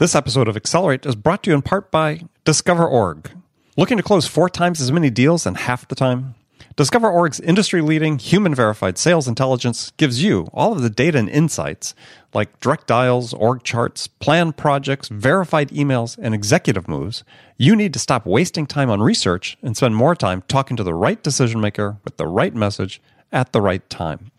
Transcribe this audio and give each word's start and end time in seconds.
This 0.00 0.14
episode 0.14 0.48
of 0.48 0.56
Accelerate 0.56 1.04
is 1.04 1.14
brought 1.14 1.42
to 1.42 1.50
you 1.50 1.54
in 1.54 1.60
part 1.60 1.90
by 1.90 2.22
Discover.org. 2.46 3.32
Looking 3.76 3.98
to 3.98 4.02
close 4.02 4.26
four 4.26 4.48
times 4.48 4.80
as 4.80 4.90
many 4.90 5.10
deals 5.10 5.44
in 5.44 5.56
half 5.56 5.86
the 5.86 5.94
time? 5.94 6.36
Discover.org's 6.74 7.38
industry 7.38 7.82
leading, 7.82 8.18
human 8.18 8.54
verified 8.54 8.96
sales 8.96 9.28
intelligence 9.28 9.92
gives 9.98 10.24
you 10.24 10.48
all 10.54 10.72
of 10.72 10.80
the 10.80 10.88
data 10.88 11.18
and 11.18 11.28
insights 11.28 11.94
like 12.32 12.60
direct 12.60 12.86
dials, 12.86 13.34
org 13.34 13.62
charts, 13.62 14.06
planned 14.06 14.56
projects, 14.56 15.08
verified 15.08 15.68
emails, 15.68 16.16
and 16.18 16.34
executive 16.34 16.88
moves 16.88 17.22
you 17.58 17.76
need 17.76 17.92
to 17.92 17.98
stop 17.98 18.24
wasting 18.24 18.66
time 18.66 18.88
on 18.88 19.02
research 19.02 19.58
and 19.60 19.76
spend 19.76 19.94
more 19.96 20.16
time 20.16 20.42
talking 20.48 20.78
to 20.78 20.82
the 20.82 20.94
right 20.94 21.22
decision 21.22 21.60
maker 21.60 21.98
with 22.04 22.16
the 22.16 22.26
right 22.26 22.54
message 22.54 23.02
at 23.32 23.52
the 23.52 23.60
right 23.60 23.86
time. 23.90 24.30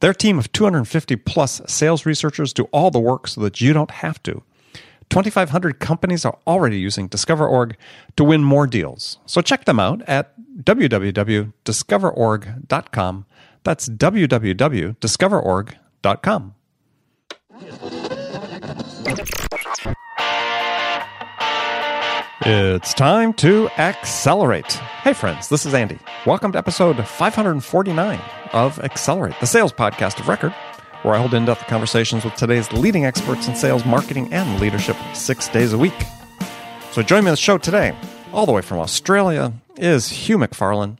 Their 0.00 0.12
team 0.12 0.38
of 0.38 0.52
250 0.52 1.16
plus 1.16 1.62
sales 1.66 2.04
researchers 2.04 2.52
do 2.52 2.64
all 2.64 2.90
the 2.90 3.00
work 3.00 3.28
so 3.28 3.40
that 3.40 3.62
you 3.62 3.72
don't 3.72 3.90
have 3.92 4.22
to. 4.24 4.42
2,500 5.10 5.78
companies 5.80 6.24
are 6.24 6.38
already 6.46 6.78
using 6.78 7.08
Discover.org 7.08 7.76
to 8.16 8.24
win 8.24 8.42
more 8.44 8.66
deals. 8.66 9.18
So 9.26 9.42
check 9.42 9.66
them 9.66 9.78
out 9.78 10.00
at 10.02 10.32
www.discoverorg.com. 10.62 13.26
That's 13.62 13.88
www.discoverorg.com. 13.88 16.54
It's 22.42 22.94
time 22.94 23.34
to 23.34 23.68
accelerate. 23.76 24.72
Hey, 24.72 25.12
friends, 25.12 25.50
this 25.50 25.66
is 25.66 25.74
Andy. 25.74 25.98
Welcome 26.24 26.52
to 26.52 26.58
episode 26.58 26.96
549 27.06 28.20
of 28.52 28.78
Accelerate, 28.80 29.38
the 29.40 29.46
sales 29.46 29.72
podcast 29.72 30.20
of 30.20 30.28
record 30.28 30.54
where 31.02 31.14
I 31.14 31.18
hold 31.18 31.34
in 31.34 31.44
depth 31.44 31.66
conversations 31.66 32.24
with 32.24 32.34
today's 32.34 32.70
leading 32.72 33.06
experts 33.06 33.48
in 33.48 33.56
sales, 33.56 33.84
marketing, 33.84 34.32
and 34.32 34.60
leadership 34.60 34.96
six 35.14 35.48
days 35.48 35.72
a 35.72 35.78
week. 35.78 35.94
So 36.92 37.02
join 37.02 37.24
me 37.24 37.30
on 37.30 37.32
the 37.32 37.36
show 37.36 37.58
today, 37.58 37.96
all 38.32 38.46
the 38.46 38.52
way 38.52 38.62
from 38.62 38.78
Australia, 38.78 39.52
is 39.76 40.08
Hugh 40.08 40.38
Macfarlane. 40.38 40.98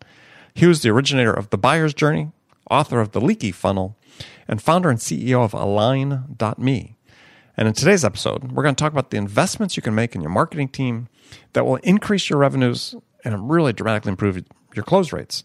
Hugh's 0.54 0.82
the 0.82 0.90
originator 0.90 1.32
of 1.32 1.50
The 1.50 1.58
Buyer's 1.58 1.94
Journey, 1.94 2.32
author 2.70 3.00
of 3.00 3.12
The 3.12 3.20
Leaky 3.20 3.52
Funnel, 3.52 3.96
and 4.48 4.62
founder 4.62 4.88
and 4.88 4.98
CEO 4.98 5.44
of 5.44 5.52
Align.me. 5.52 6.96
And 7.56 7.68
in 7.68 7.74
today's 7.74 8.04
episode, 8.04 8.52
we're 8.52 8.62
going 8.62 8.74
to 8.74 8.82
talk 8.82 8.92
about 8.92 9.10
the 9.10 9.18
investments 9.18 9.76
you 9.76 9.82
can 9.82 9.94
make 9.94 10.14
in 10.14 10.22
your 10.22 10.30
marketing 10.30 10.68
team 10.68 11.08
that 11.52 11.66
will 11.66 11.76
increase 11.76 12.30
your 12.30 12.38
revenues 12.38 12.94
and 13.24 13.50
really 13.50 13.72
dramatically 13.72 14.10
improve 14.10 14.42
your 14.74 14.84
close 14.84 15.12
rates. 15.12 15.44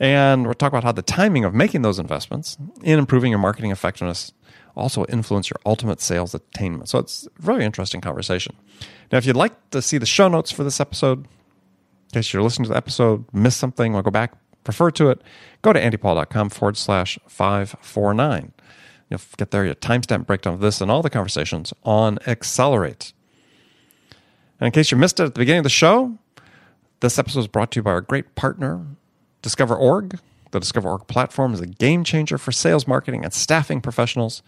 And 0.00 0.44
we'll 0.44 0.54
talk 0.54 0.72
about 0.72 0.84
how 0.84 0.92
the 0.92 1.02
timing 1.02 1.44
of 1.44 1.54
making 1.54 1.82
those 1.82 1.98
investments 1.98 2.56
in 2.82 2.98
improving 2.98 3.30
your 3.30 3.38
marketing 3.38 3.70
effectiveness 3.70 4.32
also 4.74 5.04
influence 5.06 5.50
your 5.50 5.58
ultimate 5.66 6.00
sales 6.00 6.34
attainment. 6.34 6.88
So 6.88 6.98
it's 6.98 7.26
a 7.26 7.46
really 7.46 7.64
interesting 7.64 8.00
conversation. 8.00 8.56
Now, 9.10 9.18
if 9.18 9.26
you'd 9.26 9.36
like 9.36 9.70
to 9.70 9.82
see 9.82 9.98
the 9.98 10.06
show 10.06 10.28
notes 10.28 10.50
for 10.50 10.64
this 10.64 10.80
episode, 10.80 11.18
in 11.20 12.10
case 12.12 12.32
you're 12.32 12.42
listening 12.42 12.64
to 12.64 12.70
the 12.70 12.76
episode, 12.76 13.24
miss 13.32 13.56
something, 13.56 13.92
to 13.94 14.02
go 14.02 14.10
back, 14.10 14.34
refer 14.66 14.90
to 14.92 15.10
it, 15.10 15.20
go 15.60 15.72
to 15.72 15.80
andypaul.com 15.80 16.50
forward 16.50 16.76
slash 16.76 17.18
549. 17.28 18.52
You'll 19.10 19.20
get 19.36 19.50
there 19.50 19.64
your 19.64 19.74
timestamp 19.74 20.26
breakdown 20.26 20.54
of 20.54 20.60
this 20.60 20.80
and 20.80 20.90
all 20.90 21.02
the 21.02 21.10
conversations 21.10 21.74
on 21.84 22.18
Accelerate. 22.26 23.12
And 24.58 24.66
in 24.66 24.72
case 24.72 24.90
you 24.90 24.96
missed 24.96 25.20
it 25.20 25.24
at 25.24 25.34
the 25.34 25.40
beginning 25.40 25.60
of 25.60 25.64
the 25.64 25.70
show, 25.70 26.18
this 27.00 27.18
episode 27.18 27.40
is 27.40 27.48
brought 27.48 27.72
to 27.72 27.80
you 27.80 27.82
by 27.82 27.90
our 27.90 28.00
great 28.00 28.34
partner, 28.36 28.86
Discover.org. 29.42 30.18
The 30.52 30.60
Discover.org 30.60 31.06
platform 31.06 31.54
is 31.54 31.60
a 31.60 31.66
game 31.66 32.04
changer 32.04 32.38
for 32.38 32.52
sales, 32.52 32.86
marketing, 32.86 33.24
and 33.24 33.32
staffing 33.32 33.80
professionals. 33.80 34.42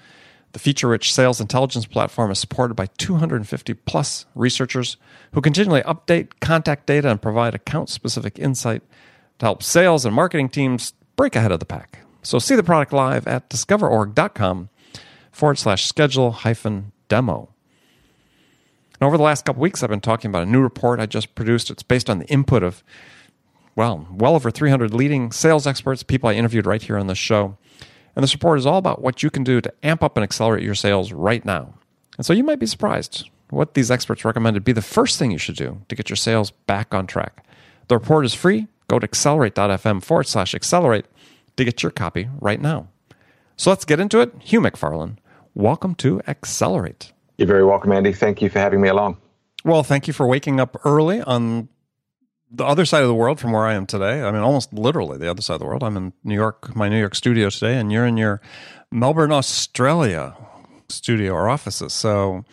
The 0.52 0.58
feature 0.60 0.88
rich 0.88 1.12
sales 1.12 1.40
intelligence 1.40 1.86
platform 1.86 2.30
is 2.30 2.38
supported 2.38 2.74
by 2.74 2.86
250 2.98 3.74
plus 3.74 4.24
researchers 4.36 4.96
who 5.32 5.40
continually 5.40 5.82
update 5.82 6.28
contact 6.40 6.86
data 6.86 7.10
and 7.10 7.20
provide 7.20 7.54
account 7.54 7.88
specific 7.88 8.38
insight 8.38 8.82
to 9.40 9.46
help 9.46 9.62
sales 9.64 10.04
and 10.04 10.14
marketing 10.14 10.48
teams 10.48 10.92
break 11.16 11.34
ahead 11.34 11.50
of 11.50 11.58
the 11.58 11.66
pack. 11.66 12.00
So 12.22 12.38
see 12.38 12.54
the 12.54 12.62
product 12.62 12.92
live 12.92 13.26
at 13.26 13.50
discoverorg.com 13.50 14.68
forward 15.32 15.58
slash 15.58 15.86
schedule 15.86 16.30
hyphen 16.30 16.92
demo. 17.08 17.48
And 19.00 19.06
over 19.06 19.16
the 19.16 19.24
last 19.24 19.44
couple 19.44 19.60
weeks, 19.60 19.82
I've 19.82 19.90
been 19.90 20.00
talking 20.00 20.30
about 20.30 20.44
a 20.44 20.50
new 20.50 20.62
report 20.62 21.00
I 21.00 21.06
just 21.06 21.34
produced. 21.34 21.70
It's 21.70 21.82
based 21.82 22.08
on 22.08 22.20
the 22.20 22.26
input 22.26 22.62
of 22.62 22.84
well, 23.76 24.06
well 24.10 24.34
over 24.34 24.50
300 24.50 24.94
leading 24.94 25.32
sales 25.32 25.66
experts, 25.66 26.02
people 26.02 26.28
I 26.28 26.34
interviewed 26.34 26.66
right 26.66 26.82
here 26.82 26.98
on 26.98 27.06
the 27.06 27.14
show. 27.14 27.56
And 28.16 28.22
this 28.22 28.34
report 28.34 28.58
is 28.58 28.66
all 28.66 28.78
about 28.78 29.02
what 29.02 29.22
you 29.22 29.30
can 29.30 29.42
do 29.42 29.60
to 29.60 29.72
amp 29.82 30.02
up 30.02 30.16
and 30.16 30.22
accelerate 30.22 30.62
your 30.62 30.74
sales 30.74 31.12
right 31.12 31.44
now. 31.44 31.74
And 32.16 32.24
so 32.24 32.32
you 32.32 32.44
might 32.44 32.60
be 32.60 32.66
surprised 32.66 33.28
what 33.50 33.74
these 33.74 33.90
experts 33.90 34.24
recommended 34.24 34.64
be 34.64 34.72
the 34.72 34.82
first 34.82 35.18
thing 35.18 35.30
you 35.30 35.38
should 35.38 35.56
do 35.56 35.82
to 35.88 35.94
get 35.96 36.08
your 36.08 36.16
sales 36.16 36.50
back 36.50 36.94
on 36.94 37.06
track. 37.06 37.44
The 37.88 37.96
report 37.96 38.24
is 38.24 38.34
free. 38.34 38.66
Go 38.88 38.98
to 38.98 39.04
accelerate.fm 39.04 40.02
forward 40.02 40.26
slash 40.26 40.54
accelerate 40.54 41.06
to 41.56 41.64
get 41.64 41.82
your 41.82 41.90
copy 41.90 42.28
right 42.40 42.60
now. 42.60 42.88
So 43.56 43.70
let's 43.70 43.84
get 43.84 44.00
into 44.00 44.20
it. 44.20 44.32
Hugh 44.40 44.60
Macfarlane, 44.60 45.18
welcome 45.54 45.94
to 45.96 46.20
Accelerate. 46.26 47.12
You're 47.38 47.48
very 47.48 47.64
welcome, 47.64 47.92
Andy. 47.92 48.12
Thank 48.12 48.42
you 48.42 48.50
for 48.50 48.58
having 48.58 48.80
me 48.80 48.88
along. 48.88 49.18
Well, 49.64 49.82
thank 49.82 50.06
you 50.06 50.12
for 50.12 50.26
waking 50.26 50.60
up 50.60 50.76
early 50.84 51.22
on 51.22 51.68
the 52.56 52.64
other 52.64 52.84
side 52.84 53.02
of 53.02 53.08
the 53.08 53.14
world 53.14 53.40
from 53.40 53.52
where 53.52 53.64
I 53.64 53.74
am 53.74 53.86
today. 53.86 54.22
I 54.22 54.30
mean, 54.30 54.42
almost 54.42 54.72
literally 54.72 55.18
the 55.18 55.30
other 55.30 55.42
side 55.42 55.54
of 55.54 55.60
the 55.60 55.66
world. 55.66 55.82
I'm 55.82 55.96
in 55.96 56.12
New 56.22 56.34
York, 56.34 56.74
my 56.76 56.88
New 56.88 56.98
York 56.98 57.14
studio 57.14 57.50
today, 57.50 57.78
and 57.78 57.90
you're 57.90 58.06
in 58.06 58.16
your 58.16 58.40
Melbourne, 58.92 59.32
Australia 59.32 60.36
studio 60.88 61.32
or 61.32 61.48
offices. 61.48 61.92
So, 61.92 62.44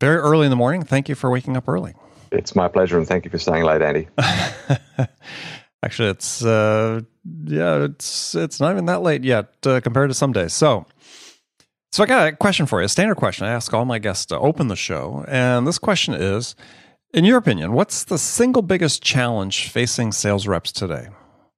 very 0.00 0.18
early 0.18 0.46
in 0.46 0.50
the 0.50 0.56
morning. 0.56 0.82
Thank 0.82 1.08
you 1.08 1.14
for 1.14 1.30
waking 1.30 1.56
up 1.56 1.68
early. 1.68 1.94
It's 2.30 2.54
my 2.54 2.68
pleasure, 2.68 2.98
and 2.98 3.06
thank 3.06 3.24
you 3.24 3.30
for 3.30 3.38
staying 3.38 3.64
late, 3.64 3.82
Andy. 3.82 4.08
Actually, 5.82 6.10
it's 6.10 6.44
uh, 6.44 7.00
yeah, 7.44 7.84
it's 7.84 8.34
it's 8.34 8.60
not 8.60 8.72
even 8.72 8.86
that 8.86 9.02
late 9.02 9.24
yet 9.24 9.54
uh, 9.64 9.80
compared 9.80 10.10
to 10.10 10.14
some 10.14 10.32
days. 10.32 10.52
So, 10.52 10.86
so 11.92 12.02
I 12.02 12.06
got 12.06 12.28
a 12.28 12.32
question 12.32 12.66
for 12.66 12.80
you, 12.80 12.86
a 12.86 12.88
standard 12.88 13.16
question 13.16 13.46
I 13.46 13.50
ask 13.50 13.72
all 13.72 13.84
my 13.84 13.98
guests 13.98 14.26
to 14.26 14.38
open 14.38 14.68
the 14.68 14.76
show, 14.76 15.24
and 15.28 15.66
this 15.66 15.78
question 15.78 16.14
is 16.14 16.54
in 17.16 17.24
your 17.24 17.38
opinion, 17.38 17.72
what's 17.72 18.04
the 18.04 18.18
single 18.18 18.60
biggest 18.60 19.02
challenge 19.02 19.70
facing 19.70 20.12
sales 20.12 20.46
reps 20.46 20.70
today? 20.70 21.08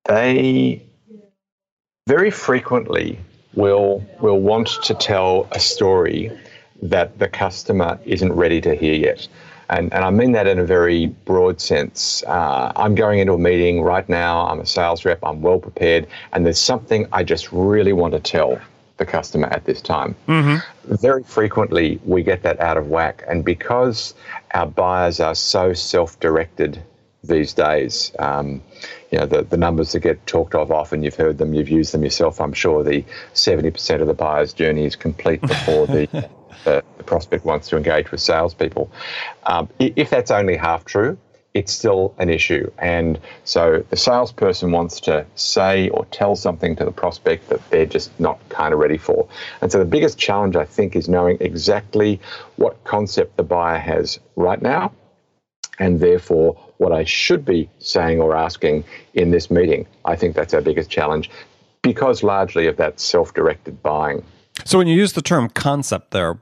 They 0.06 0.86
very 2.06 2.30
frequently 2.30 3.18
will 3.54 4.06
will 4.20 4.40
want 4.40 4.68
to 4.84 4.94
tell 4.94 5.48
a 5.50 5.58
story 5.58 6.30
that 6.80 7.18
the 7.18 7.28
customer 7.28 7.98
isn't 8.04 8.32
ready 8.32 8.60
to 8.60 8.74
hear 8.76 8.94
yet. 8.94 9.26
And, 9.68 9.92
and 9.92 10.04
I 10.04 10.10
mean 10.10 10.32
that 10.32 10.46
in 10.46 10.58
a 10.60 10.64
very 10.64 11.06
broad 11.06 11.60
sense. 11.60 12.22
Uh, 12.26 12.72
I'm 12.76 12.94
going 12.94 13.18
into 13.18 13.32
a 13.34 13.38
meeting 13.38 13.82
right 13.82 14.08
now. 14.08 14.46
I'm 14.46 14.60
a 14.60 14.64
sales 14.64 15.04
rep. 15.04 15.18
I'm 15.22 15.42
well 15.42 15.58
prepared. 15.58 16.06
And 16.32 16.46
there's 16.46 16.60
something 16.60 17.06
I 17.12 17.24
just 17.24 17.52
really 17.52 17.92
want 17.92 18.14
to 18.14 18.20
tell 18.20 18.58
the 18.98 19.06
customer 19.06 19.48
at 19.48 19.64
this 19.64 19.80
time. 19.80 20.14
Mm-hmm. 20.26 20.94
Very 20.96 21.22
frequently, 21.22 22.00
we 22.04 22.22
get 22.22 22.42
that 22.42 22.60
out 22.60 22.76
of 22.76 22.88
whack. 22.88 23.24
And 23.26 23.44
because 23.44 24.14
our 24.52 24.66
buyers 24.66 25.20
are 25.20 25.34
so 25.34 25.72
self 25.72 26.20
directed 26.20 26.82
these 27.24 27.52
days, 27.52 28.12
um, 28.18 28.62
you 29.10 29.18
know, 29.18 29.26
the, 29.26 29.42
the 29.42 29.56
numbers 29.56 29.92
that 29.92 30.00
get 30.00 30.24
talked 30.26 30.54
of 30.54 30.70
often, 30.70 31.02
you've 31.02 31.16
heard 31.16 31.38
them, 31.38 31.54
you've 31.54 31.68
used 31.68 31.92
them 31.94 32.04
yourself. 32.04 32.40
I'm 32.40 32.52
sure 32.52 32.82
the 32.84 33.04
70% 33.34 34.00
of 34.00 34.06
the 34.06 34.14
buyer's 34.14 34.52
journey 34.52 34.84
is 34.84 34.96
complete 34.96 35.40
before 35.40 35.86
the, 35.86 36.06
the, 36.64 36.84
the, 36.96 37.04
prospect 37.04 37.44
wants 37.44 37.68
to 37.68 37.76
engage 37.76 38.10
with 38.10 38.20
salespeople. 38.20 38.90
Um, 39.44 39.68
if 39.78 40.10
that's 40.10 40.30
only 40.30 40.56
half 40.56 40.84
true, 40.84 41.18
it's 41.54 41.72
still 41.72 42.14
an 42.18 42.28
issue. 42.30 42.70
And 42.78 43.18
so 43.44 43.84
the 43.90 43.96
salesperson 43.96 44.70
wants 44.70 45.00
to 45.00 45.26
say 45.34 45.88
or 45.90 46.04
tell 46.06 46.36
something 46.36 46.76
to 46.76 46.84
the 46.84 46.92
prospect 46.92 47.48
that 47.48 47.68
they're 47.70 47.86
just 47.86 48.18
not 48.20 48.38
kind 48.48 48.72
of 48.72 48.80
ready 48.80 48.98
for. 48.98 49.28
And 49.60 49.72
so 49.72 49.78
the 49.78 49.84
biggest 49.84 50.18
challenge, 50.18 50.56
I 50.56 50.64
think, 50.64 50.94
is 50.94 51.08
knowing 51.08 51.38
exactly 51.40 52.20
what 52.56 52.82
concept 52.84 53.36
the 53.36 53.42
buyer 53.42 53.78
has 53.78 54.20
right 54.36 54.60
now, 54.60 54.92
and 55.78 56.00
therefore 56.00 56.54
what 56.76 56.92
I 56.92 57.04
should 57.04 57.44
be 57.44 57.68
saying 57.78 58.20
or 58.20 58.36
asking 58.36 58.84
in 59.14 59.30
this 59.30 59.50
meeting. 59.50 59.86
I 60.04 60.16
think 60.16 60.36
that's 60.36 60.54
our 60.54 60.60
biggest 60.60 60.90
challenge 60.90 61.30
because 61.82 62.22
largely 62.22 62.66
of 62.66 62.76
that 62.76 63.00
self 63.00 63.34
directed 63.34 63.82
buying. 63.82 64.24
So 64.64 64.78
when 64.78 64.86
you 64.86 64.96
use 64.96 65.12
the 65.12 65.22
term 65.22 65.48
concept 65.48 66.10
there, 66.10 66.38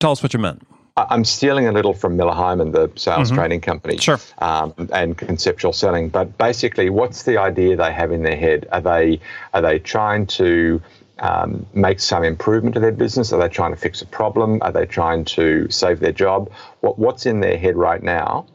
tell 0.00 0.12
us 0.12 0.22
what 0.22 0.32
you 0.32 0.38
meant. 0.38 0.67
I'm 1.08 1.24
stealing 1.24 1.66
a 1.66 1.72
little 1.72 1.94
from 1.94 2.16
Miller 2.16 2.32
Heiman, 2.32 2.72
the 2.72 2.90
sales 2.98 3.28
mm-hmm. 3.28 3.36
training 3.36 3.60
company, 3.60 3.98
sure. 3.98 4.18
um, 4.38 4.74
and 4.92 5.16
conceptual 5.16 5.72
selling. 5.72 6.08
But 6.08 6.38
basically, 6.38 6.90
what's 6.90 7.22
the 7.24 7.38
idea 7.38 7.76
they 7.76 7.92
have 7.92 8.12
in 8.12 8.22
their 8.22 8.36
head? 8.36 8.68
Are 8.72 8.80
they 8.80 9.20
are 9.52 9.62
they 9.62 9.78
trying 9.78 10.26
to 10.26 10.80
um, 11.20 11.66
make 11.74 12.00
some 12.00 12.24
improvement 12.24 12.74
to 12.74 12.80
their 12.80 12.92
business? 12.92 13.32
Are 13.32 13.40
they 13.40 13.48
trying 13.48 13.72
to 13.72 13.76
fix 13.76 14.02
a 14.02 14.06
problem? 14.06 14.58
Are 14.62 14.72
they 14.72 14.86
trying 14.86 15.24
to 15.26 15.68
save 15.70 16.00
their 16.00 16.12
job? 16.12 16.50
What, 16.80 16.98
what's 16.98 17.26
in 17.26 17.40
their 17.40 17.58
head 17.58 17.76
right 17.76 18.02
now? 18.02 18.46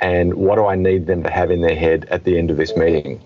And 0.00 0.34
what 0.34 0.56
do 0.56 0.66
I 0.66 0.74
need 0.74 1.06
them 1.06 1.22
to 1.22 1.30
have 1.30 1.50
in 1.50 1.60
their 1.60 1.76
head 1.76 2.06
at 2.10 2.24
the 2.24 2.36
end 2.36 2.50
of 2.50 2.56
this 2.56 2.76
meeting? 2.76 3.20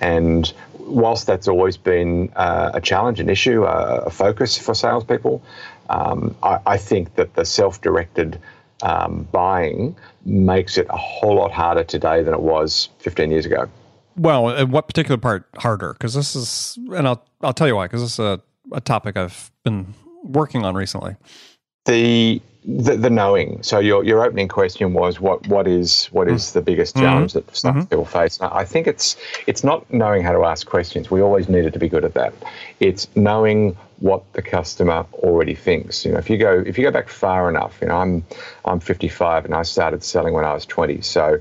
And 0.00 0.52
whilst 0.78 1.26
that's 1.26 1.48
always 1.48 1.76
been 1.76 2.32
uh, 2.34 2.70
a 2.74 2.80
challenge, 2.80 3.20
an 3.20 3.28
issue, 3.28 3.64
uh, 3.64 4.04
a 4.06 4.10
focus 4.10 4.56
for 4.56 4.74
salespeople, 4.74 5.42
um, 5.88 6.34
I, 6.42 6.58
I, 6.66 6.76
think 6.76 7.14
that 7.14 7.34
the 7.34 7.44
self-directed 7.44 8.40
um, 8.82 9.26
buying 9.32 9.96
makes 10.24 10.78
it 10.78 10.86
a 10.90 10.96
whole 10.96 11.36
lot 11.36 11.52
harder 11.52 11.84
today 11.84 12.22
than 12.22 12.34
it 12.34 12.40
was 12.40 12.88
15 12.98 13.30
years 13.30 13.46
ago. 13.46 13.68
Well, 14.16 14.66
what 14.66 14.86
particular 14.88 15.16
part 15.16 15.46
harder? 15.56 15.92
Because 15.92 16.14
this 16.14 16.34
is, 16.34 16.76
and 16.92 17.06
I'll 17.06 17.24
I'll 17.40 17.54
tell 17.54 17.68
you 17.68 17.76
why. 17.76 17.86
Because 17.86 18.02
this 18.02 18.14
is 18.14 18.18
a, 18.18 18.42
a 18.72 18.80
topic 18.80 19.16
I've 19.16 19.52
been 19.62 19.94
working 20.24 20.64
on 20.64 20.74
recently. 20.74 21.16
The 21.88 22.40
the, 22.68 22.96
the 22.96 23.08
knowing. 23.08 23.62
So 23.62 23.78
your, 23.78 24.04
your 24.04 24.22
opening 24.22 24.46
question 24.46 24.92
was 24.92 25.20
what 25.20 25.46
what 25.48 25.66
is 25.66 26.06
what 26.06 26.28
is 26.28 26.52
the 26.52 26.60
biggest 26.60 26.94
mm-hmm. 26.94 27.06
challenge 27.06 27.32
mm-hmm. 27.32 27.46
that 27.46 27.56
staff 27.56 27.74
mm-hmm. 27.74 27.84
people 27.84 28.04
face? 28.04 28.38
I 28.40 28.64
think 28.64 28.86
it's 28.86 29.16
it's 29.46 29.64
not 29.64 29.90
knowing 29.92 30.22
how 30.22 30.32
to 30.32 30.44
ask 30.44 30.66
questions. 30.66 31.10
We 31.10 31.22
always 31.22 31.48
needed 31.48 31.72
to 31.72 31.78
be 31.78 31.88
good 31.88 32.04
at 32.04 32.14
that. 32.14 32.34
It's 32.78 33.08
knowing 33.16 33.76
what 34.00 34.30
the 34.34 34.42
customer 34.42 35.06
already 35.14 35.54
thinks. 35.54 36.04
You 36.04 36.12
know, 36.12 36.18
if 36.18 36.28
you 36.28 36.36
go 36.36 36.62
if 36.66 36.76
you 36.76 36.84
go 36.84 36.90
back 36.90 37.08
far 37.08 37.48
enough, 37.48 37.78
you 37.80 37.88
know, 37.88 37.96
I'm 37.96 38.24
I'm 38.66 38.80
55 38.80 39.46
and 39.46 39.54
I 39.54 39.62
started 39.62 40.04
selling 40.04 40.34
when 40.34 40.44
I 40.44 40.52
was 40.52 40.66
20. 40.66 41.00
So 41.00 41.38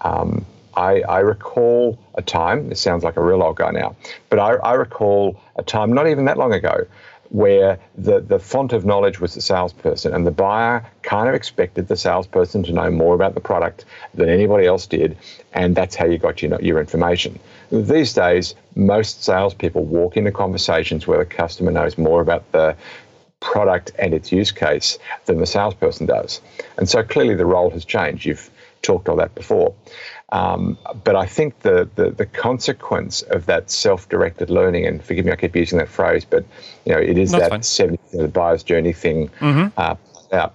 um, 0.00 0.46
I, 0.76 1.02
I, 1.02 1.18
recall 1.18 1.98
a 2.14 2.22
time. 2.22 2.72
It 2.72 2.78
sounds 2.78 3.04
like 3.04 3.18
a 3.18 3.22
real 3.22 3.42
old 3.42 3.56
guy 3.56 3.70
now, 3.70 3.96
but 4.30 4.38
I, 4.38 4.54
I 4.54 4.74
recall 4.74 5.38
a 5.56 5.62
time 5.62 5.92
not 5.92 6.06
even 6.06 6.24
that 6.24 6.38
long 6.38 6.54
ago 6.54 6.86
where 7.30 7.78
the, 7.96 8.20
the 8.20 8.38
font 8.38 8.72
of 8.72 8.84
knowledge 8.84 9.20
was 9.20 9.34
the 9.34 9.40
salesperson, 9.40 10.12
and 10.12 10.26
the 10.26 10.32
buyer 10.32 10.84
kind 11.02 11.28
of 11.28 11.34
expected 11.34 11.88
the 11.88 11.96
salesperson 11.96 12.62
to 12.64 12.72
know 12.72 12.90
more 12.90 13.14
about 13.14 13.34
the 13.34 13.40
product 13.40 13.84
than 14.14 14.28
anybody 14.28 14.66
else 14.66 14.86
did, 14.86 15.16
and 15.52 15.74
that's 15.76 15.94
how 15.94 16.04
you 16.04 16.18
got 16.18 16.42
your, 16.42 16.60
your 16.60 16.80
information. 16.80 17.38
These 17.70 18.12
days, 18.14 18.54
most 18.74 19.22
salespeople 19.22 19.84
walk 19.84 20.16
into 20.16 20.32
conversations 20.32 21.06
where 21.06 21.18
the 21.18 21.24
customer 21.24 21.70
knows 21.70 21.96
more 21.96 22.20
about 22.20 22.50
the 22.52 22.76
product 23.38 23.92
and 23.98 24.12
its 24.12 24.30
use 24.30 24.52
case 24.52 24.98
than 25.24 25.38
the 25.38 25.46
salesperson 25.46 26.06
does. 26.06 26.40
And 26.76 26.88
so 26.88 27.02
clearly 27.02 27.34
the 27.34 27.46
role 27.46 27.70
has 27.70 27.84
changed. 27.84 28.26
You've 28.26 28.50
talked 28.82 29.08
all 29.08 29.16
that 29.16 29.34
before. 29.34 29.74
Um, 30.32 30.78
but 31.02 31.16
I 31.16 31.26
think 31.26 31.60
the, 31.60 31.88
the, 31.96 32.10
the 32.10 32.26
consequence 32.26 33.22
of 33.22 33.46
that 33.46 33.70
self-directed 33.70 34.48
learning, 34.48 34.86
and 34.86 35.02
forgive 35.02 35.24
me, 35.24 35.32
I 35.32 35.36
keep 35.36 35.56
using 35.56 35.78
that 35.78 35.88
phrase, 35.88 36.24
but 36.24 36.44
you 36.84 36.92
know, 36.92 37.00
it 37.00 37.18
is 37.18 37.32
That's 37.32 37.48
that 37.48 37.64
seventy 37.64 37.96
percent 37.98 38.22
of 38.22 38.32
the 38.32 38.32
buyer's 38.32 38.62
journey 38.62 38.92
thing 38.92 39.28
mm-hmm. 39.40 39.68
uh, 39.76 39.96
out. 40.32 40.54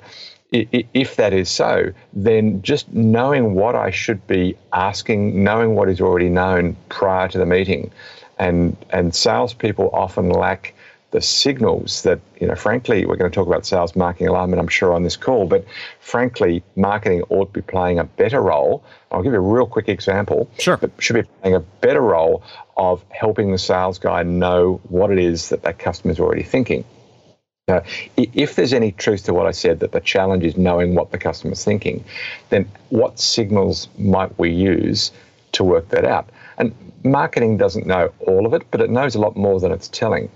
If 0.51 1.18
that 1.18 1.33
is 1.33 1.50
so, 1.50 1.92
then 2.13 2.62
just 2.62 2.92
knowing 2.94 3.56
what 3.56 3.75
I 3.75 3.92
should 3.92 4.25
be 4.27 4.57
asking, 4.72 5.44
knowing 5.44 5.75
what 5.75 5.89
is 5.89 6.00
already 6.00 6.30
known 6.30 6.77
prior 6.88 7.27
to 7.27 7.38
the 7.38 7.45
meeting, 7.45 7.92
and 8.39 8.77
and 8.92 9.13
salespeople 9.13 9.89
often 9.92 10.30
lack 10.30 10.74
the 11.12 11.22
signals 11.22 12.02
that, 12.04 12.19
you 12.42 12.48
know, 12.48 12.56
frankly, 12.56 13.06
we're 13.06 13.16
going 13.16 13.31
to 13.31 13.36
talk 13.36 13.48
about 13.48 13.66
sales 13.66 13.96
marketing 13.96 14.28
alignment, 14.28 14.60
I'm 14.60 14.68
sure, 14.68 14.94
on 14.94 15.04
this 15.04 15.16
call, 15.16 15.48
but 15.48 15.66
frankly, 16.00 16.63
marketing 16.75 17.24
ought 17.30 17.54
to 17.54 17.54
be 17.54 17.62
playing 17.62 18.00
a 18.00 18.04
better 18.04 18.42
role. 18.42 18.84
I'll 19.12 19.24
give 19.24 19.31
you 19.31 19.38
a 19.38 19.42
real 19.42 19.68
quick 19.68 19.88
example. 19.88 20.50
Sure. 20.60 20.78
But 20.78 20.92
should 21.00 21.13
be 21.13 21.24
playing 21.42 21.56
a 21.56 21.62
better 21.62 22.02
role 22.02 22.44
of 22.75 23.04
helping 23.12 23.52
the 23.52 23.57
sales 23.57 24.00
guy 24.00 24.24
know 24.24 24.81
what 24.90 25.12
it 25.12 25.19
is 25.19 25.50
that 25.50 25.62
that 25.63 25.80
customer 25.80 26.12
is 26.12 26.19
already 26.19 26.44
thinking. 26.44 26.84
Now, 27.68 27.81
if 28.16 28.56
there's 28.56 28.74
any 28.74 28.92
truth 28.92 29.24
to 29.24 29.34
what 29.34 29.48
I 29.48 29.51
said, 29.51 29.80
that 29.80 29.92
the 29.92 30.00
challenge 30.00 30.44
is 30.44 30.56
knowing 30.56 30.94
what 30.94 31.12
the 31.12 31.18
customer's 31.18 31.63
thinking, 31.63 32.04
then 32.50 32.69
what 32.90 33.19
signals 33.19 33.88
might 33.98 34.38
we 34.38 34.51
use 34.51 35.12
to 35.54 35.63
work 35.63 35.90
that 35.90 36.06
out? 36.06 36.30
And 36.60 36.75
marketing 37.04 37.58
doesn't 37.58 37.88
know 37.88 38.13
all 38.19 38.46
of 38.46 38.54
it, 38.54 38.69
but 38.69 38.81
it 38.81 38.90
knows 38.90 39.16
a 39.16 39.19
lot 39.19 39.36
more 39.36 39.60
than 39.60 39.72
it's 39.72 39.88
telling. 39.88 40.30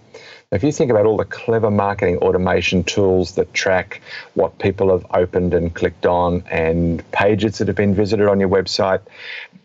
If 0.52 0.64
you 0.64 0.72
think 0.72 0.90
about 0.90 1.06
all 1.06 1.18
the 1.18 1.26
clever 1.26 1.70
marketing 1.70 2.18
automation 2.18 2.84
tools 2.84 3.36
that 3.36 3.54
track 3.54 4.02
what 4.34 4.58
people 4.58 4.90
have 4.90 5.06
opened 5.14 5.54
and 5.54 5.72
clicked 5.76 6.08
on 6.08 6.44
and 6.50 7.04
pages 7.12 7.60
that 7.60 7.68
have 7.68 7.78
been 7.78 7.94
visited 7.94 8.28
on 8.28 8.40
your 8.40 8.50
website, 8.50 9.02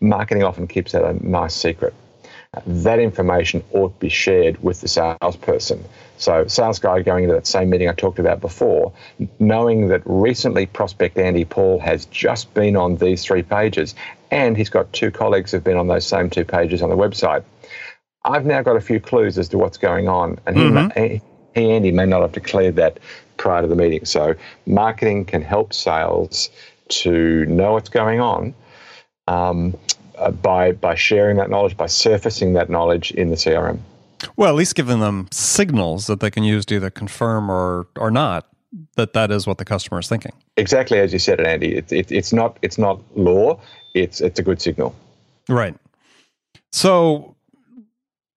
marketing 0.00 0.42
often 0.42 0.66
keeps 0.66 0.92
that 0.92 1.02
a 1.02 1.26
nice 1.26 1.54
secret. 1.54 1.94
That 2.66 2.98
information 2.98 3.64
ought 3.72 3.94
to 3.94 3.98
be 3.98 4.10
shared 4.10 4.62
with 4.62 4.82
the 4.82 4.88
salesperson. 4.88 5.82
So, 6.18 6.46
sales 6.48 6.80
guy 6.80 7.00
going 7.00 7.24
into 7.24 7.34
that 7.34 7.46
same 7.46 7.70
meeting 7.70 7.88
I 7.88 7.94
talked 7.94 8.18
about 8.18 8.42
before, 8.42 8.92
knowing 9.38 9.88
that 9.88 10.02
recently 10.04 10.66
prospect 10.66 11.16
Andy 11.16 11.46
Paul 11.46 11.78
has 11.78 12.04
just 12.06 12.52
been 12.52 12.76
on 12.76 12.96
these 12.96 13.24
three 13.24 13.42
pages, 13.42 13.94
and 14.30 14.54
he's 14.54 14.68
got 14.68 14.92
two 14.92 15.10
colleagues 15.10 15.52
who've 15.52 15.64
been 15.64 15.78
on 15.78 15.88
those 15.88 16.04
same 16.06 16.28
two 16.28 16.44
pages 16.44 16.82
on 16.82 16.90
the 16.90 16.96
website 16.96 17.42
I've 18.24 18.46
now 18.46 18.62
got 18.62 18.76
a 18.76 18.80
few 18.80 19.00
clues 19.00 19.38
as 19.38 19.48
to 19.50 19.58
what's 19.58 19.78
going 19.78 20.08
on, 20.08 20.38
and 20.46 20.56
mm-hmm. 20.56 21.00
he, 21.00 21.20
he 21.54 21.70
Andy 21.70 21.92
may 21.92 22.06
not 22.06 22.22
have 22.22 22.32
declared 22.32 22.76
that 22.76 22.98
prior 23.36 23.62
to 23.62 23.68
the 23.68 23.76
meeting. 23.76 24.04
So 24.04 24.34
marketing 24.66 25.24
can 25.24 25.42
help 25.42 25.72
sales 25.72 26.50
to 26.88 27.44
know 27.46 27.72
what's 27.72 27.88
going 27.88 28.20
on 28.20 28.54
um, 29.26 29.76
uh, 30.18 30.30
by 30.30 30.72
by 30.72 30.94
sharing 30.94 31.36
that 31.36 31.50
knowledge, 31.50 31.76
by 31.76 31.86
surfacing 31.86 32.54
that 32.54 32.70
knowledge 32.70 33.10
in 33.12 33.30
the 33.30 33.36
CRM. 33.36 33.78
Well, 34.36 34.48
at 34.48 34.54
least 34.54 34.74
giving 34.74 35.00
them 35.00 35.28
signals 35.30 36.06
that 36.06 36.20
they 36.20 36.30
can 36.30 36.44
use 36.44 36.64
to 36.66 36.76
either 36.76 36.90
confirm 36.90 37.50
or 37.50 37.86
or 37.96 38.10
not 38.10 38.48
that 38.96 39.12
that 39.12 39.30
is 39.30 39.46
what 39.46 39.58
the 39.58 39.64
customer 39.64 40.00
is 40.00 40.08
thinking. 40.08 40.32
Exactly 40.56 40.98
as 40.98 41.12
you 41.12 41.18
said 41.18 41.40
it, 41.40 41.46
Andy. 41.46 41.76
It, 41.76 41.92
it, 41.92 42.10
it's 42.10 42.32
not 42.32 42.58
it's 42.62 42.78
not 42.78 43.00
law. 43.16 43.60
It's 43.94 44.20
it's 44.20 44.38
a 44.38 44.42
good 44.42 44.60
signal. 44.60 44.94
Right. 45.48 45.74
So 46.72 47.33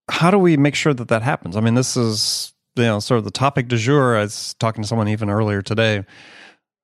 how 0.09 0.31
do 0.31 0.38
we 0.38 0.57
make 0.57 0.75
sure 0.75 0.94
that 0.94 1.07
that 1.09 1.21
happens? 1.21 1.56
I 1.56 1.62
mean, 1.62 1.75
this 1.75 1.98
is 1.98 2.54
you 2.75 2.83
know 2.83 3.00
sort 3.00 3.19
of 3.19 3.24
the 3.24 3.31
topic 3.31 3.68
du 3.68 3.77
jour. 3.77 4.18
I 4.18 4.21
was 4.21 4.54
talking 4.56 4.81
to 4.81 4.88
someone 4.88 5.07
even 5.07 5.30
earlier 5.30 5.62
today 5.62 6.06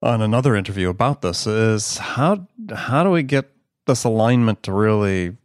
on 0.02 0.22
another 0.22 0.56
interview 0.56 0.90
about 0.90 1.22
this. 1.22 1.48
Is 1.48 1.98
how 1.98 2.48
how 2.74 3.04
do 3.04 3.10
we 3.10 3.24
get 3.24 3.50
this 3.88 4.04
alignment 4.04 4.64
to 4.64 4.74
really 4.74 5.38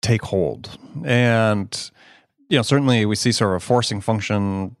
take 0.00 0.22
hold? 0.22 0.78
And 1.04 1.90
you 2.48 2.58
know, 2.58 2.62
certainly 2.62 3.06
we 3.06 3.16
see 3.16 3.32
sort 3.32 3.52
of 3.52 3.56
a 3.56 3.60
forcing 3.60 4.00
function 4.00 4.76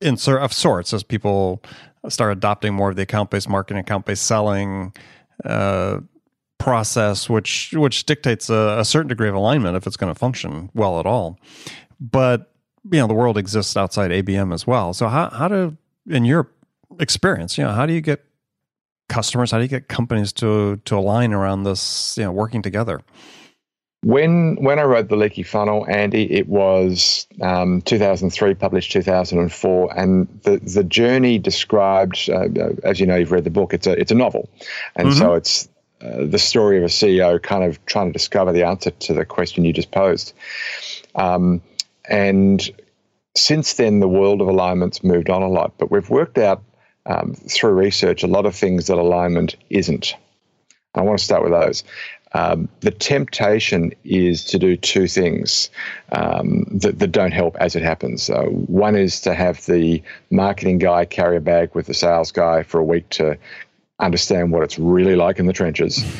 in 0.00 0.16
sort 0.16 0.42
of 0.42 0.52
sorts 0.52 0.92
as 0.92 1.02
people 1.02 1.62
start 2.08 2.32
adopting 2.32 2.74
more 2.74 2.90
of 2.90 2.96
the 2.96 3.02
account 3.02 3.30
based 3.30 3.48
marketing, 3.48 3.80
account 3.80 4.06
based 4.06 4.26
selling. 4.26 4.92
Uh, 5.44 6.00
process 6.62 7.28
which 7.28 7.74
which 7.76 8.06
dictates 8.06 8.48
a, 8.48 8.76
a 8.78 8.84
certain 8.84 9.08
degree 9.08 9.28
of 9.28 9.34
alignment 9.34 9.76
if 9.76 9.86
it's 9.86 9.96
going 9.96 10.12
to 10.12 10.18
function 10.18 10.70
well 10.74 11.00
at 11.00 11.06
all. 11.06 11.38
But 12.00 12.52
you 12.90 12.98
know 13.00 13.06
the 13.06 13.14
world 13.14 13.38
exists 13.38 13.76
outside 13.76 14.10
ABM 14.10 14.52
as 14.54 14.66
well. 14.66 14.92
So 14.92 15.08
how 15.08 15.30
how 15.30 15.48
do 15.48 15.76
in 16.08 16.24
your 16.24 16.48
experience, 17.00 17.58
you 17.58 17.64
know, 17.64 17.72
how 17.72 17.86
do 17.86 17.92
you 17.92 18.00
get 18.00 18.24
customers, 19.08 19.50
how 19.50 19.58
do 19.58 19.64
you 19.64 19.68
get 19.68 19.88
companies 19.88 20.32
to 20.34 20.76
to 20.84 20.96
align 20.96 21.32
around 21.32 21.64
this, 21.64 22.16
you 22.16 22.24
know, 22.24 22.32
working 22.32 22.62
together? 22.62 23.02
When 24.04 24.56
when 24.56 24.80
I 24.80 24.82
wrote 24.82 25.08
the 25.08 25.16
Leaky 25.16 25.44
Funnel, 25.44 25.86
Andy, 25.88 26.30
it 26.32 26.48
was 26.48 27.28
um, 27.40 27.82
2003, 27.82 28.54
published 28.54 28.90
2004, 28.90 29.96
and 29.96 30.26
the 30.42 30.58
the 30.58 30.82
journey 30.82 31.38
described, 31.38 32.28
uh, 32.28 32.48
as 32.82 32.98
you 32.98 33.06
know, 33.06 33.14
you've 33.14 33.30
read 33.30 33.44
the 33.44 33.50
book. 33.50 33.72
It's 33.72 33.86
a 33.86 33.92
it's 33.92 34.10
a 34.10 34.16
novel, 34.16 34.48
and 34.96 35.08
mm-hmm. 35.08 35.18
so 35.18 35.34
it's 35.34 35.68
uh, 36.02 36.24
the 36.26 36.38
story 36.38 36.78
of 36.78 36.84
a 36.84 36.88
CEO 36.88 37.40
kind 37.42 37.64
of 37.64 37.84
trying 37.86 38.08
to 38.08 38.12
discover 38.12 38.52
the 38.52 38.64
answer 38.64 38.90
to 38.90 39.12
the 39.12 39.24
question 39.24 39.64
you 39.64 39.72
just 39.72 39.90
posed. 39.90 40.32
Um, 41.14 41.62
and 42.08 42.68
since 43.36 43.74
then, 43.74 44.00
the 44.00 44.08
world 44.08 44.40
of 44.40 44.48
alignment's 44.48 45.04
moved 45.04 45.30
on 45.30 45.42
a 45.42 45.48
lot, 45.48 45.74
but 45.78 45.90
we've 45.90 46.10
worked 46.10 46.38
out 46.38 46.62
um, 47.06 47.34
through 47.34 47.72
research 47.72 48.22
a 48.22 48.26
lot 48.26 48.46
of 48.46 48.54
things 48.54 48.86
that 48.86 48.98
alignment 48.98 49.56
isn't. 49.70 50.16
I 50.94 51.02
want 51.02 51.18
to 51.18 51.24
start 51.24 51.42
with 51.42 51.52
those. 51.52 51.84
Um, 52.34 52.68
the 52.80 52.90
temptation 52.90 53.92
is 54.04 54.44
to 54.46 54.58
do 54.58 54.76
two 54.76 55.06
things 55.06 55.68
um, 56.12 56.64
that, 56.70 56.98
that, 56.98 57.12
don't 57.12 57.32
help 57.32 57.56
as 57.60 57.76
it 57.76 57.82
happens. 57.82 58.30
Uh, 58.30 58.44
one 58.44 58.96
is 58.96 59.20
to 59.22 59.34
have 59.34 59.64
the 59.66 60.02
marketing 60.30 60.78
guy 60.78 61.04
carry 61.04 61.36
a 61.36 61.40
bag 61.40 61.74
with 61.74 61.86
the 61.86 61.94
sales 61.94 62.32
guy 62.32 62.62
for 62.62 62.78
a 62.78 62.84
week 62.84 63.08
to 63.10 63.36
understand 64.02 64.52
what 64.52 64.62
it's 64.62 64.78
really 64.78 65.16
like 65.16 65.38
in 65.38 65.46
the 65.46 65.52
trenches. 65.52 66.04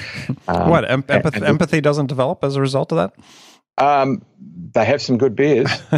Um, 0.49 0.71
what 0.71 0.91
em- 0.91 1.05
empathy, 1.09 1.37
and, 1.37 1.45
empathy 1.45 1.81
doesn't 1.81 2.07
develop 2.07 2.43
as 2.43 2.57
a 2.57 2.61
result 2.61 2.91
of 2.91 2.97
that? 2.97 3.13
Um, 3.79 4.23
they 4.75 4.85
have 4.85 5.01
some 5.01 5.19
good 5.19 5.37
beers. 5.37 5.69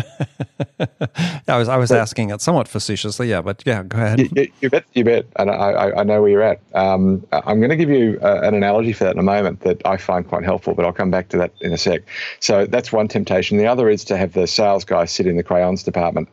I 1.48 1.58
was 1.58 1.68
I 1.68 1.76
was 1.76 1.90
but, 1.90 1.98
asking 1.98 2.30
it 2.30 2.40
somewhat 2.40 2.68
facetiously, 2.68 3.28
yeah, 3.28 3.40
but 3.40 3.62
yeah, 3.64 3.82
go 3.82 3.98
ahead. 3.98 4.20
You, 4.20 4.52
you 4.60 4.70
bet, 4.70 4.84
you 4.94 5.04
bet, 5.04 5.26
and 5.36 5.50
I, 5.50 5.92
I 5.96 6.02
know 6.02 6.20
where 6.20 6.30
you're 6.30 6.42
at. 6.42 6.60
Um, 6.74 7.26
I'm 7.32 7.58
going 7.58 7.70
to 7.70 7.76
give 7.76 7.90
you 7.90 8.18
uh, 8.22 8.40
an 8.42 8.54
analogy 8.54 8.92
for 8.92 9.04
that 9.04 9.14
in 9.14 9.18
a 9.18 9.24
moment 9.24 9.60
that 9.60 9.80
I 9.86 9.96
find 9.96 10.26
quite 10.26 10.44
helpful, 10.44 10.74
but 10.74 10.84
I'll 10.84 10.92
come 10.92 11.10
back 11.10 11.28
to 11.30 11.38
that 11.38 11.52
in 11.60 11.72
a 11.72 11.78
sec. 11.78 12.02
So 12.40 12.66
that's 12.66 12.92
one 12.92 13.08
temptation. 13.08 13.58
The 13.58 13.66
other 13.66 13.88
is 13.88 14.04
to 14.04 14.16
have 14.16 14.32
the 14.32 14.46
sales 14.46 14.84
guy 14.84 15.04
sit 15.04 15.26
in 15.26 15.36
the 15.36 15.42
crayons 15.42 15.82
department 15.82 16.28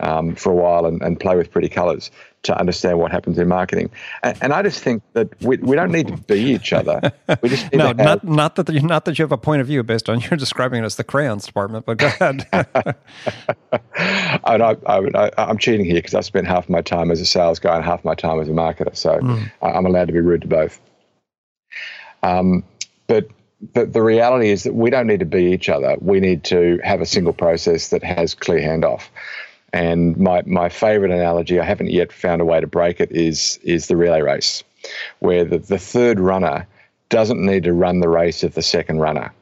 um, 0.00 0.34
for 0.34 0.52
a 0.52 0.56
while 0.56 0.86
and, 0.86 1.00
and 1.02 1.18
play 1.18 1.36
with 1.36 1.50
pretty 1.50 1.68
colours 1.68 2.10
to 2.46 2.58
understand 2.58 2.98
what 2.98 3.12
happens 3.12 3.38
in 3.38 3.48
marketing. 3.48 3.90
And, 4.22 4.36
and 4.40 4.52
I 4.52 4.62
just 4.62 4.82
think 4.82 5.02
that 5.12 5.28
we, 5.42 5.56
we 5.58 5.76
don't 5.76 5.92
need 5.92 6.08
to 6.08 6.16
be 6.16 6.40
each 6.40 6.72
other. 6.72 7.12
We 7.42 7.48
just 7.48 7.72
no, 7.74 7.92
not 7.92 8.24
not 8.24 8.56
that 8.56 8.68
you, 8.68 8.80
not 8.80 9.04
that 9.04 9.18
you 9.18 9.22
have 9.22 9.32
a 9.32 9.38
point 9.38 9.60
of 9.60 9.66
view 9.66 9.82
based 9.82 10.08
on 10.08 10.20
you're 10.30 10.36
describing 10.36 10.82
it 10.82 10.86
as 10.86 10.96
the 10.96 11.04
crayons 11.04 11.46
department. 11.46 11.86
But 11.86 11.98
go 11.98 12.06
ahead. 12.06 12.46
I, 14.44 14.76
I, 14.86 15.50
am 15.50 15.58
cheating 15.58 15.84
here 15.84 15.96
because 15.96 16.14
I 16.14 16.20
spent 16.20 16.46
half 16.46 16.68
my 16.68 16.82
time 16.82 17.10
as 17.10 17.20
a 17.20 17.26
sales 17.26 17.58
guy 17.58 17.76
and 17.76 17.84
half 17.84 18.04
my 18.04 18.14
time 18.14 18.40
as 18.40 18.48
a 18.48 18.52
marketer, 18.52 18.96
so 18.96 19.18
mm. 19.18 19.50
I'm 19.62 19.86
allowed 19.86 20.06
to 20.06 20.12
be 20.12 20.20
rude 20.20 20.42
to 20.42 20.48
both. 20.48 20.80
Um, 22.22 22.64
but 23.06 23.28
the, 23.74 23.86
the 23.86 24.02
reality 24.02 24.50
is 24.50 24.64
that 24.64 24.74
we 24.74 24.90
don't 24.90 25.06
need 25.06 25.20
to 25.20 25.26
be 25.26 25.52
each 25.52 25.68
other. 25.68 25.96
We 26.00 26.20
need 26.20 26.44
to 26.44 26.78
have 26.84 27.00
a 27.00 27.06
single 27.06 27.32
process 27.32 27.88
that 27.88 28.02
has 28.02 28.34
clear 28.34 28.60
handoff. 28.60 29.08
And 29.76 30.16
my, 30.16 30.40
my 30.46 30.70
favorite 30.70 31.10
analogy, 31.10 31.60
I 31.60 31.64
haven't 31.64 31.90
yet 31.90 32.10
found 32.10 32.40
a 32.40 32.46
way 32.46 32.60
to 32.60 32.66
break 32.66 32.98
it, 32.98 33.12
is, 33.12 33.60
is 33.62 33.88
the 33.88 33.96
relay 33.96 34.22
race, 34.22 34.64
where 35.18 35.44
the, 35.44 35.58
the 35.58 35.78
third 35.78 36.18
runner 36.18 36.66
doesn't 37.10 37.44
need 37.44 37.64
to 37.64 37.74
run 37.74 38.00
the 38.00 38.08
race 38.08 38.42
of 38.42 38.54
the 38.54 38.62
second 38.62 39.00
runner. 39.00 39.34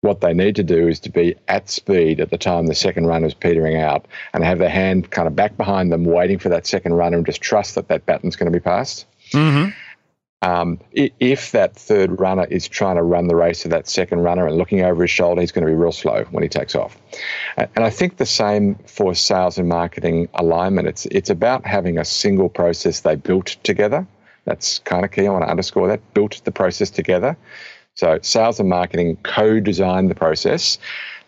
What 0.00 0.22
they 0.22 0.32
need 0.32 0.56
to 0.56 0.62
do 0.62 0.88
is 0.88 1.00
to 1.00 1.10
be 1.10 1.34
at 1.48 1.68
speed 1.68 2.18
at 2.18 2.30
the 2.30 2.38
time 2.38 2.66
the 2.66 2.74
second 2.74 3.08
runner 3.08 3.26
is 3.26 3.34
petering 3.34 3.76
out 3.76 4.06
and 4.32 4.42
have 4.42 4.58
their 4.58 4.70
hand 4.70 5.10
kind 5.10 5.28
of 5.28 5.36
back 5.36 5.58
behind 5.58 5.92
them, 5.92 6.06
waiting 6.06 6.38
for 6.38 6.48
that 6.48 6.66
second 6.66 6.94
runner 6.94 7.18
and 7.18 7.26
just 7.26 7.42
trust 7.42 7.74
that 7.74 7.88
that 7.88 8.06
baton's 8.06 8.36
going 8.36 8.50
to 8.50 8.58
be 8.58 8.62
passed. 8.62 9.04
Mm-hmm. 9.32 9.68
Um, 10.42 10.78
if 10.92 11.50
that 11.50 11.74
third 11.74 12.20
runner 12.20 12.44
is 12.44 12.68
trying 12.68 12.94
to 12.94 13.02
run 13.02 13.26
the 13.26 13.34
race 13.34 13.62
to 13.62 13.68
that 13.68 13.88
second 13.88 14.20
runner 14.20 14.46
and 14.46 14.56
looking 14.56 14.82
over 14.82 15.02
his 15.02 15.10
shoulder, 15.10 15.40
he's 15.40 15.50
going 15.50 15.66
to 15.66 15.70
be 15.70 15.74
real 15.74 15.90
slow 15.90 16.24
when 16.30 16.44
he 16.44 16.48
takes 16.48 16.76
off. 16.76 16.96
And 17.56 17.84
I 17.84 17.90
think 17.90 18.18
the 18.18 18.26
same 18.26 18.76
for 18.86 19.16
sales 19.16 19.58
and 19.58 19.68
marketing 19.68 20.28
alignment. 20.34 20.86
It's 20.86 21.06
it's 21.06 21.28
about 21.28 21.66
having 21.66 21.98
a 21.98 22.04
single 22.04 22.48
process 22.48 23.00
they 23.00 23.16
built 23.16 23.56
together. 23.64 24.06
That's 24.44 24.78
kind 24.78 25.04
of 25.04 25.10
key. 25.10 25.26
I 25.26 25.30
want 25.30 25.44
to 25.44 25.50
underscore 25.50 25.88
that 25.88 26.14
built 26.14 26.40
the 26.44 26.52
process 26.52 26.88
together. 26.88 27.36
So 27.94 28.20
sales 28.22 28.60
and 28.60 28.68
marketing 28.68 29.16
co-design 29.24 30.06
the 30.06 30.14
process. 30.14 30.78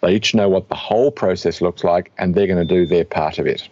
They 0.02 0.14
each 0.14 0.34
know 0.36 0.48
what 0.48 0.68
the 0.68 0.76
whole 0.76 1.10
process 1.10 1.60
looks 1.60 1.82
like, 1.82 2.12
and 2.16 2.34
they're 2.34 2.46
going 2.46 2.64
to 2.66 2.74
do 2.74 2.86
their 2.86 3.04
part 3.04 3.40
of 3.40 3.46
it. 3.48 3.68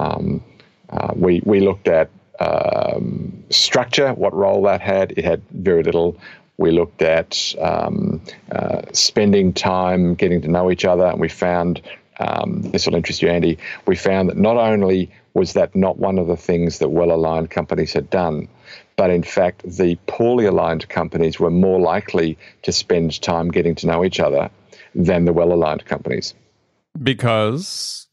Um, 0.00 0.42
uh, 0.88 1.12
we 1.14 1.42
we 1.44 1.60
looked 1.60 1.86
at 1.86 2.08
um, 2.40 3.44
structure, 3.50 4.12
what 4.14 4.34
role 4.34 4.62
that 4.62 4.80
had. 4.80 5.12
It 5.16 5.24
had 5.24 5.42
very 5.50 5.82
little. 5.82 6.16
We 6.56 6.70
looked 6.72 7.02
at 7.02 7.54
um, 7.60 8.20
uh, 8.52 8.82
spending 8.92 9.52
time 9.52 10.14
getting 10.14 10.42
to 10.42 10.48
know 10.48 10.70
each 10.70 10.84
other, 10.84 11.06
and 11.06 11.20
we 11.20 11.28
found 11.28 11.80
um, 12.18 12.62
this 12.62 12.86
will 12.86 12.94
interest 12.94 13.22
you, 13.22 13.28
Andy. 13.28 13.58
We 13.86 13.96
found 13.96 14.28
that 14.28 14.36
not 14.36 14.56
only 14.56 15.10
was 15.32 15.54
that 15.54 15.74
not 15.74 15.98
one 15.98 16.18
of 16.18 16.26
the 16.26 16.36
things 16.36 16.78
that 16.78 16.90
well 16.90 17.12
aligned 17.12 17.50
companies 17.50 17.92
had 17.92 18.10
done, 18.10 18.48
but 18.96 19.10
in 19.10 19.22
fact, 19.22 19.62
the 19.64 19.96
poorly 20.06 20.44
aligned 20.44 20.88
companies 20.88 21.40
were 21.40 21.50
more 21.50 21.80
likely 21.80 22.36
to 22.62 22.72
spend 22.72 23.20
time 23.22 23.50
getting 23.50 23.74
to 23.76 23.86
know 23.86 24.04
each 24.04 24.20
other 24.20 24.50
than 24.94 25.24
the 25.24 25.32
well 25.32 25.52
aligned 25.52 25.86
companies. 25.86 26.34
Because? 27.02 28.06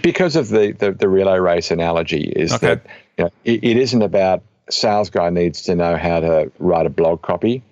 Because 0.00 0.36
of 0.36 0.48
the, 0.48 0.72
the, 0.72 0.92
the 0.92 1.08
relay 1.08 1.38
race 1.38 1.70
analogy, 1.70 2.32
is 2.34 2.52
okay. 2.52 2.66
that 2.66 2.86
know, 3.24 3.30
it, 3.44 3.64
it 3.64 3.76
isn't 3.76 4.02
about 4.02 4.42
sales 4.70 5.10
guy 5.10 5.30
needs 5.30 5.62
to 5.62 5.74
know 5.74 5.96
how 5.96 6.20
to 6.20 6.50
write 6.58 6.86
a 6.86 6.90
blog 6.90 7.22
copy. 7.22 7.62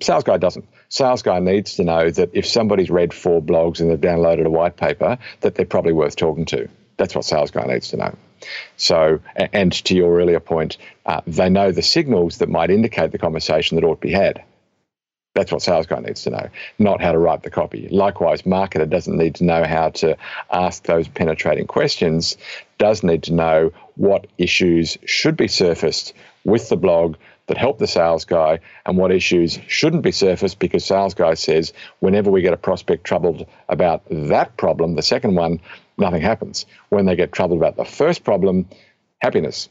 Sales 0.00 0.24
guy 0.24 0.36
doesn't. 0.36 0.66
Sales 0.88 1.22
guy 1.22 1.38
needs 1.40 1.76
to 1.76 1.84
know 1.84 2.10
that 2.10 2.30
if 2.32 2.46
somebody's 2.46 2.90
read 2.90 3.12
four 3.12 3.42
blogs 3.42 3.80
and 3.80 3.90
they've 3.90 4.00
downloaded 4.00 4.46
a 4.46 4.50
white 4.50 4.76
paper, 4.76 5.18
that 5.40 5.54
they're 5.54 5.66
probably 5.66 5.92
worth 5.92 6.16
talking 6.16 6.44
to. 6.46 6.68
That's 6.96 7.14
what 7.14 7.24
sales 7.24 7.50
guy 7.50 7.64
needs 7.66 7.88
to 7.88 7.96
know. 7.96 8.14
So, 8.76 9.20
and 9.36 9.72
to 9.84 9.94
your 9.94 10.18
earlier 10.18 10.40
point, 10.40 10.78
uh, 11.06 11.20
they 11.26 11.48
know 11.48 11.72
the 11.72 11.82
signals 11.82 12.38
that 12.38 12.48
might 12.48 12.70
indicate 12.70 13.12
the 13.12 13.18
conversation 13.18 13.76
that 13.76 13.84
ought 13.84 14.00
to 14.00 14.06
be 14.06 14.12
had. 14.12 14.42
That's 15.34 15.52
what 15.52 15.62
sales 15.62 15.86
guy 15.86 16.00
needs 16.00 16.24
to 16.24 16.30
know, 16.30 16.48
not 16.78 17.00
how 17.00 17.12
to 17.12 17.18
write 17.18 17.44
the 17.44 17.50
copy. 17.50 17.88
Likewise, 17.90 18.42
marketer 18.42 18.88
doesn't 18.88 19.16
need 19.16 19.36
to 19.36 19.44
know 19.44 19.64
how 19.64 19.90
to 19.90 20.16
ask 20.52 20.84
those 20.84 21.06
penetrating 21.06 21.66
questions, 21.66 22.36
does 22.78 23.02
need 23.04 23.22
to 23.24 23.32
know 23.32 23.72
what 23.94 24.26
issues 24.38 24.98
should 25.04 25.36
be 25.36 25.46
surfaced 25.46 26.14
with 26.44 26.68
the 26.68 26.76
blog 26.76 27.16
that 27.46 27.58
help 27.58 27.78
the 27.78 27.86
sales 27.86 28.24
guy 28.24 28.60
and 28.86 28.96
what 28.96 29.10
issues 29.12 29.58
shouldn't 29.66 30.02
be 30.02 30.12
surfaced 30.12 30.58
because 30.58 30.84
sales 30.84 31.14
guy 31.14 31.34
says 31.34 31.72
whenever 31.98 32.30
we 32.30 32.42
get 32.42 32.52
a 32.52 32.56
prospect 32.56 33.04
troubled 33.04 33.46
about 33.68 34.02
that 34.10 34.56
problem, 34.56 34.94
the 34.94 35.02
second 35.02 35.34
one, 35.34 35.60
nothing 35.98 36.22
happens. 36.22 36.64
When 36.90 37.06
they 37.06 37.16
get 37.16 37.32
troubled 37.32 37.58
about 37.58 37.76
the 37.76 37.84
first 37.84 38.24
problem, 38.24 38.68
happiness. 39.20 39.68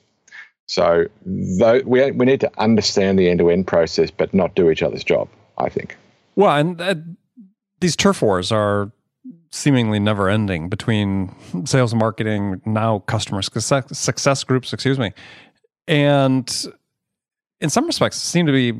So 0.67 1.05
we, 1.25 2.11
we 2.11 2.25
need 2.25 2.41
to 2.41 2.51
understand 2.57 3.17
the 3.17 3.29
end 3.29 3.39
to 3.39 3.49
end 3.49 3.65
process, 3.65 4.11
but 4.11 4.33
not 4.33 4.55
do 4.55 4.69
each 4.69 4.83
other's 4.83 5.03
job, 5.03 5.29
I 5.59 5.69
think. 5.69 5.97
Well, 6.35 6.55
and 6.55 6.79
uh, 6.79 6.95
these 7.79 7.95
turf 7.95 8.21
wars 8.21 8.51
are 8.51 8.91
seemingly 9.51 9.99
never 9.99 10.29
ending 10.29 10.69
between 10.69 11.35
sales 11.65 11.91
and 11.91 11.99
marketing, 11.99 12.61
now 12.65 12.99
customer 12.99 13.41
success, 13.41 13.97
success 13.97 14.43
groups, 14.43 14.73
excuse 14.73 14.99
me. 14.99 15.13
And 15.87 16.67
in 17.59 17.69
some 17.69 17.85
respects, 17.85 18.17
seem 18.17 18.45
to 18.45 18.51
be 18.51 18.79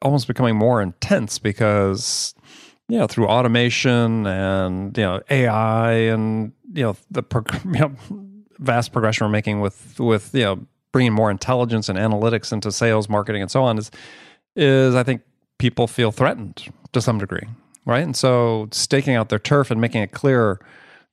almost 0.00 0.28
becoming 0.28 0.56
more 0.56 0.80
intense 0.80 1.38
because, 1.38 2.34
you 2.88 2.98
know, 2.98 3.06
through 3.06 3.26
automation 3.26 4.26
and, 4.26 4.96
you 4.96 5.02
know, 5.02 5.20
AI 5.30 5.92
and, 5.92 6.52
you 6.72 6.84
know, 6.84 6.96
the 7.10 7.22
prog- 7.22 7.60
you 7.64 7.80
know, 7.80 7.94
vast 8.58 8.92
progression 8.92 9.26
we're 9.26 9.32
making 9.32 9.60
with, 9.60 9.98
with, 9.98 10.32
you 10.32 10.44
know, 10.44 10.66
bringing 10.92 11.12
more 11.12 11.30
intelligence 11.30 11.88
and 11.88 11.98
analytics 11.98 12.52
into 12.52 12.72
sales, 12.72 13.08
marketing, 13.08 13.42
and 13.42 13.50
so 13.50 13.62
on 13.64 13.76
is, 13.76 13.90
is 14.56 14.94
I 14.94 15.02
think 15.02 15.22
people 15.58 15.86
feel 15.86 16.12
threatened 16.12 16.66
to 16.92 17.00
some 17.00 17.18
degree 17.18 17.46
right? 17.88 18.04
And 18.04 18.14
so 18.14 18.68
staking 18.70 19.14
out 19.14 19.30
their 19.30 19.38
turf 19.38 19.70
and 19.70 19.80
making 19.80 20.02
it 20.02 20.12
clear, 20.12 20.60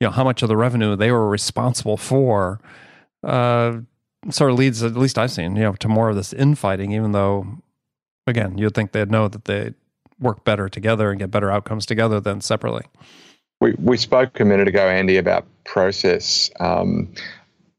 you 0.01 0.05
know, 0.05 0.11
how 0.11 0.25
much 0.25 0.43
of 0.43 0.49
the 0.49 0.57
revenue 0.57 0.97
they 0.97 1.09
were 1.09 1.29
responsible 1.29 1.95
for, 1.95 2.59
uh, 3.23 3.77
sort 4.29 4.51
of 4.51 4.57
leads, 4.57 4.83
at 4.83 4.97
least 4.97 5.17
I've 5.17 5.31
seen, 5.31 5.55
you 5.55 5.63
know, 5.63 5.73
to 5.75 5.87
more 5.87 6.09
of 6.09 6.17
this 6.17 6.33
infighting. 6.33 6.91
Even 6.91 7.13
though, 7.13 7.47
again, 8.27 8.57
you'd 8.57 8.75
think 8.75 8.91
they'd 8.91 9.09
know 9.09 9.29
that 9.29 9.45
they 9.45 9.73
work 10.19 10.43
better 10.43 10.67
together 10.67 11.11
and 11.11 11.19
get 11.19 11.31
better 11.31 11.49
outcomes 11.49 11.85
together 11.85 12.19
than 12.19 12.41
separately. 12.41 12.83
We 13.61 13.73
we 13.79 13.95
spoke 13.95 14.37
a 14.41 14.45
minute 14.45 14.67
ago, 14.67 14.85
Andy, 14.85 15.15
about 15.15 15.45
process. 15.63 16.51
Um, 16.59 17.13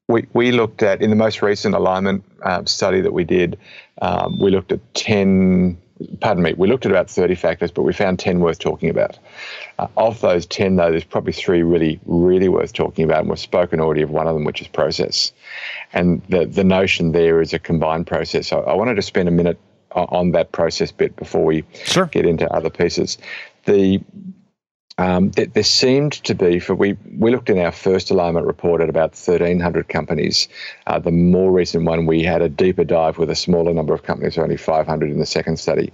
we, 0.08 0.26
we 0.32 0.52
looked 0.52 0.82
at 0.82 1.02
in 1.02 1.10
the 1.10 1.16
most 1.16 1.42
recent 1.42 1.74
alignment 1.74 2.24
uh, 2.42 2.64
study 2.64 3.02
that 3.02 3.12
we 3.12 3.24
did, 3.24 3.58
um, 4.00 4.38
we 4.40 4.50
looked 4.52 4.72
at 4.72 4.94
10 4.94 5.76
pardon 6.20 6.42
me, 6.42 6.54
we 6.54 6.68
looked 6.68 6.84
at 6.84 6.92
about 6.92 7.10
30 7.10 7.34
factors, 7.34 7.70
but 7.70 7.82
we 7.82 7.92
found 7.92 8.18
10 8.18 8.40
worth 8.40 8.58
talking 8.58 8.90
about. 8.90 9.18
Uh, 9.78 9.88
of 9.96 10.20
those 10.20 10.46
10, 10.46 10.76
though, 10.76 10.90
there's 10.90 11.04
probably 11.04 11.32
three 11.32 11.62
really, 11.62 12.00
really 12.04 12.48
worth 12.48 12.72
talking 12.72 13.04
about, 13.04 13.20
and 13.20 13.30
we've 13.30 13.38
spoken 13.38 13.80
already 13.80 14.02
of 14.02 14.10
one 14.10 14.26
of 14.26 14.34
them, 14.34 14.44
which 14.44 14.60
is 14.60 14.68
process. 14.68 15.32
And 15.92 16.22
the, 16.28 16.46
the 16.46 16.64
notion 16.64 17.12
there 17.12 17.40
is 17.40 17.52
a 17.52 17.58
combined 17.58 18.06
process. 18.06 18.48
So 18.48 18.60
I 18.62 18.74
wanted 18.74 18.96
to 18.96 19.02
spend 19.02 19.28
a 19.28 19.32
minute 19.32 19.58
on 19.92 20.32
that 20.32 20.52
process 20.52 20.92
bit 20.92 21.16
before 21.16 21.44
we 21.44 21.64
sure. 21.84 22.06
get 22.06 22.26
into 22.26 22.50
other 22.52 22.68
pieces. 22.68 23.16
The 23.64 24.00
um, 24.98 25.30
there, 25.32 25.46
there, 25.46 25.62
seemed 25.62 26.12
to 26.24 26.34
be 26.34 26.58
for 26.58 26.74
we 26.74 26.96
we 27.18 27.30
looked 27.30 27.50
in 27.50 27.58
our 27.58 27.72
first 27.72 28.10
alignment 28.10 28.46
report 28.46 28.80
at 28.80 28.88
about 28.88 29.10
1,300 29.10 29.88
companies. 29.88 30.48
Uh, 30.86 30.98
the 30.98 31.10
more 31.10 31.52
recent 31.52 31.84
one, 31.84 32.06
we 32.06 32.22
had 32.22 32.40
a 32.40 32.48
deeper 32.48 32.84
dive 32.84 33.18
with 33.18 33.28
a 33.28 33.34
smaller 33.34 33.74
number 33.74 33.92
of 33.92 34.04
companies, 34.04 34.38
only 34.38 34.56
500 34.56 35.10
in 35.10 35.18
the 35.18 35.26
second 35.26 35.58
study, 35.58 35.92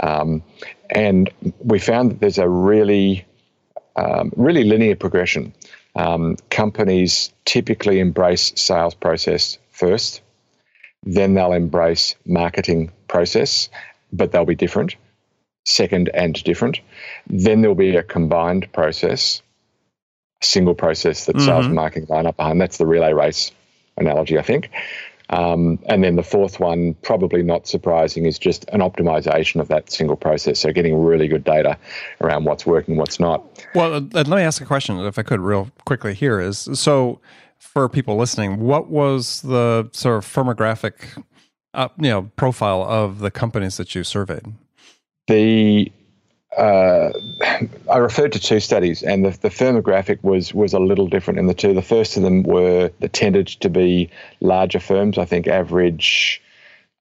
um, 0.00 0.42
and 0.90 1.30
we 1.60 1.78
found 1.78 2.10
that 2.10 2.20
there's 2.20 2.38
a 2.38 2.48
really 2.48 3.24
um, 3.96 4.32
really 4.36 4.64
linear 4.64 4.96
progression. 4.96 5.54
Um, 5.94 6.36
companies 6.50 7.32
typically 7.44 8.00
embrace 8.00 8.52
sales 8.56 8.94
process 8.96 9.58
first, 9.70 10.22
then 11.04 11.34
they'll 11.34 11.52
embrace 11.52 12.16
marketing 12.26 12.90
process, 13.06 13.68
but 14.12 14.32
they'll 14.32 14.44
be 14.44 14.56
different 14.56 14.96
second 15.64 16.10
and 16.14 16.42
different. 16.44 16.80
Then 17.26 17.60
there'll 17.60 17.74
be 17.74 17.96
a 17.96 18.02
combined 18.02 18.70
process, 18.72 19.42
a 20.42 20.46
single 20.46 20.74
process 20.74 21.26
that 21.26 21.36
mm-hmm. 21.36 21.46
sales 21.46 21.66
and 21.66 21.74
marketing 21.74 22.08
line 22.08 22.26
up 22.26 22.36
behind. 22.36 22.60
That's 22.60 22.78
the 22.78 22.86
relay 22.86 23.12
race 23.12 23.50
analogy, 23.96 24.38
I 24.38 24.42
think. 24.42 24.70
Um, 25.30 25.78
and 25.86 26.04
then 26.04 26.16
the 26.16 26.22
fourth 26.22 26.60
one, 26.60 26.94
probably 27.02 27.42
not 27.42 27.66
surprising, 27.66 28.26
is 28.26 28.38
just 28.38 28.68
an 28.68 28.80
optimization 28.80 29.60
of 29.60 29.68
that 29.68 29.90
single 29.90 30.16
process. 30.16 30.60
So 30.60 30.70
getting 30.70 31.02
really 31.02 31.28
good 31.28 31.44
data 31.44 31.78
around 32.20 32.44
what's 32.44 32.66
working, 32.66 32.96
what's 32.96 33.18
not. 33.18 33.42
Well, 33.74 33.94
uh, 33.94 34.00
let 34.12 34.28
me 34.28 34.42
ask 34.42 34.60
a 34.60 34.66
question, 34.66 34.98
if 35.00 35.18
I 35.18 35.22
could, 35.22 35.40
real 35.40 35.70
quickly. 35.86 36.12
Here 36.14 36.40
is 36.40 36.68
so 36.74 37.20
for 37.58 37.88
people 37.88 38.16
listening, 38.16 38.60
what 38.60 38.88
was 38.88 39.40
the 39.42 39.88
sort 39.92 40.18
of 40.18 40.26
firmographic, 40.26 41.24
uh, 41.72 41.88
you 41.98 42.10
know, 42.10 42.30
profile 42.36 42.82
of 42.82 43.20
the 43.20 43.30
companies 43.30 43.78
that 43.78 43.94
you 43.94 44.04
surveyed? 44.04 44.52
The 45.26 45.90
uh, 46.56 47.10
I 47.90 47.96
referred 47.96 48.32
to 48.32 48.38
two 48.38 48.60
studies, 48.60 49.02
and 49.02 49.24
the, 49.24 49.30
the 49.30 49.48
firmographic 49.48 50.22
was 50.22 50.54
was 50.54 50.72
a 50.72 50.78
little 50.78 51.08
different 51.08 51.38
in 51.38 51.46
the 51.46 51.54
two. 51.54 51.74
The 51.74 51.82
first 51.82 52.16
of 52.16 52.22
them 52.22 52.42
were 52.42 52.90
that 53.00 53.12
tended 53.12 53.48
to 53.48 53.68
be 53.68 54.10
larger 54.40 54.80
firms. 54.80 55.18
I 55.18 55.24
think 55.24 55.46
average 55.46 56.42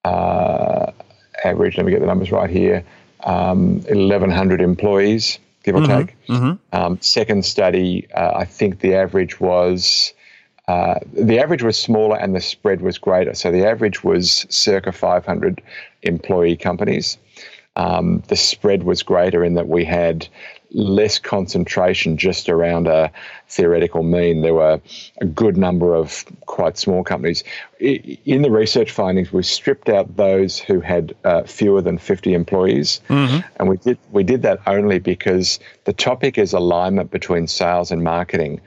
uh, 0.06 0.92
average. 1.44 1.78
Let 1.78 1.86
me 1.86 1.92
get 1.92 2.02
the 2.02 2.08
numbers 2.08 2.32
right 2.32 2.50
here. 2.50 2.84
Um, 3.26 3.80
1,100 3.84 4.60
employees, 4.60 5.40
give 5.64 5.76
or 5.76 5.80
mm-hmm. 5.80 5.98
take. 5.98 6.28
Mm-hmm. 6.28 6.76
Um, 6.76 7.00
second 7.00 7.46
study, 7.46 8.06
uh, 8.14 8.34
I 8.36 8.44
think 8.44 8.82
the 8.82 8.96
average 8.96 9.40
was 9.40 10.14
uh, 10.68 11.00
the 11.14 11.40
average 11.40 11.64
was 11.64 11.78
smaller 11.78 12.18
and 12.18 12.36
the 12.36 12.42
spread 12.42 12.82
was 12.82 12.98
greater. 12.98 13.34
So 13.34 13.52
the 13.52 13.66
average 13.66 14.04
was 14.04 14.46
circa 14.50 14.92
500 14.92 15.62
employee 16.04 16.58
companies. 16.58 17.18
Um, 17.76 18.22
the 18.28 18.36
spread 18.36 18.84
was 18.84 19.02
greater 19.02 19.44
in 19.44 19.56
that 19.56 19.68
we 19.68 19.84
had 19.84 20.28
less 20.74 21.20
concentration 21.20 22.18
just 22.18 22.50
around 22.50 22.88
a 22.88 23.12
theoretical 23.48 24.04
mean. 24.04 24.42
There 24.42 24.54
were 24.54 24.82
a 25.22 25.26
good 25.26 25.58
number 25.58 25.96
of 25.96 26.26
quite 26.46 26.78
small 26.78 27.04
companies. 27.04 27.44
In 27.80 28.42
the 28.42 28.52
research 28.52 28.92
findings, 28.92 29.32
we 29.32 29.44
stripped 29.44 29.90
out 29.90 30.16
those 30.18 30.60
who 30.60 30.82
had 30.82 31.16
uh, 31.24 31.44
fewer 31.44 31.82
than 31.82 31.98
50 31.98 32.34
employees, 32.34 33.02
mm-hmm. 33.10 33.40
and 33.58 33.70
we 33.70 33.78
did 33.78 33.98
we 34.12 34.24
did 34.24 34.42
that 34.44 34.60
only 34.68 35.00
because 35.00 35.60
the 35.86 35.94
topic 35.94 36.38
is 36.38 36.54
alignment 36.54 37.12
between 37.12 37.48
sales 37.48 37.92
and 37.92 38.04
marketing. 38.04 38.62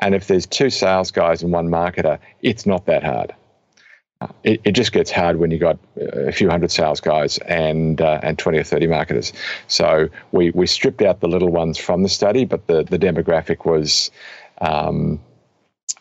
And 0.00 0.14
if 0.14 0.28
there's 0.28 0.46
two 0.46 0.70
sales 0.70 1.10
guys 1.10 1.42
and 1.42 1.52
one 1.52 1.68
marketer, 1.68 2.18
it's 2.42 2.66
not 2.66 2.86
that 2.86 3.02
hard. 3.02 3.34
It, 4.42 4.60
it, 4.64 4.72
just 4.72 4.90
gets 4.90 5.12
hard 5.12 5.36
when 5.36 5.52
you've 5.52 5.60
got 5.60 5.78
a 5.96 6.32
few 6.32 6.50
hundred 6.50 6.72
sales 6.72 7.00
guys 7.00 7.38
and 7.38 8.00
uh, 8.00 8.18
and 8.24 8.36
20 8.36 8.58
or 8.58 8.64
30 8.64 8.88
marketers. 8.88 9.32
So 9.68 10.08
we, 10.32 10.50
we 10.50 10.66
stripped 10.66 11.02
out 11.02 11.20
the 11.20 11.28
little 11.28 11.50
ones 11.50 11.78
from 11.78 12.02
the 12.02 12.08
study, 12.08 12.44
but 12.44 12.66
the, 12.66 12.82
the 12.82 12.98
demographic 12.98 13.64
was 13.64 14.10
um, 14.60 15.20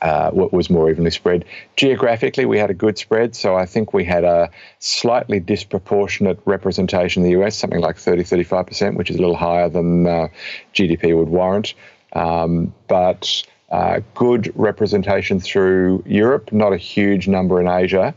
uh, 0.01 0.31
was 0.33 0.69
more 0.69 0.89
evenly 0.89 1.11
spread. 1.11 1.45
Geographically, 1.75 2.45
we 2.45 2.57
had 2.57 2.69
a 2.69 2.73
good 2.73 2.97
spread, 2.97 3.35
so 3.35 3.55
I 3.55 3.65
think 3.65 3.93
we 3.93 4.03
had 4.03 4.23
a 4.23 4.49
slightly 4.79 5.39
disproportionate 5.39 6.39
representation 6.45 7.23
in 7.23 7.31
the 7.31 7.41
US, 7.41 7.55
something 7.55 7.81
like 7.81 7.97
30, 7.97 8.23
35%, 8.23 8.95
which 8.95 9.09
is 9.09 9.15
a 9.15 9.19
little 9.19 9.35
higher 9.35 9.69
than 9.69 10.07
uh, 10.07 10.27
GDP 10.73 11.17
would 11.17 11.29
warrant. 11.29 11.73
Um, 12.13 12.73
but 12.87 13.43
uh, 13.69 13.99
good 14.15 14.51
representation 14.55 15.39
through 15.39 16.03
Europe, 16.05 16.51
not 16.51 16.73
a 16.73 16.77
huge 16.77 17.27
number 17.27 17.59
in 17.59 17.67
Asia, 17.67 18.13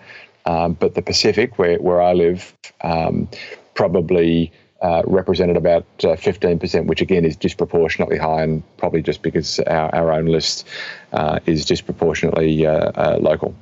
um, 0.47 0.75
but 0.75 0.95
the 0.95 1.03
Pacific, 1.03 1.59
where, 1.59 1.79
where 1.79 2.01
I 2.01 2.13
live, 2.13 2.55
um, 2.83 3.29
probably 3.75 4.53
uh, 4.83 5.03
represented 5.07 5.57
about 5.57 5.85
uh, 6.05 6.17
15%, 6.17 6.87
which 6.87 7.01
again 7.01 7.25
is 7.25 7.37
disproportionately 7.37 8.17
high, 8.17 8.43
and 8.43 8.63
probably 8.79 9.03
just 9.03 9.23
because 9.23 9.59
our, 9.61 9.95
our 9.95 10.13
own 10.13 10.27
list 10.27 10.67
uh, 11.13 11.39
is 11.47 11.65
disproportionately 11.65 12.67
uh, 12.67 12.91
uh, 12.95 13.19
local. 13.21 13.55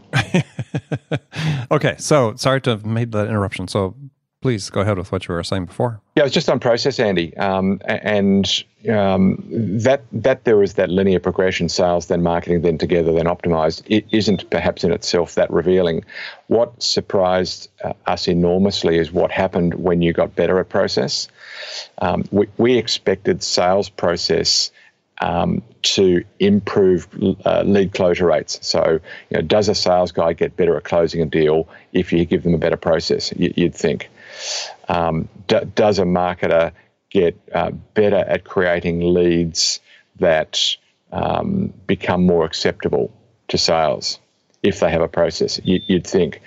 okay, 1.71 1.97
so 1.99 2.35
sorry 2.37 2.61
to 2.61 2.71
have 2.71 2.87
made 2.87 3.12
that 3.12 3.26
interruption. 3.26 3.66
So 3.66 3.97
please 4.40 4.71
go 4.71 4.83
ahead 4.83 4.97
with 4.97 5.11
what 5.11 5.26
you 5.26 5.35
were 5.35 5.42
saying 5.42 5.66
before. 5.66 6.00
Yeah, 6.14 6.23
it 6.23 6.26
was 6.26 6.33
just 6.33 6.49
on 6.49 6.61
process, 6.61 7.00
Andy, 7.00 7.37
um, 7.37 7.80
and 7.87 8.64
um, 8.88 9.42
that 9.50 10.02
that 10.12 10.44
there 10.44 10.62
is 10.62 10.75
that 10.75 10.88
linear 10.88 11.18
progression, 11.18 11.68
sales, 11.68 12.06
then 12.06 12.23
marketing, 12.23 12.62
then 12.62 12.78
together, 12.78 13.12
then 13.12 13.26
optimized. 13.26 13.82
It 13.87 14.06
isn't 14.12 14.49
perhaps 14.50 14.85
in 14.85 14.92
itself 14.92 15.35
that 15.35 15.50
revealing. 15.50 16.04
What 16.47 16.80
surprised 16.80 17.70
uh, 17.82 17.94
us 18.06 18.28
enormously 18.28 18.99
is 18.99 19.11
what 19.11 19.32
happened 19.32 19.75
when 19.75 20.00
you 20.00 20.12
got 20.12 20.37
better 20.37 20.58
at 20.61 20.68
process. 20.68 21.28
Um, 21.99 22.25
we, 22.30 22.47
we 22.56 22.78
expected 22.78 23.42
sales 23.42 23.88
process 23.88 24.70
um, 25.20 25.62
to 25.82 26.25
improve 26.38 27.08
uh, 27.44 27.62
lead 27.62 27.92
closure 27.92 28.26
rates. 28.26 28.58
So, 28.62 29.00
you 29.30 29.37
know, 29.37 29.42
does 29.42 29.68
a 29.68 29.75
sales 29.75 30.12
guy 30.12 30.32
get 30.32 30.56
better 30.56 30.76
at 30.76 30.85
closing 30.85 31.20
a 31.20 31.26
deal 31.26 31.68
if 31.92 32.12
you 32.12 32.25
give 32.25 32.44
them 32.44 32.54
a 32.54 32.58
better 32.58 32.76
process? 32.76 33.32
You, 33.37 33.52
would 33.56 33.75
think. 33.75 34.08
Um, 34.88 35.28
d- 35.49 35.64
does 35.75 35.99
a 35.99 36.04
marketer 36.04 36.73
get 37.11 37.38
uh, 37.55 37.71
better 37.95 38.17
at 38.17 38.45
creating 38.45 39.00
leads 39.00 39.81
that 40.17 40.77
um, 41.12 41.73
become 41.87 42.25
more 42.25 42.45
acceptable 42.45 43.12
to 43.49 43.59
sales 43.59 44.19
if 44.62 44.81
they 44.81 44.91
have 44.91 45.03
a 45.03 45.09
process? 45.09 45.61
You, 45.65 45.81
would 45.88 46.07
think. 46.07 46.41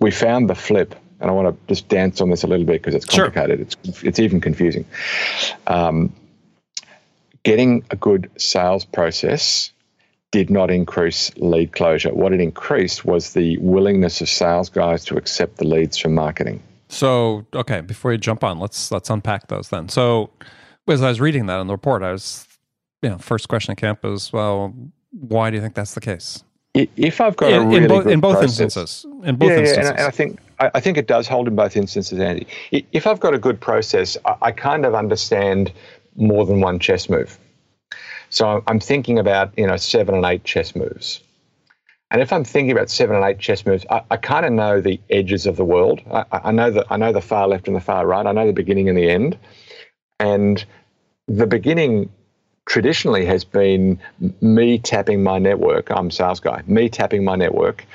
We 0.00 0.10
found 0.10 0.48
the 0.48 0.54
flip 0.54 0.94
and 1.20 1.30
I 1.30 1.34
want 1.34 1.54
to 1.54 1.66
just 1.66 1.88
dance 1.88 2.20
on 2.20 2.30
this 2.30 2.42
a 2.42 2.46
little 2.46 2.64
bit 2.64 2.82
because 2.82 2.94
it's 2.94 3.04
complicated. 3.04 3.58
Sure. 3.58 3.78
It's 3.84 4.02
it's 4.02 4.18
even 4.18 4.40
confusing. 4.40 4.86
Um, 5.66 6.12
getting 7.42 7.84
a 7.90 7.96
good 7.96 8.30
sales 8.38 8.84
process 8.84 9.70
did 10.30 10.48
not 10.48 10.70
increase 10.70 11.30
lead 11.36 11.72
closure. 11.72 12.14
What 12.14 12.32
it 12.32 12.40
increased 12.40 13.04
was 13.04 13.32
the 13.32 13.58
willingness 13.58 14.20
of 14.20 14.28
sales 14.28 14.70
guys 14.70 15.04
to 15.06 15.16
accept 15.16 15.56
the 15.56 15.66
leads 15.66 15.98
from 15.98 16.14
marketing. 16.14 16.62
So, 16.90 17.46
okay, 17.54 17.80
before 17.80 18.10
you 18.10 18.18
jump 18.18 18.42
on, 18.42 18.58
let's 18.58 18.90
let's 18.90 19.10
unpack 19.10 19.46
those 19.46 19.68
then. 19.68 19.88
So, 19.88 20.30
as 20.88 21.02
I 21.02 21.08
was 21.08 21.20
reading 21.20 21.46
that 21.46 21.60
in 21.60 21.68
the 21.68 21.72
report, 21.72 22.02
I 22.02 22.10
was, 22.10 22.46
you 23.00 23.10
know, 23.10 23.18
first 23.18 23.48
question 23.48 23.72
at 23.72 23.78
camp 23.78 24.04
is, 24.04 24.32
well, 24.32 24.74
why 25.12 25.50
do 25.50 25.56
you 25.56 25.62
think 25.62 25.74
that's 25.74 25.94
the 25.94 26.00
case? 26.00 26.42
If 26.74 27.20
I've 27.20 27.36
got 27.36 27.52
in, 27.52 27.62
a 27.62 27.64
really 27.64 27.76
in 27.82 27.88
both, 27.88 28.06
in 28.06 28.20
both 28.20 28.38
process, 28.38 28.60
instances, 28.60 29.06
in 29.24 29.36
both 29.36 29.50
yeah, 29.50 29.58
instances, 29.58 29.84
yeah, 29.84 29.98
and, 29.98 30.06
I 30.06 30.10
think 30.10 30.40
I, 30.58 30.70
I, 30.74 30.80
think 30.80 30.98
it 30.98 31.06
does 31.06 31.28
hold 31.28 31.48
in 31.48 31.56
both 31.56 31.76
instances, 31.76 32.18
Andy. 32.18 32.46
If 32.70 33.06
I've 33.06 33.20
got 33.20 33.34
a 33.34 33.38
good 33.38 33.60
process, 33.60 34.16
I, 34.24 34.36
I 34.42 34.52
kind 34.52 34.84
of 34.84 34.94
understand 34.94 35.72
more 36.16 36.44
than 36.44 36.60
one 36.60 36.78
chess 36.80 37.08
move. 37.08 37.38
So 38.30 38.62
I'm 38.66 38.80
thinking 38.80 39.18
about 39.18 39.56
you 39.56 39.66
know 39.66 39.76
seven 39.76 40.14
and 40.16 40.24
eight 40.24 40.44
chess 40.44 40.74
moves. 40.74 41.20
And 42.10 42.20
if 42.20 42.32
I'm 42.32 42.44
thinking 42.44 42.72
about 42.72 42.90
seven 42.90 43.14
and 43.14 43.24
eight 43.24 43.38
chess 43.38 43.64
moves, 43.64 43.86
I, 43.88 44.02
I 44.10 44.16
kind 44.16 44.44
of 44.44 44.52
know 44.52 44.80
the 44.80 45.00
edges 45.10 45.46
of 45.46 45.56
the 45.56 45.64
world. 45.64 46.00
I, 46.10 46.24
I, 46.32 46.50
know 46.50 46.70
the 46.70 46.84
I 46.90 46.96
know 46.96 47.12
the 47.12 47.20
far 47.20 47.46
left 47.46 47.68
and 47.68 47.76
the 47.76 47.80
far 47.80 48.06
right. 48.06 48.26
I 48.26 48.32
know 48.32 48.46
the 48.46 48.52
beginning 48.52 48.88
and 48.88 48.98
the 48.98 49.08
end. 49.08 49.38
And 50.18 50.64
the 51.28 51.46
beginning 51.46 52.10
traditionally 52.66 53.24
has 53.26 53.44
been 53.44 54.00
me 54.40 54.78
tapping 54.78 55.22
my 55.22 55.38
network. 55.38 55.90
I'm 55.90 56.10
sales 56.10 56.40
guy. 56.40 56.62
Me 56.66 56.88
tapping 56.88 57.24
my 57.24 57.36
network 57.36 57.86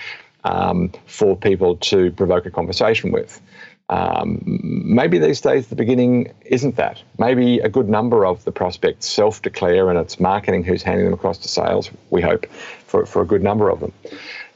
um, 0.45 0.91
for 1.07 1.35
people 1.35 1.75
to 1.77 2.11
provoke 2.11 2.45
a 2.45 2.51
conversation 2.51 3.11
with. 3.11 3.41
Um, 3.89 4.41
maybe 4.83 5.19
these 5.19 5.41
days 5.41 5.67
the 5.67 5.75
beginning 5.75 6.33
isn't 6.45 6.75
that. 6.77 7.01
Maybe 7.19 7.59
a 7.59 7.69
good 7.69 7.87
number 7.87 8.25
of 8.25 8.43
the 8.43 8.51
prospects 8.51 9.07
self 9.07 9.41
declare 9.41 9.89
and 9.89 9.99
it's 9.99 10.19
marketing 10.19 10.63
who's 10.63 10.81
handing 10.81 11.05
them 11.05 11.13
across 11.13 11.37
to 11.39 11.47
sales, 11.47 11.91
we 12.09 12.21
hope, 12.21 12.47
for, 12.87 13.05
for 13.05 13.21
a 13.21 13.25
good 13.25 13.43
number 13.43 13.69
of 13.69 13.79
them. 13.79 13.93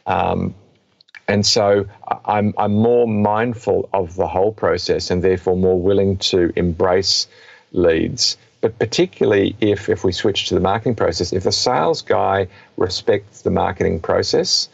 Um, 0.08 0.56
and 1.28 1.46
so 1.46 1.86
I'm, 2.26 2.56
I'm 2.58 2.74
more 2.74 3.08
mindful 3.08 3.88
of 3.94 4.16
the 4.16 4.28
whole 4.28 4.52
process 4.52 5.12
and 5.12 5.24
therefore 5.24 5.56
more 5.56 5.80
willing 5.80 6.18
to 6.18 6.52
embrace 6.56 7.28
leads. 7.72 8.36
But 8.62 8.80
particularly 8.80 9.56
if, 9.62 9.90
if 9.90 10.04
we 10.04 10.12
switch 10.12 10.50
to 10.50 10.56
the 10.56 10.60
marketing 10.60 10.96
process, 10.96 11.32
if 11.32 11.44
the 11.44 11.52
sales 11.52 12.02
guy 12.02 12.48
respects 12.78 13.44
the 13.44 13.52
marketing 13.52 14.00
process, 14.00 14.70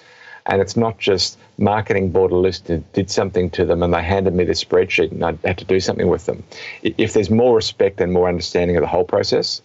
and 0.46 0.62
it's 0.62 0.78
not 0.78 0.98
just 0.98 1.38
marketing 1.58 2.12
board 2.12 2.32
a 2.32 2.36
list 2.36 2.66
did, 2.66 2.92
did 2.94 3.10
something 3.10 3.50
to 3.52 3.66
them 3.66 3.84
and 3.84 3.94
they 3.94 4.04
handed 4.04 4.34
me 4.34 4.44
this 4.44 4.64
spreadsheet 4.64 5.12
and 5.12 5.24
I 5.24 5.38
had 5.44 5.58
to 5.60 5.66
do 5.66 5.80
something 5.80 6.08
with 6.08 6.26
them. 6.26 6.44
If 6.84 7.14
there's 7.14 7.30
more 7.30 7.56
respect 7.56 8.02
and 8.02 8.12
more 8.12 8.28
understanding 8.28 8.76
of 8.78 8.82
the 8.82 8.88
whole 8.88 9.04
process, 9.04 9.62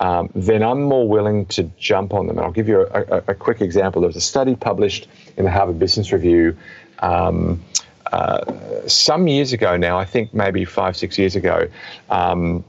um, 0.00 0.30
then 0.34 0.62
I'm 0.62 0.82
more 0.82 1.08
willing 1.08 1.46
to 1.46 1.64
jump 1.78 2.14
on 2.14 2.26
them. 2.26 2.38
And 2.38 2.46
I'll 2.46 2.52
give 2.52 2.68
you 2.68 2.82
a, 2.82 3.00
a, 3.00 3.22
a, 3.28 3.34
quick 3.34 3.60
example. 3.60 4.00
There 4.00 4.06
was 4.06 4.16
a 4.16 4.20
study 4.20 4.54
published 4.54 5.08
in 5.36 5.44
the 5.44 5.50
Harvard 5.50 5.80
Business 5.80 6.12
Review 6.12 6.56
um, 7.00 7.64
uh, 8.12 8.44
some 8.86 9.26
years 9.26 9.52
ago 9.52 9.76
now, 9.76 9.98
I 9.98 10.04
think 10.04 10.32
maybe 10.32 10.64
five, 10.64 10.96
six 10.96 11.18
years 11.18 11.34
ago, 11.34 11.68
um, 12.10 12.64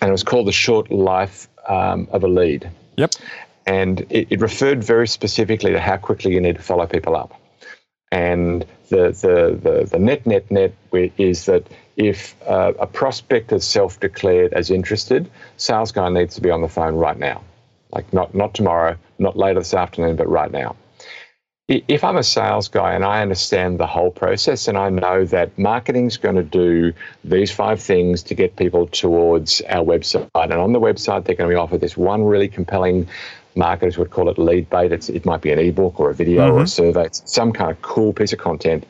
and 0.00 0.08
it 0.08 0.12
was 0.12 0.24
called 0.24 0.48
The 0.48 0.52
Short 0.52 0.90
Life 0.90 1.48
um, 1.68 2.08
of 2.10 2.24
a 2.24 2.28
Lead. 2.28 2.68
Yep 2.96 3.14
and 3.66 4.00
it, 4.10 4.28
it, 4.30 4.40
referred 4.40 4.84
very 4.84 5.08
specifically 5.08 5.72
to 5.72 5.80
how 5.80 5.96
quickly 5.96 6.34
you 6.34 6.40
need 6.40 6.56
to 6.56 6.62
follow 6.62 6.86
people 6.86 7.16
up. 7.16 7.40
And 8.14 8.64
the 8.90 9.04
the 9.10 9.58
the, 9.60 9.88
the 9.90 9.98
net 9.98 10.24
net 10.24 10.48
net 10.48 10.72
is 10.92 11.46
that 11.46 11.66
if 11.96 12.36
uh, 12.46 12.72
a 12.78 12.86
prospect 12.86 13.52
is 13.52 13.64
self-declared 13.66 14.52
as 14.52 14.70
interested, 14.70 15.28
sales 15.56 15.90
guy 15.90 16.08
needs 16.10 16.36
to 16.36 16.40
be 16.40 16.50
on 16.50 16.62
the 16.62 16.68
phone 16.68 16.94
right 16.94 17.18
now, 17.18 17.42
like 17.90 18.12
not 18.12 18.32
not 18.32 18.54
tomorrow, 18.54 18.96
not 19.18 19.36
later 19.36 19.58
this 19.58 19.74
afternoon, 19.74 20.14
but 20.14 20.28
right 20.28 20.52
now. 20.52 20.76
If 21.66 22.04
I'm 22.04 22.16
a 22.16 22.22
sales 22.22 22.68
guy 22.68 22.92
and 22.92 23.04
I 23.04 23.22
understand 23.22 23.80
the 23.80 23.86
whole 23.86 24.10
process 24.10 24.68
and 24.68 24.76
I 24.76 24.90
know 24.90 25.24
that 25.24 25.58
marketing's 25.58 26.18
going 26.18 26.36
to 26.36 26.42
do 26.42 26.92
these 27.24 27.50
five 27.50 27.80
things 27.80 28.22
to 28.24 28.34
get 28.34 28.54
people 28.56 28.86
towards 28.86 29.62
our 29.62 29.82
website, 29.82 30.28
and 30.34 30.52
on 30.52 30.72
the 30.72 30.80
website 30.80 31.24
they're 31.24 31.34
going 31.34 31.48
to 31.50 31.54
be 31.54 31.58
offered 31.58 31.80
this 31.80 31.96
one 31.96 32.22
really 32.22 32.48
compelling 32.48 33.08
marketers 33.56 33.98
would 33.98 34.10
call 34.10 34.28
it 34.28 34.38
lead 34.38 34.68
bait. 34.70 34.92
It's, 34.92 35.08
it 35.08 35.24
might 35.24 35.40
be 35.40 35.52
an 35.52 35.58
ebook 35.58 36.00
or 36.00 36.10
a 36.10 36.14
video 36.14 36.48
mm-hmm. 36.48 36.56
or 36.58 36.62
a 36.62 36.66
survey. 36.66 37.06
It's 37.06 37.22
some 37.24 37.52
kind 37.52 37.70
of 37.70 37.80
cool 37.82 38.12
piece 38.12 38.32
of 38.32 38.38
content 38.38 38.84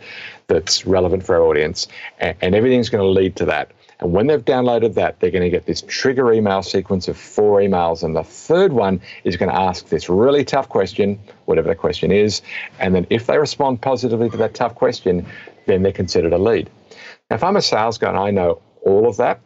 that's 0.47 0.87
relevant 0.87 1.25
for 1.25 1.37
our 1.37 1.43
audience, 1.43 1.89
and, 2.19 2.37
and 2.41 2.55
everything's 2.55 2.89
going 2.89 3.03
to 3.03 3.09
lead 3.09 3.37
to 3.37 3.45
that. 3.47 3.71
And 4.01 4.13
when 4.13 4.27
they've 4.27 4.45
downloaded 4.45 4.95
that, 4.95 5.21
they're 5.21 5.31
going 5.31 5.45
to 5.45 5.51
get 5.51 5.67
this 5.67 5.83
trigger 5.87 6.33
email 6.33 6.63
sequence 6.63 7.09
of 7.09 7.17
four 7.17 7.61
emails. 7.61 8.03
And 8.03 8.15
the 8.15 8.25
third 8.25 8.73
one 8.73 9.01
is 9.23 9.37
going 9.37 9.51
to 9.51 9.59
ask 9.59 9.89
this 9.89 10.09
really 10.09 10.45
tough 10.45 10.69
question, 10.69 11.19
whatever 11.45 11.69
the 11.69 11.75
question 11.75 12.11
is. 12.11 12.43
And 12.81 12.95
then 12.95 13.07
if 13.09 13.27
they 13.27 13.39
respond 13.39 13.81
positively 13.81 14.29
to 14.31 14.37
that 14.39 14.55
tough 14.55 14.75
question, 14.75 15.27
then 15.67 15.83
they're 15.83 15.93
considered 15.93 16.33
a 16.33 16.39
lead. 16.39 16.69
Now, 17.31 17.37
if 17.37 17.45
I'm 17.45 17.57
a 17.57 17.63
sales 17.63 17.99
guy 17.99 18.09
and 18.09 18.19
I 18.19 18.31
know 18.31 18.61
all 18.83 19.09
of 19.09 19.17
that, 19.19 19.41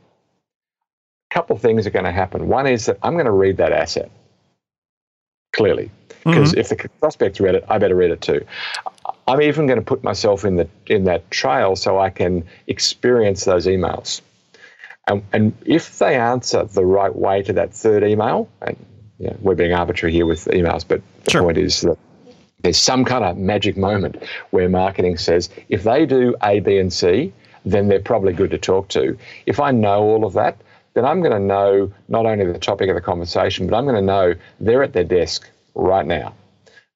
a 1.30 1.34
couple 1.34 1.54
of 1.54 1.62
things 1.62 1.86
are 1.86 1.90
going 1.90 2.06
to 2.06 2.12
happen. 2.12 2.48
One 2.48 2.66
is 2.66 2.86
that 2.86 2.98
I'm 3.02 3.12
going 3.12 3.26
to 3.26 3.30
read 3.30 3.58
that 3.58 3.72
asset 3.72 4.10
clearly. 5.52 5.90
Because 6.24 6.50
mm-hmm. 6.50 6.60
if 6.60 6.68
the 6.68 6.88
prospect's 7.00 7.40
read 7.40 7.54
it, 7.54 7.64
I 7.68 7.78
better 7.78 7.94
read 7.94 8.10
it 8.10 8.20
too. 8.20 8.44
I'm 9.26 9.40
even 9.40 9.66
going 9.66 9.78
to 9.78 9.84
put 9.84 10.02
myself 10.02 10.44
in 10.44 10.56
the 10.56 10.68
in 10.86 11.04
that 11.04 11.30
trail 11.30 11.76
so 11.76 11.98
I 11.98 12.10
can 12.10 12.44
experience 12.66 13.44
those 13.44 13.66
emails. 13.66 14.20
And, 15.06 15.22
and 15.32 15.56
if 15.64 15.98
they 15.98 16.16
answer 16.16 16.64
the 16.64 16.84
right 16.84 17.14
way 17.14 17.42
to 17.42 17.52
that 17.54 17.72
third 17.72 18.04
email, 18.04 18.48
and 18.60 18.76
know, 19.26 19.36
we're 19.40 19.54
being 19.54 19.72
arbitrary 19.72 20.12
here 20.12 20.26
with 20.26 20.44
emails, 20.46 20.84
but 20.86 21.02
the 21.24 21.30
sure. 21.30 21.42
point 21.42 21.58
is 21.58 21.80
that 21.82 21.98
there's 22.62 22.78
some 22.78 23.04
kind 23.04 23.24
of 23.24 23.36
magic 23.36 23.76
moment 23.76 24.22
where 24.50 24.68
marketing 24.68 25.16
says 25.16 25.48
if 25.68 25.82
they 25.84 26.06
do 26.06 26.34
A, 26.42 26.60
B, 26.60 26.78
and 26.78 26.92
C, 26.92 27.32
then 27.64 27.88
they're 27.88 28.00
probably 28.00 28.32
good 28.32 28.50
to 28.50 28.58
talk 28.58 28.88
to. 28.88 29.16
If 29.46 29.60
I 29.60 29.70
know 29.70 30.02
all 30.02 30.24
of 30.24 30.32
that, 30.34 30.56
then 30.94 31.04
I'm 31.04 31.20
going 31.20 31.32
to 31.32 31.40
know 31.40 31.92
not 32.08 32.26
only 32.26 32.44
the 32.50 32.58
topic 32.58 32.88
of 32.88 32.94
the 32.94 33.00
conversation, 33.00 33.66
but 33.66 33.76
I'm 33.76 33.84
going 33.84 33.96
to 33.96 34.02
know 34.02 34.34
they're 34.60 34.82
at 34.82 34.92
their 34.92 35.04
desk 35.04 35.48
right 35.74 36.06
now. 36.06 36.34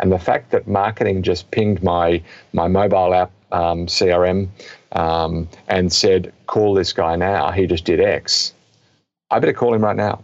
And 0.01 0.11
the 0.11 0.19
fact 0.19 0.51
that 0.51 0.67
marketing 0.67 1.23
just 1.23 1.51
pinged 1.51 1.83
my 1.83 2.23
my 2.53 2.67
mobile 2.67 3.15
app 3.15 3.31
um, 3.53 3.87
CRM 3.87 4.49
um, 4.93 5.49
and 5.69 5.93
said, 5.93 6.33
"Call 6.47 6.75
this 6.75 6.93
guy 6.93 7.15
now. 7.15 7.53
He 7.53 7.67
just 7.67 7.85
did 7.85 8.01
X. 8.01 8.53
I 9.31 9.39
better 9.39 9.53
call 9.53 9.75
him 9.75 9.85
right 9.85 9.97
now. 9.97 10.23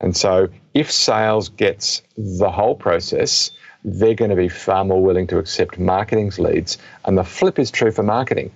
And 0.00 0.16
so, 0.16 0.48
if 0.74 0.90
sales 0.90 1.48
gets 1.48 2.02
the 2.16 2.50
whole 2.50 2.74
process, 2.74 3.50
they're 3.84 4.14
going 4.14 4.30
to 4.30 4.36
be 4.36 4.48
far 4.48 4.84
more 4.84 5.02
willing 5.02 5.26
to 5.28 5.38
accept 5.38 5.78
marketing's 5.78 6.38
leads. 6.38 6.76
And 7.04 7.16
the 7.16 7.24
flip 7.24 7.58
is 7.58 7.70
true 7.70 7.92
for 7.92 8.02
marketing. 8.02 8.50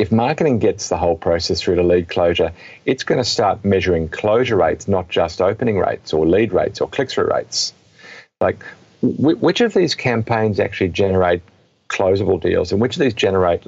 If 0.00 0.10
marketing 0.10 0.60
gets 0.60 0.88
the 0.88 0.96
whole 0.96 1.18
process 1.18 1.60
through 1.60 1.74
to 1.74 1.82
lead 1.82 2.08
closure, 2.08 2.52
it's 2.86 3.04
going 3.04 3.18
to 3.18 3.24
start 3.24 3.62
measuring 3.66 4.08
closure 4.08 4.56
rates, 4.56 4.88
not 4.88 5.10
just 5.10 5.42
opening 5.42 5.78
rates 5.78 6.14
or 6.14 6.26
lead 6.26 6.54
rates 6.54 6.80
or 6.80 6.88
click 6.88 7.10
through 7.10 7.30
rates. 7.30 7.74
Like, 8.40 8.64
which 9.02 9.60
of 9.60 9.74
these 9.74 9.94
campaigns 9.94 10.58
actually 10.58 10.88
generate 10.88 11.42
closable 11.88 12.40
deals 12.40 12.72
and 12.72 12.80
which 12.80 12.96
of 12.96 13.00
these 13.00 13.12
generate 13.12 13.62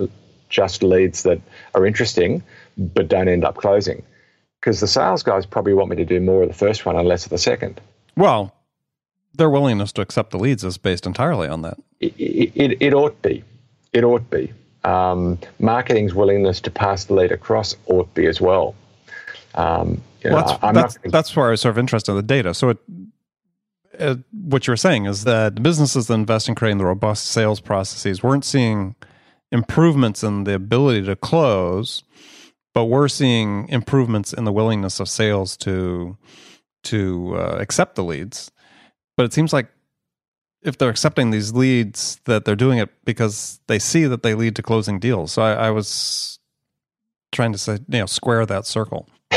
just 0.49 0.83
leads 0.83 1.23
that 1.25 1.39
are 1.75 1.85
interesting 1.85 2.43
but 2.79 3.09
don't 3.09 3.29
end 3.29 3.45
up 3.45 3.57
closing? 3.57 4.03
Because 4.59 4.81
the 4.81 4.89
sales 4.89 5.23
guys 5.23 5.45
probably 5.45 5.75
want 5.75 5.91
me 5.91 5.97
to 5.97 6.05
do 6.07 6.19
more 6.19 6.45
of 6.45 6.49
the 6.49 6.55
first 6.55 6.87
one 6.87 6.97
and 6.97 7.07
less 7.07 7.25
of 7.25 7.31
the 7.31 7.37
second. 7.37 7.79
Well, 8.17 8.55
their 9.35 9.51
willingness 9.51 9.93
to 9.93 10.01
accept 10.01 10.31
the 10.31 10.39
leads 10.39 10.65
is 10.65 10.79
based 10.79 11.05
entirely 11.05 11.49
on 11.49 11.61
that. 11.61 11.77
It, 12.01 12.15
it, 12.17 12.79
it 12.81 12.95
ought 12.95 13.21
be. 13.21 13.45
It 13.93 14.03
ought 14.03 14.31
be 14.31 14.51
um, 14.85 15.39
marketing's 15.59 16.15
willingness 16.15 16.61
to 16.61 16.71
pass 16.71 17.05
the 17.05 17.15
lead 17.15 17.33
across 17.33 17.75
ought 17.87 18.13
be 18.15 18.27
as 18.27 18.41
well. 18.41 18.75
Um, 19.55 20.03
well, 20.25 20.33
know, 20.33 20.37
that's, 20.37 20.61
that's, 20.61 20.97
gonna... 20.99 21.13
that's, 21.13 21.37
where 21.37 21.49
I 21.49 21.51
was 21.51 21.61
sort 21.61 21.71
of 21.73 21.79
interested 21.79 22.13
in 22.13 22.17
the 22.17 22.23
data. 22.23 22.55
So, 22.55 22.71
it, 22.71 22.79
it, 23.95 24.19
what 24.33 24.67
you're 24.67 24.77
saying 24.77 25.07
is 25.07 25.25
that 25.25 25.57
the 25.57 25.61
businesses 25.61 26.07
that 26.07 26.15
invest 26.15 26.49
in 26.49 26.55
creating 26.55 26.79
the 26.79 26.87
robust 26.87 27.27
sales 27.27 27.61
processes 27.61 28.23
weren't 28.23 28.45
seeing 28.45 28.95
improvements 29.51 30.23
in 30.25 30.45
the 30.45 30.55
ability 30.55 31.05
to 31.05 31.15
close, 31.17 32.03
but 32.73 32.87
we're 32.87 33.09
seeing 33.09 33.69
improvements 33.69 34.33
in 34.33 34.45
the 34.45 34.53
willingness 34.53 34.99
of 34.99 35.09
sales 35.09 35.57
to 35.59 36.17
to 36.85 37.37
uh, 37.37 37.59
accept 37.61 37.95
the 37.95 38.03
leads. 38.03 38.51
But 39.17 39.25
it 39.25 39.33
seems 39.33 39.53
like 39.53 39.69
if 40.63 40.79
they're 40.79 40.91
accepting 40.91 41.31
these 41.31 41.53
leads 41.53 42.21
that 42.25 42.45
they're 42.45 42.57
doing 42.57 42.79
it 42.79 42.91
because 43.05 43.61
they 43.67 43.79
see 43.79 44.05
that 44.05 44.23
they 44.23 44.35
lead 44.35 44.57
to 44.57 44.63
closing 44.63 44.99
deals. 44.99 45.33
So 45.33 45.43
I, 45.43 45.53
I 45.53 45.71
was 45.71 46.39
trying 47.33 47.53
to 47.53 47.59
say, 47.59 47.79
you 47.89 47.99
know, 47.99 48.07
square 48.07 48.47
that 48.47 48.67
circle. 48.67 49.09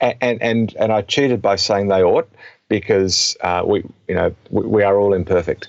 and, 0.00 0.42
and 0.42 0.74
and 0.76 0.92
I 0.92 1.02
cheated 1.02 1.42
by 1.42 1.56
saying 1.56 1.88
they 1.88 2.02
ought 2.02 2.28
because 2.68 3.36
uh, 3.42 3.62
we 3.66 3.84
you 4.08 4.14
know 4.14 4.34
we, 4.50 4.66
we, 4.66 4.82
are 4.82 4.96
all 4.96 5.12
imperfect, 5.12 5.68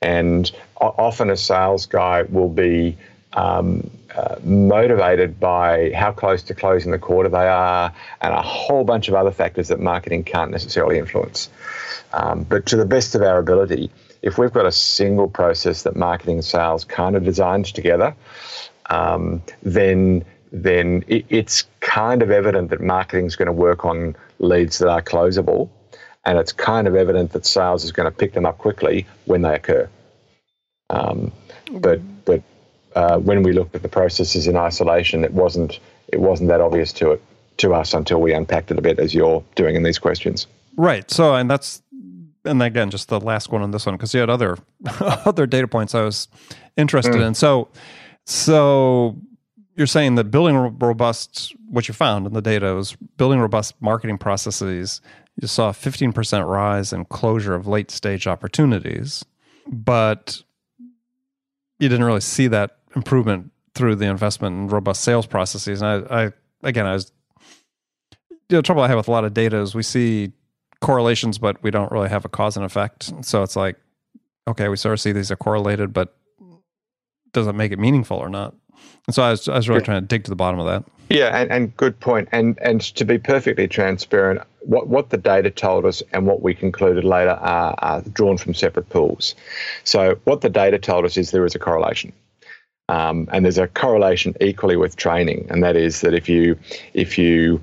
and 0.00 0.50
often 0.76 1.30
a 1.30 1.36
sales 1.36 1.86
guy 1.86 2.22
will 2.22 2.48
be 2.48 2.96
um, 3.32 3.90
uh, 4.16 4.36
motivated 4.42 5.38
by 5.38 5.92
how 5.94 6.12
close 6.12 6.42
to 6.42 6.54
closing 6.54 6.90
the 6.92 6.98
quarter 6.98 7.28
they 7.28 7.48
are, 7.48 7.92
and 8.20 8.34
a 8.34 8.42
whole 8.42 8.84
bunch 8.84 9.08
of 9.08 9.14
other 9.14 9.30
factors 9.30 9.68
that 9.68 9.80
marketing 9.80 10.24
can't 10.24 10.50
necessarily 10.50 10.98
influence. 10.98 11.48
Um, 12.12 12.44
but 12.44 12.66
to 12.66 12.76
the 12.76 12.84
best 12.84 13.14
of 13.14 13.22
our 13.22 13.38
ability, 13.38 13.90
if 14.22 14.36
we've 14.38 14.52
got 14.52 14.66
a 14.66 14.72
single 14.72 15.28
process 15.28 15.82
that 15.84 15.96
marketing 15.96 16.36
and 16.36 16.44
sales 16.44 16.84
kind 16.84 17.16
of 17.16 17.24
designed 17.24 17.66
together, 17.66 18.14
um, 18.90 19.42
then 19.62 20.24
then 20.52 21.04
it, 21.06 21.24
it's 21.28 21.64
kind 21.78 22.22
of 22.22 22.30
evident 22.30 22.70
that 22.70 22.80
marketing 22.80 23.26
is 23.26 23.36
going 23.36 23.46
to 23.46 23.52
work 23.52 23.84
on 23.84 24.16
leads 24.40 24.78
that 24.78 24.88
are 24.88 25.02
closable, 25.02 25.68
and 26.24 26.38
it's 26.38 26.52
kind 26.52 26.88
of 26.88 26.96
evident 26.96 27.32
that 27.32 27.46
sales 27.46 27.84
is 27.84 27.92
going 27.92 28.10
to 28.10 28.16
pick 28.16 28.32
them 28.32 28.44
up 28.44 28.58
quickly 28.58 29.06
when 29.26 29.42
they 29.42 29.54
occur. 29.54 29.88
Um, 30.90 31.32
but 31.72 32.00
but 32.24 32.42
uh, 32.94 33.18
when 33.18 33.42
we 33.42 33.52
looked 33.52 33.74
at 33.74 33.82
the 33.82 33.88
processes 33.88 34.46
in 34.46 34.56
isolation, 34.56 35.24
it 35.24 35.32
wasn't 35.32 35.78
it 36.08 36.20
wasn't 36.20 36.48
that 36.48 36.60
obvious 36.60 36.92
to 36.94 37.12
it 37.12 37.22
to 37.58 37.74
us 37.74 37.94
until 37.94 38.20
we 38.20 38.32
unpacked 38.32 38.70
it 38.70 38.78
a 38.78 38.82
bit, 38.82 38.98
as 38.98 39.14
you're 39.14 39.44
doing 39.54 39.76
in 39.76 39.82
these 39.82 39.98
questions. 39.98 40.46
Right. 40.76 41.10
So, 41.10 41.34
and 41.34 41.50
that's 41.50 41.82
and 42.44 42.62
again, 42.62 42.90
just 42.90 43.08
the 43.08 43.20
last 43.20 43.50
one 43.50 43.62
on 43.62 43.70
this 43.70 43.86
one 43.86 43.96
because 43.96 44.14
you 44.14 44.20
had 44.20 44.30
other 44.30 44.58
other 45.00 45.46
data 45.46 45.68
points 45.68 45.94
I 45.94 46.02
was 46.02 46.28
interested 46.76 47.14
mm. 47.14 47.28
in. 47.28 47.34
So, 47.34 47.68
so 48.26 49.16
you're 49.76 49.86
saying 49.86 50.16
that 50.16 50.24
building 50.24 50.56
robust, 50.56 51.54
what 51.68 51.88
you 51.88 51.94
found 51.94 52.26
in 52.26 52.32
the 52.32 52.42
data 52.42 52.74
was 52.74 52.96
building 53.16 53.40
robust 53.40 53.80
marketing 53.80 54.18
processes. 54.18 55.00
You 55.40 55.48
saw 55.48 55.70
a 55.70 55.72
15% 55.72 56.46
rise 56.46 56.92
in 56.92 57.06
closure 57.06 57.54
of 57.54 57.66
late 57.66 57.90
stage 57.90 58.26
opportunities, 58.26 59.24
but 59.66 60.42
you 61.78 61.88
didn't 61.88 62.04
really 62.04 62.20
see 62.20 62.46
that 62.48 62.79
improvement 62.94 63.50
through 63.74 63.96
the 63.96 64.06
investment 64.06 64.56
and 64.56 64.72
robust 64.72 65.02
sales 65.02 65.26
processes. 65.26 65.82
And 65.82 66.06
I, 66.10 66.24
I 66.24 66.32
again, 66.62 66.86
I 66.86 66.94
was 66.94 67.12
the 68.48 68.62
trouble 68.62 68.82
I 68.82 68.88
have 68.88 68.96
with 68.96 69.08
a 69.08 69.12
lot 69.12 69.24
of 69.24 69.32
data 69.32 69.58
is 69.60 69.74
we 69.74 69.82
see 69.82 70.32
correlations, 70.80 71.38
but 71.38 71.62
we 71.62 71.70
don't 71.70 71.90
really 71.92 72.08
have 72.08 72.24
a 72.24 72.28
cause 72.28 72.56
and 72.56 72.66
effect. 72.66 73.12
So 73.24 73.42
it's 73.42 73.56
like, 73.56 73.76
okay, 74.48 74.68
we 74.68 74.76
sort 74.76 74.94
of 74.94 75.00
see 75.00 75.12
these 75.12 75.30
are 75.30 75.36
correlated, 75.36 75.92
but 75.92 76.16
does 77.32 77.46
it 77.46 77.54
make 77.54 77.70
it 77.70 77.78
meaningful 77.78 78.16
or 78.16 78.28
not? 78.28 78.54
And 79.06 79.14
so 79.14 79.22
I 79.22 79.30
was, 79.30 79.48
I 79.48 79.56
was 79.56 79.68
really 79.68 79.82
trying 79.82 80.02
to 80.02 80.06
dig 80.06 80.24
to 80.24 80.30
the 80.30 80.36
bottom 80.36 80.58
of 80.58 80.66
that. 80.66 80.84
Yeah, 81.10 81.36
and, 81.36 81.50
and 81.50 81.76
good 81.76 81.98
point. 81.98 82.28
And 82.32 82.58
and 82.60 82.80
to 82.80 83.04
be 83.04 83.18
perfectly 83.18 83.66
transparent, 83.66 84.42
what, 84.60 84.88
what 84.88 85.10
the 85.10 85.16
data 85.16 85.50
told 85.50 85.84
us 85.84 86.02
and 86.12 86.26
what 86.26 86.42
we 86.42 86.54
concluded 86.54 87.04
later 87.04 87.30
are, 87.30 87.74
are 87.78 88.02
drawn 88.02 88.38
from 88.38 88.54
separate 88.54 88.88
pools. 88.88 89.34
So 89.84 90.18
what 90.24 90.40
the 90.40 90.48
data 90.48 90.78
told 90.78 91.04
us 91.04 91.16
is 91.16 91.30
there 91.32 91.44
is 91.44 91.54
a 91.54 91.58
correlation. 91.58 92.12
Um, 92.90 93.28
and 93.32 93.44
there's 93.44 93.58
a 93.58 93.68
correlation 93.68 94.34
equally 94.40 94.76
with 94.76 94.96
training, 94.96 95.46
and 95.50 95.62
that 95.62 95.76
is 95.76 96.00
that 96.00 96.14
if 96.14 96.28
you 96.28 96.58
if 96.92 97.16
you 97.18 97.60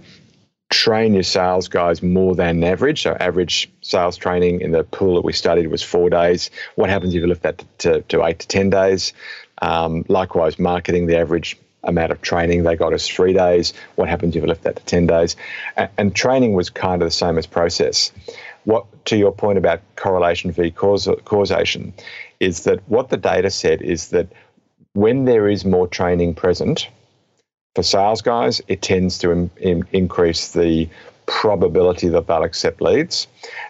train 0.70 1.14
your 1.14 1.24
sales 1.24 1.68
guys 1.68 2.04
more 2.04 2.36
than 2.36 2.64
average. 2.64 3.04
So 3.04 3.16
average 3.20 3.70
sales 3.82 4.18
training 4.18 4.62
in 4.62 4.72
the 4.72 4.84
pool 4.84 5.16
that 5.16 5.24
we 5.24 5.34
studied 5.34 5.68
was 5.68 5.82
four 5.82 6.10
days. 6.10 6.50
What 6.76 6.90
happens 6.90 7.16
if 7.16 7.22
you 7.22 7.28
lift 7.28 7.44
that 7.44 7.64
to, 7.80 8.02
to 8.02 8.26
eight 8.26 8.40
to 8.40 8.48
10 8.48 8.70
days? 8.70 9.14
Um, 9.62 10.04
likewise, 10.10 10.60
marketing, 10.60 11.08
the 11.08 11.18
average 11.18 11.58
amount 11.84 12.12
of 12.12 12.22
training 12.22 12.64
they 12.64 12.76
got 12.76 12.94
is 12.94 13.08
three 13.08 13.34
days. 13.34 13.74
What 13.96 14.10
happens 14.10 14.36
if 14.36 14.42
you 14.42 14.48
lift 14.48 14.64
that 14.64 14.76
to 14.76 14.84
10 14.84 15.08
days? 15.08 15.36
And, 15.78 15.90
and 15.98 16.16
training 16.16 16.54
was 16.54 16.70
kind 16.70 17.02
of 17.02 17.08
the 17.08 17.12
same 17.12 17.38
as 17.38 17.48
process. 17.48 18.12
What, 18.66 18.86
to 19.06 19.16
your 19.16 19.32
point 19.32 19.58
about 19.58 19.80
correlation 19.96 20.52
v 20.52 20.72
causation, 20.72 21.94
is 22.42 22.66
that 22.66 22.82
what 22.90 23.10
the 23.10 23.18
data 23.18 23.50
said 23.50 23.82
is 23.82 24.10
that 24.10 24.28
when 24.98 25.26
there 25.26 25.48
is 25.48 25.64
more 25.64 25.88
training 25.88 26.34
present, 26.34 26.88
for 27.76 27.84
sales 27.84 28.20
guys, 28.20 28.60
it 28.68 28.82
tends 28.82 29.20
to 29.20 29.30
in, 29.30 29.52
in, 29.58 29.88
increase 29.92 30.54
the 30.54 30.90
probability 31.28 32.08
that 32.08 32.26
they'll 32.26 32.42
accept 32.42 32.82
leads. 32.82 33.28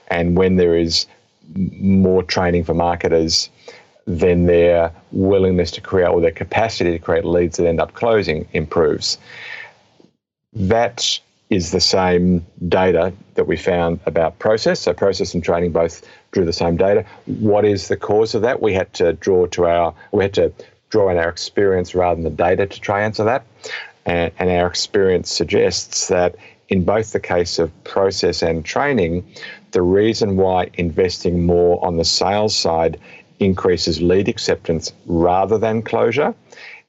And 0.08 0.38
when 0.38 0.56
there 0.56 0.78
is 0.78 1.06
more 1.54 2.24
training 2.24 2.63
for 2.63 2.74
marketers, 2.74 3.50
then 4.06 4.46
their 4.46 4.94
willingness 5.12 5.70
to 5.72 5.82
create 5.82 6.08
or 6.08 6.22
their 6.22 6.32
capacity 6.32 6.92
to 6.92 7.00
create 7.00 7.26
leads 7.26 7.58
that 7.58 7.68
end 7.68 7.82
up 7.82 7.94
closing 7.94 8.48
improves. 8.54 9.18
That 10.54 11.20
is 11.50 11.72
the 11.72 11.82
same 11.82 12.46
data 12.70 13.12
that 13.34 13.48
we 13.48 13.58
found 13.58 14.00
about 14.06 14.40
process. 14.40 14.80
So 14.80 14.94
process 14.94 15.34
and 15.34 15.44
training 15.44 15.74
both 15.74 16.08
drew 16.32 16.46
the 16.46 16.54
same 16.54 16.78
data. 16.78 17.06
What 17.26 17.66
is 17.66 17.90
the 17.90 17.98
cause 17.98 18.34
of 18.34 18.44
that? 18.44 18.62
We 18.62 18.74
had 18.74 18.94
to 18.94 19.12
draw 19.12 19.48
to 19.48 19.66
our 19.66 19.94
we 20.13 20.24
had 20.24 20.34
to 20.36 20.54
draw 20.89 21.10
on 21.10 21.17
our 21.17 21.30
experience 21.30 21.93
rather 21.95 22.21
than 22.21 22.23
the 22.23 22.43
data 22.43 22.65
to 22.65 22.80
try 22.80 23.02
answer 23.02 23.23
that. 23.23 23.45
And, 24.06 24.32
and 24.39 24.50
our 24.50 24.67
experience 24.67 25.32
suggests 25.32 26.08
that 26.08 26.36
in 26.69 26.84
both 26.84 27.13
the 27.13 27.19
case 27.19 27.60
of 27.60 27.71
process 27.84 28.41
and 28.41 28.63
training, 28.63 29.26
the 29.71 29.82
reason 29.82 30.38
why 30.38 30.69
investing 30.76 31.45
more 31.45 31.84
on 31.84 31.97
the 31.97 32.06
sales 32.06 32.56
side 32.56 33.00
increases 33.39 34.02
lead 34.02 34.28
acceptance 34.28 34.91
rather 35.06 35.58
than 35.58 35.82
closure 35.82 36.34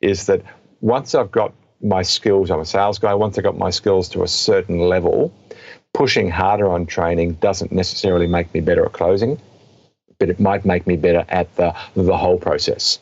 is 0.00 0.26
that 0.26 0.42
once 0.80 1.14
I've 1.14 1.30
got 1.30 1.52
my 1.80 2.02
skills, 2.02 2.50
I'm 2.50 2.60
a 2.60 2.64
sales 2.64 2.98
guy, 2.98 3.14
once 3.14 3.38
I've 3.38 3.44
got 3.44 3.58
my 3.58 3.70
skills 3.70 4.08
to 4.10 4.22
a 4.22 4.28
certain 4.28 4.80
level, 4.80 5.32
pushing 5.92 6.30
harder 6.30 6.68
on 6.68 6.86
training 6.86 7.34
doesn't 7.34 7.72
necessarily 7.72 8.26
make 8.26 8.52
me 8.54 8.60
better 8.60 8.84
at 8.86 8.92
closing, 8.92 9.40
but 10.18 10.28
it 10.28 10.40
might 10.40 10.64
make 10.64 10.86
me 10.86 10.96
better 10.96 11.24
at 11.28 11.54
the, 11.56 11.74
the 11.94 12.16
whole 12.16 12.38
process. 12.38 12.98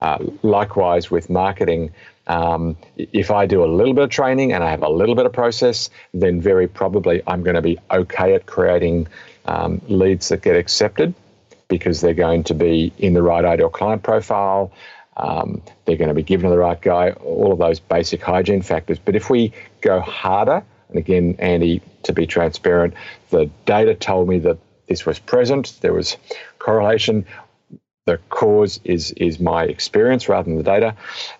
Uh, 0.00 0.18
likewise, 0.42 1.10
with 1.10 1.28
marketing, 1.28 1.90
um, 2.26 2.76
if 2.96 3.30
I 3.30 3.46
do 3.46 3.64
a 3.64 3.66
little 3.66 3.92
bit 3.92 4.04
of 4.04 4.10
training 4.10 4.52
and 4.52 4.62
I 4.64 4.70
have 4.70 4.82
a 4.82 4.88
little 4.88 5.14
bit 5.14 5.26
of 5.26 5.32
process, 5.32 5.90
then 6.14 6.40
very 6.40 6.68
probably 6.68 7.22
I'm 7.26 7.42
going 7.42 7.56
to 7.56 7.62
be 7.62 7.78
okay 7.90 8.34
at 8.34 8.46
creating 8.46 9.08
um, 9.46 9.80
leads 9.88 10.28
that 10.28 10.42
get 10.42 10.56
accepted 10.56 11.12
because 11.68 12.00
they're 12.00 12.14
going 12.14 12.44
to 12.44 12.54
be 12.54 12.92
in 12.98 13.14
the 13.14 13.22
right 13.22 13.44
ideal 13.44 13.68
client 13.68 14.02
profile. 14.02 14.72
Um, 15.16 15.60
they're 15.84 15.96
going 15.96 16.08
to 16.08 16.14
be 16.14 16.22
given 16.22 16.44
to 16.44 16.50
the 16.50 16.58
right 16.58 16.80
guy, 16.80 17.10
all 17.10 17.52
of 17.52 17.58
those 17.58 17.80
basic 17.80 18.22
hygiene 18.22 18.62
factors. 18.62 18.98
But 18.98 19.16
if 19.16 19.28
we 19.28 19.52
go 19.80 20.00
harder, 20.00 20.62
and 20.88 20.98
again, 20.98 21.36
Andy, 21.38 21.82
to 22.04 22.12
be 22.12 22.26
transparent, 22.26 22.94
the 23.30 23.50
data 23.66 23.94
told 23.94 24.28
me 24.28 24.38
that 24.40 24.58
this 24.86 25.04
was 25.04 25.18
present, 25.18 25.78
there 25.80 25.92
was 25.92 26.16
correlation. 26.58 27.24
The 28.10 28.18
cause 28.28 28.80
is 28.82 29.12
is 29.12 29.38
my 29.38 29.62
experience 29.62 30.28
rather 30.28 30.46
than 30.48 30.56
the 30.56 30.64
data, 30.64 30.96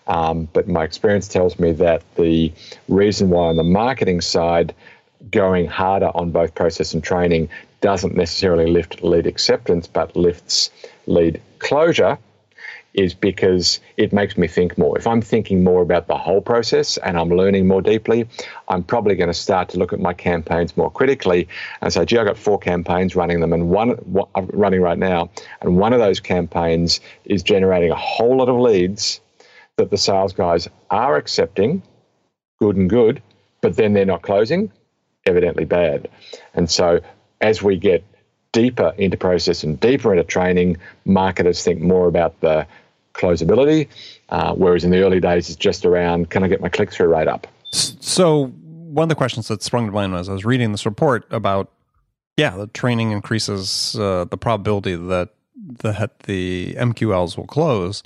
um, 0.06 0.48
but 0.52 0.68
my 0.68 0.84
experience 0.84 1.26
tells 1.26 1.58
me 1.58 1.72
that 1.72 2.04
the 2.14 2.52
reason 2.86 3.30
why 3.30 3.48
on 3.48 3.56
the 3.56 3.64
marketing 3.64 4.20
side, 4.20 4.72
going 5.32 5.66
harder 5.66 6.12
on 6.14 6.30
both 6.30 6.54
process 6.54 6.94
and 6.94 7.02
training 7.02 7.48
doesn't 7.80 8.14
necessarily 8.14 8.70
lift 8.70 9.02
lead 9.02 9.26
acceptance, 9.26 9.88
but 9.88 10.14
lifts 10.14 10.70
lead 11.06 11.40
closure 11.58 12.16
is 12.94 13.14
because 13.14 13.80
it 13.96 14.12
makes 14.12 14.36
me 14.36 14.48
think 14.48 14.76
more. 14.76 14.98
If 14.98 15.06
I'm 15.06 15.22
thinking 15.22 15.62
more 15.62 15.82
about 15.82 16.08
the 16.08 16.16
whole 16.16 16.40
process 16.40 16.96
and 16.98 17.16
I'm 17.16 17.30
learning 17.30 17.68
more 17.68 17.82
deeply, 17.82 18.28
I'm 18.68 18.82
probably 18.82 19.14
going 19.14 19.28
to 19.28 19.34
start 19.34 19.68
to 19.70 19.78
look 19.78 19.92
at 19.92 20.00
my 20.00 20.12
campaigns 20.12 20.76
more 20.76 20.90
critically 20.90 21.48
and 21.80 21.92
say, 21.92 22.04
gee, 22.04 22.18
I've 22.18 22.26
got 22.26 22.36
four 22.36 22.58
campaigns 22.58 23.14
running 23.14 23.40
them 23.40 23.52
and 23.52 23.70
one 23.70 23.90
I'm 24.34 24.44
uh, 24.44 24.46
running 24.52 24.80
right 24.80 24.98
now, 24.98 25.30
and 25.60 25.76
one 25.76 25.92
of 25.92 26.00
those 26.00 26.20
campaigns 26.20 27.00
is 27.24 27.42
generating 27.42 27.90
a 27.90 27.96
whole 27.96 28.38
lot 28.38 28.48
of 28.48 28.58
leads 28.58 29.20
that 29.76 29.90
the 29.90 29.98
sales 29.98 30.32
guys 30.32 30.68
are 30.90 31.16
accepting, 31.16 31.82
good 32.58 32.76
and 32.76 32.90
good, 32.90 33.22
but 33.60 33.76
then 33.76 33.92
they're 33.92 34.04
not 34.04 34.22
closing, 34.22 34.70
evidently 35.26 35.64
bad. 35.64 36.08
And 36.54 36.70
so 36.70 37.00
as 37.40 37.62
we 37.62 37.76
get 37.76 38.04
deeper 38.52 38.94
into 38.98 39.16
process 39.16 39.62
and 39.62 39.78
deeper 39.80 40.12
into 40.12 40.24
training, 40.24 40.76
marketers 41.04 41.62
think 41.62 41.80
more 41.80 42.08
about 42.08 42.40
the 42.40 42.66
closability, 43.14 43.88
uh, 44.30 44.54
whereas 44.54 44.84
in 44.84 44.90
the 44.90 45.02
early 45.02 45.20
days 45.20 45.48
it's 45.48 45.56
just 45.56 45.84
around 45.84 46.30
can 46.30 46.42
I 46.42 46.48
get 46.48 46.60
my 46.60 46.68
click 46.68 46.92
through 46.92 47.08
rate 47.08 47.28
up? 47.28 47.46
So 47.72 48.46
one 48.46 49.04
of 49.04 49.08
the 49.08 49.14
questions 49.14 49.48
that 49.48 49.62
sprung 49.62 49.86
to 49.86 49.92
mind 49.92 50.14
as 50.14 50.28
I 50.28 50.32
was 50.32 50.44
reading 50.44 50.72
this 50.72 50.86
report 50.86 51.26
about 51.30 51.70
yeah, 52.36 52.56
the 52.56 52.68
training 52.68 53.10
increases 53.10 53.96
uh, 53.98 54.24
the 54.24 54.38
probability 54.38 54.94
that 54.94 55.30
the 55.54 56.10
the 56.24 56.74
MQLs 56.78 57.36
will 57.36 57.46
close. 57.46 58.02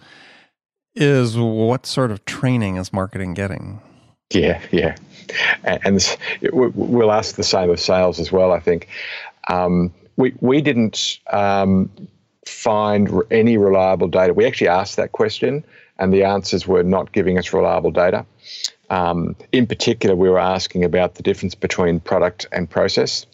Is 0.96 1.36
what 1.36 1.86
sort 1.86 2.10
of 2.10 2.24
training 2.24 2.76
is 2.76 2.92
marketing 2.92 3.34
getting? 3.34 3.80
Yeah, 4.32 4.60
yeah, 4.70 4.96
and, 5.64 6.16
we'll 6.52 7.12
ask 7.12 7.36
the 7.36 7.42
same 7.42 7.70
of 7.70 7.80
sales 7.80 8.18
as 8.18 8.32
well. 8.32 8.52
I 8.52 8.60
think 8.60 8.88
um, 9.48 9.92
we 10.16 10.34
we 10.40 10.60
didn't 10.60 11.18
um, 11.32 11.90
find 12.46 13.10
any 13.30 13.56
reliable 13.56 14.08
data. 14.08 14.32
We 14.34 14.46
actually 14.46 14.68
asked 14.68 14.96
that 14.96 15.12
question, 15.12 15.64
and 15.98 16.12
the 16.12 16.24
answers 16.24 16.66
were 16.66 16.82
not 16.82 17.12
giving 17.12 17.38
us 17.38 17.52
reliable 17.52 17.90
data. 17.90 18.24
Um, 18.90 19.34
in 19.52 19.66
particular, 19.66 20.14
we 20.14 20.28
were 20.28 20.38
asking 20.38 20.84
about 20.84 21.14
the 21.14 21.22
difference 21.22 21.54
between 21.54 22.00
product 22.00 22.46
and 22.52 22.68
process. 22.68 23.26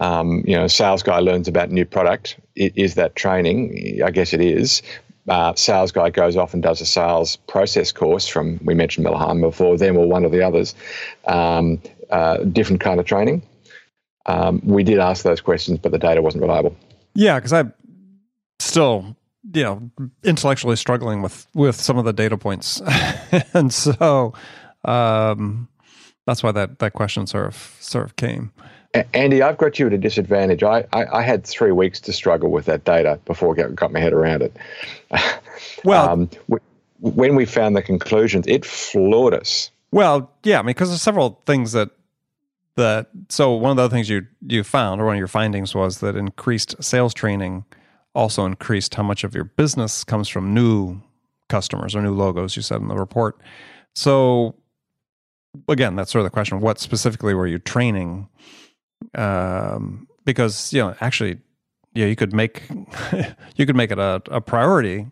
Um, 0.00 0.44
you 0.46 0.56
know, 0.56 0.68
sales 0.68 1.02
guy 1.02 1.18
learns 1.18 1.48
about 1.48 1.70
new 1.70 1.84
product. 1.84 2.36
Is 2.54 2.94
that 2.94 3.16
training? 3.16 4.00
I 4.04 4.10
guess 4.10 4.32
it 4.32 4.40
is. 4.40 4.82
Uh, 5.28 5.54
sales 5.54 5.92
guy 5.92 6.08
goes 6.08 6.36
off 6.36 6.54
and 6.54 6.62
does 6.62 6.80
a 6.80 6.86
sales 6.86 7.36
process 7.36 7.92
course 7.92 8.26
from 8.26 8.58
we 8.64 8.74
mentioned 8.74 9.04
Miller 9.04 9.18
Heiman 9.18 9.42
before 9.42 9.76
them 9.76 9.96
or 9.96 10.08
one 10.08 10.24
of 10.24 10.32
the 10.32 10.42
others. 10.42 10.74
Um, 11.26 11.80
uh, 12.10 12.38
different 12.38 12.80
kind 12.80 12.98
of 13.00 13.06
training. 13.06 13.42
Um, 14.26 14.60
we 14.64 14.84
did 14.84 14.98
ask 14.98 15.24
those 15.24 15.40
questions, 15.40 15.78
but 15.78 15.92
the 15.92 15.98
data 15.98 16.20
wasn't 16.22 16.42
reliable. 16.42 16.76
Yeah, 17.14 17.38
because 17.38 17.52
I'm 17.52 17.72
still 18.58 19.16
you 19.54 19.62
know 19.62 19.90
intellectually 20.24 20.76
struggling 20.76 21.22
with 21.22 21.46
with 21.54 21.76
some 21.76 21.98
of 21.98 22.04
the 22.04 22.12
data 22.12 22.36
points 22.36 22.82
and 23.54 23.72
so 23.72 24.34
um 24.84 25.68
that's 26.26 26.42
why 26.42 26.52
that 26.52 26.78
that 26.80 26.92
question 26.92 27.26
sort 27.26 27.46
of 27.46 27.76
sort 27.80 28.04
of 28.04 28.16
came 28.16 28.52
Andy, 29.12 29.42
I've 29.42 29.58
got 29.58 29.78
you 29.78 29.86
at 29.86 29.92
a 29.92 29.98
disadvantage. 29.98 30.62
I, 30.62 30.84
I, 30.94 31.18
I, 31.18 31.22
had 31.22 31.46
three 31.46 31.72
weeks 31.72 32.00
to 32.00 32.12
struggle 32.12 32.50
with 32.50 32.64
that 32.64 32.84
data 32.84 33.20
before 33.26 33.52
I 33.52 33.56
got, 33.62 33.74
got 33.74 33.92
my 33.92 34.00
head 34.00 34.14
around 34.14 34.42
it. 34.42 34.56
Well, 35.84 36.08
um, 36.08 36.30
when 37.00 37.36
we 37.36 37.44
found 37.44 37.76
the 37.76 37.82
conclusions, 37.82 38.46
it 38.48 38.64
floored 38.64 39.34
us. 39.34 39.70
Well, 39.92 40.30
yeah, 40.42 40.58
I 40.58 40.62
mean, 40.62 40.68
because 40.68 40.88
there's 40.88 41.02
several 41.02 41.40
things 41.46 41.72
that 41.72 41.90
that. 42.78 43.08
So 43.28 43.52
one 43.52 43.70
of 43.72 43.76
the 43.76 43.84
other 43.84 43.94
things 43.94 44.08
you 44.08 44.26
you 44.46 44.64
found, 44.64 45.00
or 45.00 45.04
one 45.04 45.16
of 45.16 45.18
your 45.18 45.28
findings, 45.28 45.74
was 45.74 46.00
that 46.00 46.16
increased 46.16 46.82
sales 46.82 47.14
training 47.14 47.64
also 48.14 48.44
increased 48.44 48.94
how 48.94 49.02
much 49.02 49.22
of 49.22 49.34
your 49.34 49.44
business 49.44 50.02
comes 50.02 50.28
from 50.28 50.52
new 50.54 51.00
customers 51.48 51.94
or 51.94 52.02
new 52.02 52.14
logos, 52.14 52.56
you 52.56 52.62
said 52.62 52.80
in 52.80 52.88
the 52.88 52.96
report. 52.96 53.38
So, 53.94 54.54
again, 55.68 55.94
that's 55.94 56.10
sort 56.10 56.20
of 56.20 56.24
the 56.24 56.34
question 56.34 56.60
what 56.60 56.78
specifically 56.80 57.34
were 57.34 57.46
you 57.46 57.58
training? 57.58 58.28
Um, 59.14 60.08
because, 60.24 60.72
you 60.72 60.80
know, 60.80 60.94
actually, 61.00 61.38
yeah, 61.94 62.06
you 62.06 62.16
could 62.16 62.32
make 62.32 62.62
you 63.56 63.66
could 63.66 63.76
make 63.76 63.90
it 63.90 63.98
a, 63.98 64.22
a 64.30 64.40
priority 64.40 65.06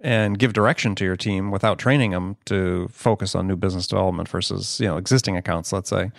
and 0.00 0.38
give 0.38 0.52
direction 0.52 0.94
to 0.94 1.04
your 1.04 1.16
team 1.16 1.50
without 1.50 1.78
training 1.78 2.12
them 2.12 2.36
to 2.44 2.88
focus 2.92 3.34
on 3.34 3.46
new 3.48 3.56
business 3.56 3.86
development 3.86 4.28
versus 4.28 4.78
you 4.78 4.86
know 4.86 4.96
existing 4.96 5.36
accounts 5.36 5.72
let's 5.72 5.90
say 5.90 6.10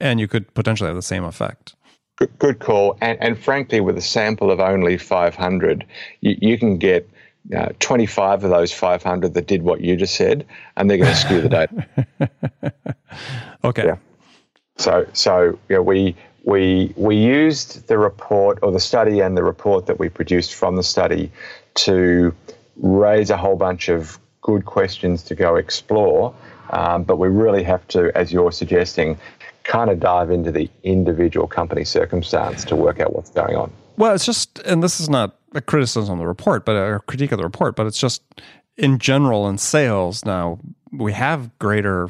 and 0.00 0.20
you 0.20 0.28
could 0.28 0.52
potentially 0.54 0.88
have 0.88 0.96
the 0.96 1.02
same 1.02 1.24
effect 1.24 1.74
Good, 2.18 2.38
good 2.38 2.58
call. 2.58 2.98
And, 3.00 3.16
and, 3.22 3.38
frankly, 3.38 3.80
with 3.80 3.96
a 3.96 4.02
sample 4.02 4.50
of 4.50 4.58
only 4.58 4.98
500, 4.98 5.86
you, 6.20 6.36
you 6.40 6.58
can 6.58 6.76
get 6.76 7.08
uh, 7.56 7.68
25 7.78 8.42
of 8.42 8.50
those 8.50 8.72
500 8.72 9.34
that 9.34 9.46
did 9.46 9.62
what 9.62 9.80
you 9.82 9.96
just 9.96 10.16
said, 10.16 10.44
and 10.76 10.90
they're 10.90 10.98
going 10.98 11.10
to 11.10 11.16
skew 11.16 11.40
the 11.40 11.48
data. 11.48 11.86
okay. 13.64 13.86
Yeah. 13.86 13.96
So, 14.78 15.06
so 15.12 15.58
yeah, 15.68 15.78
we 15.78 16.16
we 16.44 16.92
we 16.96 17.16
used 17.16 17.86
the 17.88 17.98
report 17.98 18.58
or 18.62 18.72
the 18.72 18.80
study 18.80 19.20
and 19.20 19.36
the 19.36 19.42
report 19.42 19.86
that 19.86 19.98
we 19.98 20.08
produced 20.08 20.54
from 20.54 20.76
the 20.76 20.82
study 20.82 21.30
to 21.74 22.34
raise 22.76 23.30
a 23.30 23.36
whole 23.36 23.56
bunch 23.56 23.88
of 23.88 24.18
good 24.40 24.64
questions 24.64 25.22
to 25.24 25.34
go 25.34 25.56
explore. 25.56 26.34
Um, 26.70 27.04
but 27.04 27.16
we 27.16 27.28
really 27.28 27.62
have 27.64 27.86
to, 27.88 28.16
as 28.16 28.32
you're 28.32 28.52
suggesting, 28.52 29.18
kind 29.68 29.90
of 29.90 30.00
dive 30.00 30.30
into 30.30 30.50
the 30.50 30.68
individual 30.82 31.46
company 31.46 31.84
circumstance 31.84 32.64
to 32.64 32.74
work 32.74 32.98
out 33.00 33.14
what's 33.14 33.30
going 33.30 33.54
on. 33.54 33.70
Well, 33.98 34.14
it's 34.14 34.24
just, 34.24 34.58
and 34.60 34.82
this 34.82 34.98
is 34.98 35.08
not 35.10 35.36
a 35.54 35.60
criticism 35.60 36.14
of 36.14 36.18
the 36.18 36.26
report, 36.26 36.64
but 36.64 36.72
a 36.72 36.98
critique 37.00 37.32
of 37.32 37.38
the 37.38 37.44
report, 37.44 37.76
but 37.76 37.86
it's 37.86 37.98
just 37.98 38.22
in 38.76 38.98
general 38.98 39.48
in 39.48 39.58
sales 39.58 40.24
now, 40.24 40.58
we 40.90 41.12
have 41.12 41.56
greater 41.58 42.08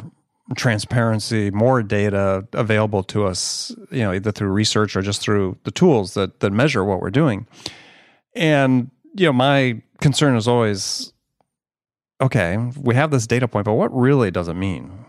transparency, 0.56 1.50
more 1.50 1.82
data 1.82 2.46
available 2.52 3.02
to 3.02 3.26
us, 3.26 3.74
you 3.90 4.00
know, 4.00 4.12
either 4.12 4.30
through 4.30 4.50
research 4.50 4.96
or 4.96 5.02
just 5.02 5.20
through 5.20 5.58
the 5.64 5.70
tools 5.70 6.14
that 6.14 6.40
that 6.40 6.52
measure 6.52 6.84
what 6.84 7.00
we're 7.00 7.10
doing. 7.10 7.46
And 8.34 8.90
you 9.14 9.26
know, 9.26 9.32
my 9.32 9.82
concern 10.00 10.36
is 10.36 10.46
always 10.46 11.12
okay, 12.20 12.56
we 12.80 12.94
have 12.94 13.10
this 13.10 13.26
data 13.26 13.48
point, 13.48 13.64
but 13.64 13.74
what 13.74 13.94
really 13.94 14.30
does 14.30 14.48
it 14.48 14.54
mean? 14.54 15.04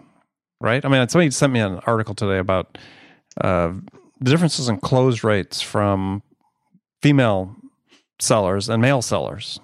Right? 0.61 0.83
I 0.83 0.87
mean, 0.87 1.07
somebody 1.09 1.31
sent 1.31 1.53
me 1.53 1.59
an 1.59 1.79
article 1.85 2.15
today 2.15 2.39
about 2.39 2.77
uh, 3.41 3.73
the 4.19 4.31
differences 4.31 4.67
in 4.67 4.77
close 4.77 5.23
rates 5.23 5.61
from 5.61 6.23
female 7.01 7.55
sellers 8.19 8.69
and 8.69 8.81
male 8.81 9.01
sellers. 9.01 9.59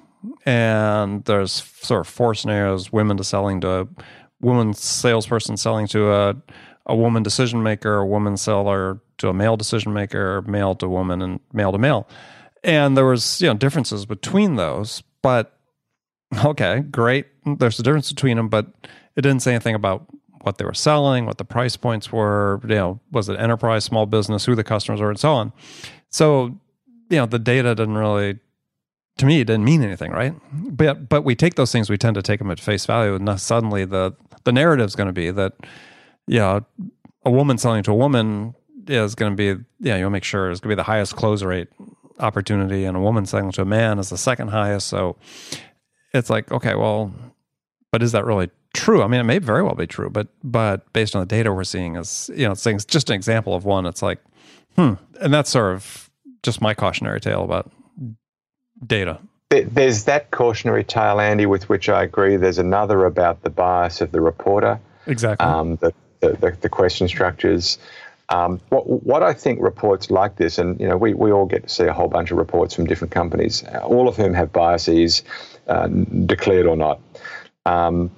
And 0.45 1.23
there's 1.25 1.51
sort 1.81 2.01
of 2.01 2.07
four 2.07 2.33
scenarios 2.33 2.91
women 2.91 3.17
to 3.17 3.23
selling 3.23 3.61
to 3.61 3.69
a 3.69 3.87
woman 4.41 4.73
salesperson 4.73 5.57
selling 5.57 5.87
to 5.87 6.11
a, 6.11 6.35
a 6.85 6.95
woman 6.95 7.23
decision 7.23 7.61
maker, 7.61 7.97
a 7.97 8.05
woman 8.05 8.37
seller 8.37 9.01
to 9.17 9.29
a 9.29 9.33
male 9.33 9.57
decision 9.57 9.93
maker, 9.93 10.41
male 10.43 10.75
to 10.75 10.87
woman, 10.87 11.21
and 11.21 11.39
male 11.53 11.71
to 11.71 11.77
male. 11.77 12.07
And 12.63 12.97
there 12.97 13.05
was 13.05 13.41
you 13.41 13.47
know 13.47 13.53
differences 13.53 14.05
between 14.05 14.55
those, 14.55 15.03
but 15.21 15.57
okay, 16.45 16.79
great. 16.79 17.27
There's 17.45 17.79
a 17.79 17.83
difference 17.83 18.11
between 18.11 18.37
them, 18.37 18.49
but 18.49 18.67
it 19.15 19.21
didn't 19.21 19.41
say 19.41 19.51
anything 19.51 19.75
about 19.75 20.07
what 20.45 20.57
they 20.57 20.65
were 20.65 20.73
selling, 20.73 21.25
what 21.25 21.37
the 21.37 21.45
price 21.45 21.75
points 21.75 22.11
were. 22.11 22.59
You 22.63 22.75
know, 22.75 22.99
was 23.11 23.29
it 23.29 23.39
enterprise, 23.39 23.83
small 23.83 24.05
business, 24.05 24.45
who 24.45 24.55
the 24.55 24.63
customers 24.63 25.01
were, 25.01 25.09
and 25.09 25.19
so 25.19 25.33
on. 25.33 25.53
So 26.09 26.57
you 27.09 27.17
know, 27.17 27.25
the 27.25 27.39
data 27.39 27.75
didn't 27.75 27.97
really 27.97 28.39
to 29.17 29.25
me 29.25 29.39
it 29.41 29.45
didn't 29.45 29.63
mean 29.63 29.81
anything 29.81 30.11
right 30.11 30.33
but 30.51 31.07
but 31.09 31.23
we 31.23 31.35
take 31.35 31.55
those 31.55 31.71
things 31.71 31.89
we 31.89 31.97
tend 31.97 32.15
to 32.15 32.21
take 32.21 32.39
them 32.39 32.51
at 32.51 32.59
face 32.59 32.85
value 32.85 33.15
and 33.15 33.39
suddenly 33.39 33.85
the 33.85 34.13
the 34.43 34.51
narrative 34.51 34.85
is 34.85 34.95
going 34.95 35.07
to 35.07 35.13
be 35.13 35.31
that 35.31 35.53
yeah 36.27 36.59
a 37.23 37.31
woman 37.31 37.57
selling 37.57 37.83
to 37.83 37.91
a 37.91 37.95
woman 37.95 38.53
is 38.87 39.15
going 39.15 39.31
to 39.31 39.35
be 39.35 39.63
yeah 39.79 39.95
you'll 39.97 40.09
make 40.09 40.23
sure 40.23 40.51
it's 40.51 40.59
going 40.59 40.69
to 40.69 40.75
be 40.75 40.79
the 40.79 40.83
highest 40.83 41.15
close 41.15 41.43
rate 41.43 41.69
opportunity 42.19 42.85
and 42.85 42.95
a 42.95 42.99
woman 42.99 43.25
selling 43.25 43.51
to 43.51 43.61
a 43.61 43.65
man 43.65 43.99
is 43.99 44.09
the 44.09 44.17
second 44.17 44.49
highest 44.49 44.87
so 44.87 45.15
it's 46.13 46.29
like 46.29 46.51
okay 46.51 46.75
well 46.75 47.13
but 47.91 48.03
is 48.03 48.11
that 48.11 48.25
really 48.25 48.49
true 48.75 49.01
i 49.01 49.07
mean 49.07 49.19
it 49.19 49.23
may 49.23 49.39
very 49.39 49.63
well 49.63 49.75
be 49.75 49.87
true 49.87 50.09
but 50.09 50.27
but 50.43 50.91
based 50.93 51.15
on 51.15 51.21
the 51.21 51.25
data 51.25 51.51
we're 51.53 51.63
seeing 51.63 51.95
is 51.95 52.29
you 52.35 52.45
know 52.45 52.51
it's 52.51 52.85
just 52.85 53.09
an 53.09 53.15
example 53.15 53.55
of 53.55 53.65
one 53.65 53.85
it's 53.85 54.01
like 54.01 54.19
hmm 54.75 54.93
and 55.21 55.33
that's 55.33 55.49
sort 55.49 55.73
of 55.73 56.09
just 56.43 56.61
my 56.61 56.73
cautionary 56.73 57.19
tale 57.19 57.43
about 57.43 57.71
data. 58.85 59.19
There's 59.49 60.05
that 60.05 60.31
cautionary 60.31 60.83
tale, 60.83 61.19
Andy, 61.19 61.45
with 61.45 61.69
which 61.69 61.89
I 61.89 62.03
agree. 62.03 62.35
There's 62.35 62.57
another 62.57 63.05
about 63.05 63.41
the 63.43 63.49
bias 63.49 64.01
of 64.01 64.11
the 64.11 64.21
reporter. 64.21 64.79
Exactly. 65.07 65.45
Um, 65.45 65.77
the, 65.77 65.93
the, 66.19 66.57
the, 66.61 66.69
question 66.69 67.07
structures. 67.07 67.77
Um, 68.29 68.59
what, 68.69 69.03
what 69.03 69.23
I 69.23 69.33
think 69.33 69.61
reports 69.61 70.09
like 70.09 70.37
this, 70.37 70.57
and 70.57 70.79
you 70.79 70.87
know, 70.87 70.97
we, 70.97 71.13
we 71.13 71.31
all 71.31 71.45
get 71.45 71.63
to 71.63 71.69
see 71.69 71.83
a 71.85 71.93
whole 71.93 72.07
bunch 72.07 72.31
of 72.31 72.37
reports 72.37 72.73
from 72.73 72.85
different 72.85 73.11
companies, 73.11 73.63
all 73.83 74.07
of 74.07 74.17
whom 74.17 74.33
have 74.33 74.51
biases, 74.51 75.23
uh, 75.67 75.87
declared 75.87 76.65
or 76.65 76.75
not. 76.75 76.99
Um, 77.65 78.11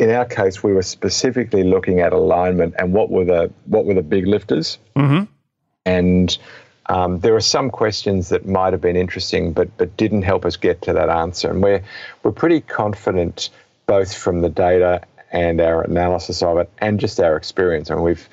in 0.00 0.10
our 0.10 0.24
case, 0.24 0.62
we 0.62 0.72
were 0.72 0.82
specifically 0.82 1.62
looking 1.62 2.00
at 2.00 2.14
alignment 2.14 2.74
and 2.78 2.94
what 2.94 3.10
were 3.10 3.26
the 3.26 3.52
what 3.66 3.84
were 3.84 3.92
the 3.92 4.02
big 4.02 4.26
lifters, 4.26 4.78
mm-hmm. 4.96 5.24
and 5.84 6.38
um, 6.86 7.20
there 7.20 7.36
are 7.36 7.40
some 7.40 7.70
questions 7.70 8.30
that 8.30 8.48
might 8.48 8.72
have 8.72 8.80
been 8.80 8.96
interesting, 8.96 9.52
but 9.52 9.76
but 9.76 9.94
didn't 9.98 10.22
help 10.22 10.46
us 10.46 10.56
get 10.56 10.80
to 10.82 10.94
that 10.94 11.10
answer. 11.10 11.50
And 11.50 11.62
we're 11.62 11.84
we're 12.22 12.32
pretty 12.32 12.62
confident 12.62 13.50
both 13.84 14.16
from 14.16 14.40
the 14.40 14.48
data 14.48 15.02
and 15.32 15.60
our 15.60 15.82
analysis 15.82 16.42
of 16.42 16.56
it, 16.56 16.70
and 16.78 16.98
just 16.98 17.20
our 17.20 17.36
experience. 17.36 17.90
I 17.90 17.96
mean, 17.96 18.04
we've 18.04 18.26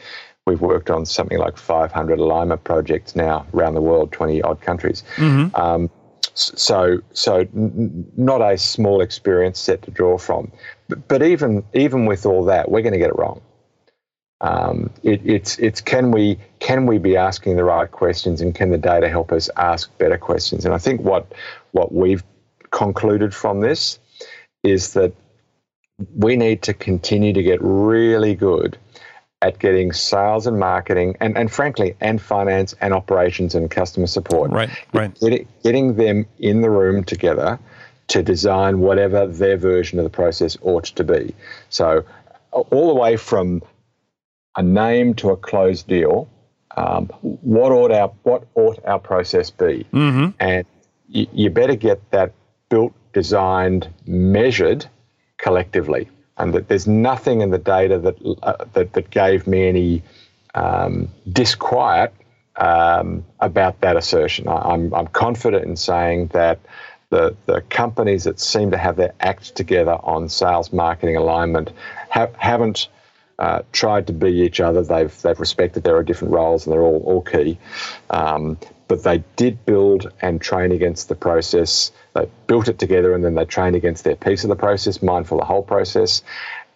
we've 0.46 0.62
worked 0.62 0.90
on 0.90 1.06
something 1.06 1.38
like 1.38 1.58
500 1.58 2.18
alignment 2.18 2.64
projects 2.64 3.14
now 3.14 3.46
around 3.54 3.74
the 3.74 3.82
world, 3.82 4.14
20 4.14 4.42
odd 4.42 4.62
countries. 4.62 5.04
Mm-hmm. 5.18 5.54
Um, 5.54 5.90
so 6.34 7.00
so 7.12 7.40
n- 7.40 8.10
not 8.16 8.42
a 8.42 8.58
small 8.58 9.02
experience 9.02 9.60
set 9.60 9.82
to 9.82 9.92
draw 9.92 10.18
from. 10.18 10.52
But, 10.90 11.08
but 11.08 11.24
even 11.24 11.64
even 11.74 12.06
with 12.06 12.26
all 12.26 12.46
that, 12.46 12.70
we're 12.70 12.82
going 12.82 12.94
to 12.94 13.00
get 13.00 13.10
it 13.10 13.18
wrong. 13.18 13.42
Um, 14.40 14.92
it, 15.04 15.22
it's 15.26 15.58
it's 15.58 15.82
can 15.82 16.12
we 16.12 16.38
can 16.60 16.86
we 16.86 17.00
be 17.00 17.18
asking 17.18 17.56
the 17.56 17.64
right 17.64 17.90
questions 17.90 18.42
and 18.42 18.54
can 18.54 18.70
the 18.70 18.78
data 18.78 19.10
help 19.10 19.32
us 19.32 19.50
ask 19.58 19.96
better 19.98 20.18
questions? 20.18 20.66
And 20.66 20.74
I 20.74 20.78
think 20.78 21.02
what 21.02 21.32
what 21.72 21.92
we've 21.92 22.24
concluded 22.72 23.34
from 23.34 23.62
this 23.62 24.00
is 24.64 24.94
that 24.94 25.14
we 26.16 26.36
need 26.36 26.62
to 26.64 26.74
continue 26.74 27.34
to 27.34 27.42
get 27.42 27.60
really 27.62 28.36
good 28.36 28.78
at 29.42 29.60
getting 29.60 29.92
sales 29.92 30.48
and 30.48 30.60
marketing 30.60 31.16
and, 31.20 31.38
and 31.38 31.52
frankly 31.52 31.96
and 32.02 32.22
finance 32.22 32.74
and 32.82 32.94
operations 32.94 33.54
and 33.54 33.70
customer 33.70 34.08
support 34.08 34.52
right 34.52 34.70
right 34.94 35.20
getting, 35.20 35.48
getting 35.64 35.96
them 35.96 36.26
in 36.40 36.62
the 36.62 36.70
room 36.70 37.04
together 37.04 37.60
to 38.08 38.24
design 38.24 38.80
whatever 38.80 39.28
their 39.28 39.58
version 39.58 40.00
of 40.00 40.04
the 40.04 40.10
process 40.10 40.58
ought 40.62 40.86
to 40.86 41.04
be 41.04 41.34
so 41.70 42.04
all 42.52 42.88
the 42.88 43.00
way 43.00 43.18
from 43.18 43.62
a 44.56 44.64
name 44.64 45.14
to 45.16 45.30
a 45.30 45.38
closed 45.38 45.88
deal, 45.88 46.28
um, 46.76 47.08
what 47.22 47.72
ought 47.72 47.92
our 47.92 48.10
what 48.24 48.44
ought 48.56 48.84
our 48.86 49.00
process 49.00 49.50
be? 49.50 49.86
Mm-hmm. 49.94 50.30
And 50.40 50.66
y- 51.14 51.28
you 51.32 51.50
better 51.50 51.76
get 51.76 52.12
that 52.12 52.34
built, 52.70 52.94
designed, 53.14 53.90
measured 54.06 54.86
collectively. 55.38 56.10
And 56.38 56.54
that 56.54 56.68
there's 56.68 56.88
nothing 56.88 57.42
in 57.42 57.50
the 57.50 57.58
data 57.58 57.98
that 58.00 58.38
uh, 58.44 58.66
that, 58.74 58.94
that 58.94 59.10
gave 59.10 59.48
me 59.48 59.68
any 59.68 60.04
um, 60.54 61.08
disquiet 61.32 62.14
um, 62.58 63.26
about 63.40 63.82
that 63.82 63.96
assertion. 63.96 64.48
I, 64.48 64.74
am 64.74 64.94
I'm, 64.94 64.94
I'm 64.94 65.08
confident 65.08 65.66
in 65.66 65.76
saying 65.76 66.28
that 66.28 66.60
the, 67.10 67.36
the 67.46 67.62
companies 67.62 68.26
that 68.26 68.40
seem 68.40 68.72
to 68.72 68.78
have 68.78 68.98
their 68.98 69.14
act 69.22 69.56
together 69.56 69.98
on 70.04 70.28
sales, 70.28 70.74
marketing, 70.74 71.16
alignment 71.16 71.72
have, 72.10 72.36
haven't 72.36 72.90
uh, 73.40 73.62
tried 73.72 74.08
to 74.08 74.14
be 74.14 74.32
each 74.42 74.60
other. 74.60 74.82
They've 74.82 75.22
they've 75.22 75.40
respected 75.40 75.84
there 75.84 75.96
are 75.96 76.04
different 76.04 76.34
roles 76.34 76.66
and 76.66 76.74
they're 76.74 76.82
all 76.82 77.02
all 77.06 77.22
key. 77.22 77.58
Um, 78.10 78.58
but 78.88 79.04
they 79.04 79.24
did 79.36 79.64
build 79.66 80.12
and 80.22 80.42
train 80.42 80.72
against 80.72 81.10
the 81.10 81.16
process. 81.16 81.92
They 82.14 82.28
built 82.48 82.68
it 82.68 82.80
together 82.80 83.14
and 83.14 83.24
then 83.24 83.36
they 83.36 83.46
train 83.46 83.76
against 83.76 84.06
their 84.06 84.16
piece 84.16 84.44
of 84.44 84.50
the 84.50 84.56
process, 84.56 85.02
mindful 85.02 85.38
of 85.38 85.42
the 85.42 85.46
whole 85.46 85.62
process. 85.62 86.24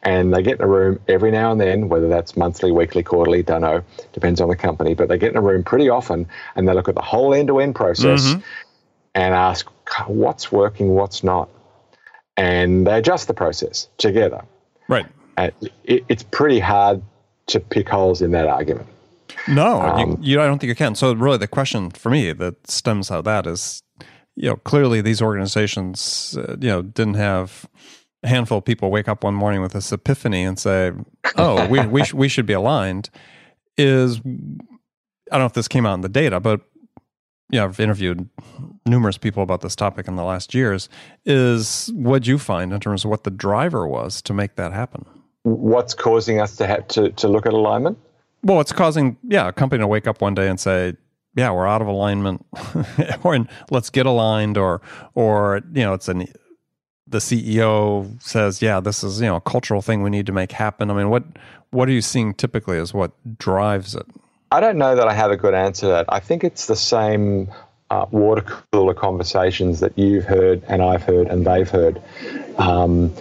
And 0.04 0.34
they 0.34 0.42
get 0.42 0.60
in 0.60 0.62
a 0.62 0.68
room 0.68 1.00
every 1.08 1.32
now 1.32 1.52
and 1.52 1.62
then, 1.62 1.88
whether 1.88 2.08
that's 2.08 2.36
monthly, 2.36 2.72
weekly, 2.72 3.04
quarterly, 3.04 3.44
don't 3.44 3.62
know, 3.62 3.84
depends 4.14 4.42
on 4.42 4.50
the 4.50 4.56
company. 4.56 4.94
But 4.94 5.10
they 5.10 5.18
get 5.18 5.32
in 5.32 5.38
a 5.38 5.42
room 5.42 5.64
pretty 5.64 5.90
often 5.90 6.28
and 6.56 6.68
they 6.68 6.74
look 6.74 6.90
at 6.90 6.96
the 6.96 7.02
whole 7.02 7.34
end 7.34 7.48
to 7.48 7.60
end 7.60 7.76
process 7.76 8.28
mm-hmm. 8.28 8.42
and 9.16 9.34
ask 9.34 9.72
what's 10.08 10.52
working, 10.52 10.90
what's 10.90 11.24
not. 11.24 11.50
And 12.38 12.88
they 12.88 12.98
adjust 12.98 13.28
the 13.28 13.34
process 13.34 13.88
together. 13.98 14.44
Right 14.88 15.06
it, 15.38 16.06
it's 16.08 16.24
pretty 16.24 16.60
hard 16.60 17.02
to 17.48 17.60
pick 17.60 17.90
holes 17.90 18.22
in 18.22 18.32
that 18.32 18.48
argument. 18.48 18.88
No, 19.48 19.82
um, 19.82 20.00
you, 20.00 20.18
you, 20.22 20.42
I 20.42 20.46
don't 20.46 20.60
think 20.60 20.70
you 20.70 20.76
can. 20.76 20.96
So 20.96 21.14
really, 21.14 21.38
the 21.38 21.48
question 21.48 21.90
for 21.92 22.10
me 22.10 22.32
that 22.34 22.70
stems 22.70 23.10
out 23.10 23.20
of 23.20 23.26
that 23.26 23.48
is, 23.48 23.82
you 24.36 24.50
know, 24.50 24.58
clearly 24.58 25.02
these 25.02 25.22
organizations, 25.22 26.38
uh, 26.38 26.58
you 26.60 26.68
know, 26.68 26.82
didn't 26.82 27.16
have 27.16 27.66
a 28.24 28.28
handful 28.28 28.60
of 28.60 28.66
people 28.66 28.92
wake 28.92 29.08
up 29.08 29.24
one 29.24 29.34
morning 29.34 29.62
with 29.62 29.74
this 29.74 29.92
epiphany 29.92 30.44
and 30.44 30.60
say, 30.60 30.92
"Oh, 31.38 31.66
we 31.68 31.86
we 31.88 32.04
sh- 32.04 32.14
we 32.14 32.28
should 32.28 32.46
be 32.46 32.54
aligned." 32.54 33.10
Is 33.78 34.20
I 34.20 34.22
don't 34.22 35.40
know 35.40 35.46
if 35.46 35.54
this 35.54 35.68
came 35.68 35.86
out 35.86 35.96
in 35.96 36.02
the 36.02 36.10
data, 36.10 36.40
but 36.40 36.62
yeah, 37.52 37.64
I've 37.64 37.80
interviewed 37.80 38.28
numerous 38.86 39.18
people 39.18 39.44
about 39.44 39.62
this 39.62 39.76
topic 39.76 40.08
in 40.08 40.16
the 40.16 40.24
last 40.24 40.54
years. 40.54 40.90
Is 41.26 41.92
what 41.94 42.26
you 42.26 42.38
find 42.38 42.74
in 42.74 42.80
terms 42.80 43.06
of 43.06 43.12
what 43.12 43.24
the 43.24 43.32
driver 43.32 43.88
was 43.88 44.22
to 44.24 44.34
make 44.34 44.56
that 44.56 44.74
happen? 44.74 45.06
what's 45.44 45.94
causing 45.94 46.40
us 46.40 46.56
to 46.58 46.68
have 46.68 46.88
to, 46.90 47.10
to 47.12 47.28
look 47.28 47.46
at 47.46 47.54
alignment? 47.54 47.98
Well, 48.44 48.60
it's 48.60 48.72
causing, 48.72 49.18
yeah, 49.24 49.48
a 49.48 49.52
company 49.52 49.82
to 49.82 49.88
wake 49.88 50.08
up 50.08 50.22
one 50.22 50.34
day 50.34 50.48
and 50.48 50.60
say, 50.60 50.96
yeah, 51.36 51.52
we're 51.52 51.68
out 51.68 51.82
of 51.82 51.88
alignment, 51.88 52.46
or 53.24 53.46
let's 53.70 53.90
get 53.90 54.06
aligned, 54.06 54.58
or, 54.58 54.82
or, 55.14 55.62
you 55.74 55.84
know, 55.84 55.94
it's 55.94 56.10
an, 56.10 56.28
the 57.08 57.20
CEO 57.20 58.22
says, 58.22 58.62
yeah, 58.62 58.80
this 58.80 59.04
is, 59.04 59.22
you 59.22 59.28
know, 59.28 59.38
a 59.38 59.42
cultural 59.42 59.82
thing 59.82 60.02
we 60.02 60.10
need 60.10 60.26
to 60.26 60.32
make 60.32 60.52
happen. 60.52 60.92
I 60.92 60.94
mean, 60.94 61.10
what, 61.10 61.24
what 61.70 61.88
are 61.88 61.92
you 61.92 62.02
seeing 62.02 62.34
typically 62.34 62.78
as 62.78 62.94
what 62.94 63.12
drives 63.38 63.96
it? 63.96 64.06
I 64.52 64.60
don't 64.60 64.78
know 64.78 64.96
that 64.96 65.08
I 65.08 65.14
have 65.14 65.32
a 65.32 65.38
good 65.38 65.54
answer 65.54 65.82
to 65.82 65.88
that. 65.88 66.06
I 66.10 66.20
think 66.20 66.44
it's 66.44 66.68
the 66.68 66.76
same 66.76 67.50
uh, 67.90 68.06
water 68.12 68.42
cooler 68.72 68.94
conversations 68.94 69.80
that 69.80 69.98
you've 69.98 70.26
heard 70.26 70.62
and 70.68 70.82
I've 70.82 71.04
heard 71.04 71.28
and 71.28 71.46
they've 71.46 71.70
heard. 71.70 72.02
Um, 72.58 73.14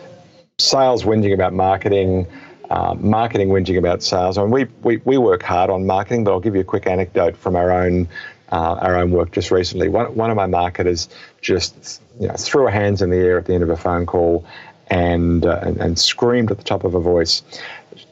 sales 0.58 1.04
whinging 1.04 1.32
about 1.32 1.52
marketing, 1.52 2.26
uh, 2.68 2.94
marketing 2.98 3.48
whinging 3.48 3.78
about 3.78 4.02
sales. 4.02 4.38
I 4.38 4.42
mean, 4.42 4.50
we, 4.50 4.64
we, 4.82 4.96
we 5.04 5.18
work 5.18 5.42
hard 5.42 5.70
on 5.70 5.86
marketing, 5.86 6.24
but 6.24 6.32
I'll 6.32 6.40
give 6.40 6.54
you 6.56 6.62
a 6.62 6.64
quick 6.64 6.86
anecdote 6.86 7.36
from 7.36 7.56
our 7.56 7.70
own 7.70 8.08
uh, 8.52 8.76
our 8.80 8.96
own 8.96 9.12
work 9.12 9.30
just 9.30 9.52
recently. 9.52 9.88
One, 9.88 10.12
one 10.16 10.28
of 10.28 10.36
my 10.36 10.46
marketers 10.46 11.08
just 11.40 12.02
you 12.18 12.26
know, 12.26 12.34
threw 12.34 12.64
her 12.64 12.70
hands 12.70 13.00
in 13.00 13.10
the 13.10 13.16
air 13.16 13.38
at 13.38 13.46
the 13.46 13.54
end 13.54 13.62
of 13.62 13.70
a 13.70 13.76
phone 13.76 14.06
call 14.06 14.44
and, 14.88 15.46
uh, 15.46 15.60
and, 15.62 15.76
and 15.76 15.98
screamed 15.98 16.50
at 16.50 16.58
the 16.58 16.64
top 16.64 16.82
of 16.82 16.94
her 16.94 16.98
voice 16.98 17.42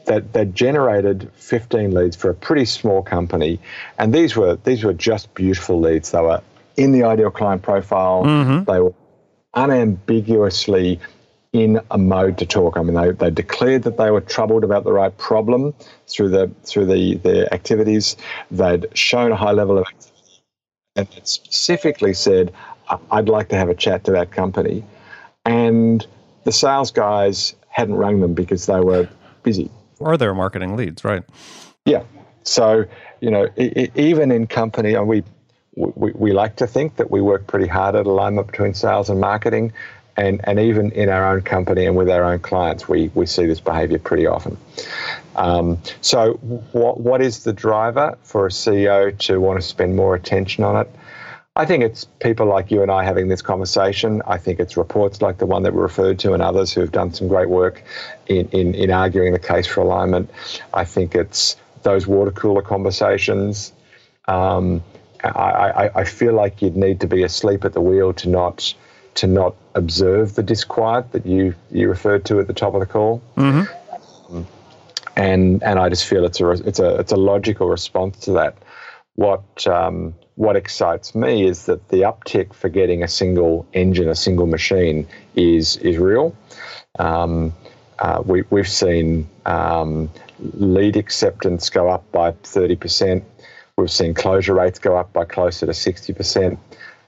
that 0.05 0.33
that 0.33 0.53
generated 0.53 1.29
15 1.35 1.91
leads 1.91 2.15
for 2.15 2.29
a 2.29 2.33
pretty 2.33 2.65
small 2.65 3.01
company, 3.01 3.59
and 3.97 4.13
these 4.13 4.35
were 4.35 4.55
these 4.63 4.83
were 4.83 4.93
just 4.93 5.33
beautiful 5.33 5.79
leads. 5.79 6.11
They 6.11 6.21
were 6.21 6.41
in 6.77 6.91
the 6.91 7.03
ideal 7.03 7.31
client 7.31 7.61
profile. 7.61 8.23
Mm-hmm. 8.23 8.63
They 8.71 8.79
were 8.79 8.93
unambiguously 9.53 10.99
in 11.51 11.79
a 11.89 11.97
mode 11.97 12.37
to 12.37 12.45
talk. 12.45 12.77
I 12.77 12.83
mean, 12.83 12.95
they, 12.95 13.11
they 13.11 13.31
declared 13.31 13.83
that 13.83 13.97
they 13.97 14.11
were 14.11 14.21
troubled 14.21 14.63
about 14.63 14.83
the 14.83 14.93
right 14.93 15.15
problem 15.17 15.73
through 16.07 16.29
the 16.29 16.51
through 16.63 16.85
the 16.85 17.15
their 17.15 17.53
activities. 17.53 18.15
They'd 18.51 18.85
shown 18.97 19.31
a 19.31 19.35
high 19.35 19.51
level 19.51 19.77
of 19.77 19.85
activity, 19.87 20.43
and 20.95 21.07
it 21.15 21.27
specifically 21.27 22.13
said, 22.13 22.53
"I'd 23.11 23.29
like 23.29 23.49
to 23.49 23.55
have 23.55 23.69
a 23.69 23.75
chat 23.75 24.03
to 24.05 24.11
that 24.11 24.31
company," 24.31 24.83
and 25.45 26.05
the 26.43 26.51
sales 26.51 26.91
guys 26.91 27.55
hadn't 27.69 27.95
rung 27.95 28.21
them 28.21 28.33
because 28.33 28.65
they 28.65 28.79
were 28.79 29.07
busy. 29.43 29.71
Or 29.99 30.17
their 30.17 30.33
marketing 30.33 30.75
leads, 30.75 31.03
right? 31.03 31.23
Yeah. 31.85 32.03
So, 32.43 32.85
you 33.19 33.29
know, 33.29 33.47
even 33.57 34.31
in 34.31 34.47
company, 34.47 34.93
and 34.93 35.07
we, 35.07 35.23
we, 35.75 36.11
we 36.13 36.31
like 36.31 36.55
to 36.57 36.67
think 36.67 36.95
that 36.95 37.11
we 37.11 37.21
work 37.21 37.47
pretty 37.47 37.67
hard 37.67 37.95
at 37.95 38.05
alignment 38.05 38.47
between 38.47 38.73
sales 38.73 39.09
and 39.09 39.19
marketing. 39.19 39.73
And, 40.17 40.41
and 40.43 40.59
even 40.59 40.91
in 40.91 41.07
our 41.07 41.33
own 41.33 41.41
company 41.43 41.85
and 41.85 41.95
with 41.95 42.09
our 42.09 42.25
own 42.25 42.39
clients, 42.39 42.89
we, 42.89 43.09
we 43.13 43.25
see 43.25 43.45
this 43.45 43.61
behavior 43.61 43.99
pretty 43.99 44.27
often. 44.27 44.57
Um, 45.37 45.77
so, 46.01 46.33
what, 46.73 46.99
what 46.99 47.21
is 47.21 47.43
the 47.45 47.53
driver 47.53 48.17
for 48.23 48.47
a 48.47 48.49
CEO 48.49 49.17
to 49.19 49.39
want 49.39 49.61
to 49.61 49.65
spend 49.65 49.95
more 49.95 50.15
attention 50.15 50.65
on 50.65 50.75
it? 50.75 50.93
I 51.59 51.65
think 51.65 51.83
it's 51.83 52.05
people 52.21 52.45
like 52.45 52.71
you 52.71 52.81
and 52.81 52.89
I 52.89 53.03
having 53.03 53.27
this 53.27 53.41
conversation. 53.41 54.21
I 54.25 54.37
think 54.37 54.61
it's 54.61 54.77
reports 54.77 55.21
like 55.21 55.39
the 55.39 55.45
one 55.45 55.63
that 55.63 55.73
we 55.73 55.81
referred 55.81 56.17
to 56.19 56.31
and 56.31 56.41
others 56.41 56.71
who 56.71 56.79
have 56.79 56.93
done 56.93 57.13
some 57.13 57.27
great 57.27 57.49
work 57.49 57.83
in, 58.27 58.47
in, 58.51 58.73
in 58.73 58.91
arguing 58.91 59.33
the 59.33 59.39
case 59.39 59.67
for 59.67 59.81
alignment. 59.81 60.31
I 60.73 60.85
think 60.85 61.15
it's 61.15 61.57
those 61.83 62.07
water 62.07 62.31
cooler 62.31 62.61
conversations. 62.61 63.73
Um, 64.29 64.81
I, 65.21 65.27
I, 65.27 65.99
I, 65.99 66.03
feel 66.05 66.31
like 66.31 66.61
you'd 66.61 66.77
need 66.77 67.01
to 67.01 67.07
be 67.07 67.23
asleep 67.23 67.65
at 67.65 67.73
the 67.73 67.81
wheel 67.81 68.13
to 68.13 68.29
not 68.29 68.73
to 69.15 69.27
not 69.27 69.53
observe 69.75 70.35
the 70.35 70.43
disquiet 70.43 71.11
that 71.11 71.25
you 71.25 71.55
you 71.71 71.89
referred 71.89 72.23
to 72.25 72.39
at 72.39 72.47
the 72.47 72.53
top 72.53 72.73
of 72.73 72.79
the 72.79 72.85
call. 72.85 73.21
Mm-hmm. 73.35 74.43
and 75.17 75.61
and 75.61 75.77
I 75.77 75.89
just 75.89 76.05
feel 76.05 76.23
it's 76.23 76.39
a 76.39 76.51
it's 76.51 76.79
a 76.79 76.99
it's 76.99 77.11
a 77.11 77.17
logical 77.17 77.67
response 77.67 78.19
to 78.19 78.31
that. 78.31 78.55
What 79.15 79.67
um, 79.67 80.13
what 80.39 80.55
excites 80.55 81.13
me 81.13 81.45
is 81.45 81.65
that 81.65 81.89
the 81.89 81.97
uptick 81.97 82.53
for 82.53 82.69
getting 82.69 83.03
a 83.03 83.09
single 83.09 83.67
engine, 83.73 84.07
a 84.07 84.15
single 84.15 84.45
machine, 84.45 85.05
is 85.35 85.75
is 85.77 85.97
real. 85.97 86.33
Um, 86.97 87.53
uh, 87.99 88.23
we, 88.25 88.45
we've 88.49 88.69
seen 88.69 89.27
um, 89.45 90.09
lead 90.53 90.95
acceptance 90.95 91.69
go 91.69 91.89
up 91.89 92.09
by 92.13 92.31
30%. 92.31 93.21
We've 93.75 93.91
seen 93.91 94.13
closure 94.13 94.53
rates 94.53 94.79
go 94.79 94.95
up 94.95 95.11
by 95.11 95.25
closer 95.25 95.65
to 95.65 95.73
60%. 95.73 96.57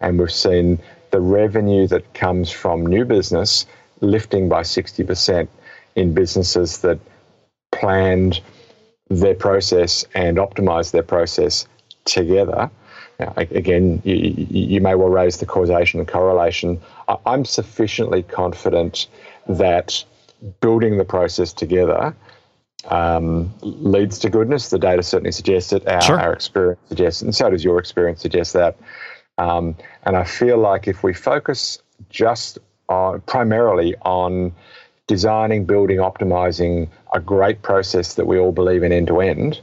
And 0.01 0.19
we've 0.19 0.29
seen 0.29 0.77
the 1.11 1.21
revenue 1.21 1.87
that 1.87 2.13
comes 2.13 2.51
from 2.51 2.85
new 2.85 3.05
business 3.05 3.65
lifting 4.01 4.49
by 4.49 4.63
60% 4.63 5.47
in 5.95 6.13
businesses 6.13 6.79
that 6.79 6.99
planned 7.71 8.41
their 9.09 9.35
process 9.35 10.03
and 10.15 10.35
optimized 10.35 10.91
their 10.91 11.03
process 11.03 11.65
together. 12.03 12.69
Now, 13.21 13.33
again, 13.37 14.01
you, 14.03 14.15
you, 14.49 14.81
may 14.81 14.95
well 14.95 15.09
raise 15.09 15.37
the 15.37 15.45
causation 15.45 15.99
and 15.99 16.09
correlation. 16.09 16.81
I'm 17.27 17.45
sufficiently 17.45 18.23
confident 18.23 19.07
that 19.47 20.03
building 20.59 20.97
the 20.97 21.05
process 21.05 21.53
together 21.53 22.15
um, 22.85 23.53
leads 23.61 24.17
to 24.19 24.29
goodness. 24.31 24.69
The 24.69 24.79
data 24.79 25.03
certainly 25.03 25.31
suggests 25.31 25.71
it. 25.71 25.87
Our, 25.87 26.01
sure. 26.01 26.19
our 26.19 26.33
experience 26.33 26.79
suggests 26.89 27.21
it, 27.21 27.25
and 27.25 27.35
so 27.35 27.51
does 27.51 27.63
your 27.63 27.77
experience 27.77 28.21
suggest 28.21 28.53
that. 28.53 28.75
Um, 29.37 29.75
and 30.01 30.17
I 30.17 30.23
feel 30.23 30.57
like 30.57 30.87
if 30.87 31.03
we 31.03 31.13
focus 31.13 31.77
just 32.09 32.57
on, 32.89 33.21
primarily 33.21 33.93
on 34.01 34.51
designing, 35.05 35.65
building, 35.65 35.97
optimizing 35.97 36.89
a 37.13 37.19
great 37.19 37.61
process 37.61 38.15
that 38.15 38.25
we 38.25 38.39
all 38.39 38.51
believe 38.51 38.81
in 38.81 38.91
end 38.91 39.07
to 39.07 39.21
end, 39.21 39.61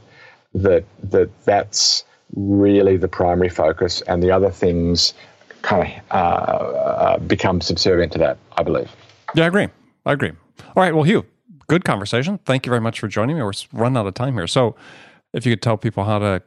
that 0.53 0.85
that 1.03 1.29
that's 1.43 2.05
really 2.35 2.97
the 2.97 3.07
primary 3.07 3.49
focus, 3.49 4.01
and 4.01 4.21
the 4.21 4.31
other 4.31 4.49
things 4.49 5.13
kind 5.61 5.83
of 5.83 6.11
uh, 6.11 6.13
uh, 6.13 7.17
become 7.19 7.61
subservient 7.61 8.11
to 8.13 8.19
that. 8.19 8.37
I 8.57 8.63
believe. 8.63 8.89
Yeah, 9.35 9.45
I 9.45 9.47
agree. 9.47 9.67
I 10.05 10.13
agree. 10.13 10.31
All 10.59 10.83
right. 10.83 10.93
Well, 10.93 11.03
Hugh, 11.03 11.25
good 11.67 11.83
conversation. 11.83 12.39
Thank 12.45 12.65
you 12.65 12.69
very 12.69 12.81
much 12.81 12.99
for 12.99 13.07
joining 13.07 13.37
me. 13.37 13.43
We're 13.43 13.53
running 13.73 13.97
out 13.97 14.07
of 14.07 14.13
time 14.13 14.33
here. 14.33 14.47
So, 14.47 14.75
if 15.33 15.45
you 15.45 15.51
could 15.51 15.61
tell 15.61 15.77
people 15.77 16.03
how 16.05 16.19
to 16.19 16.41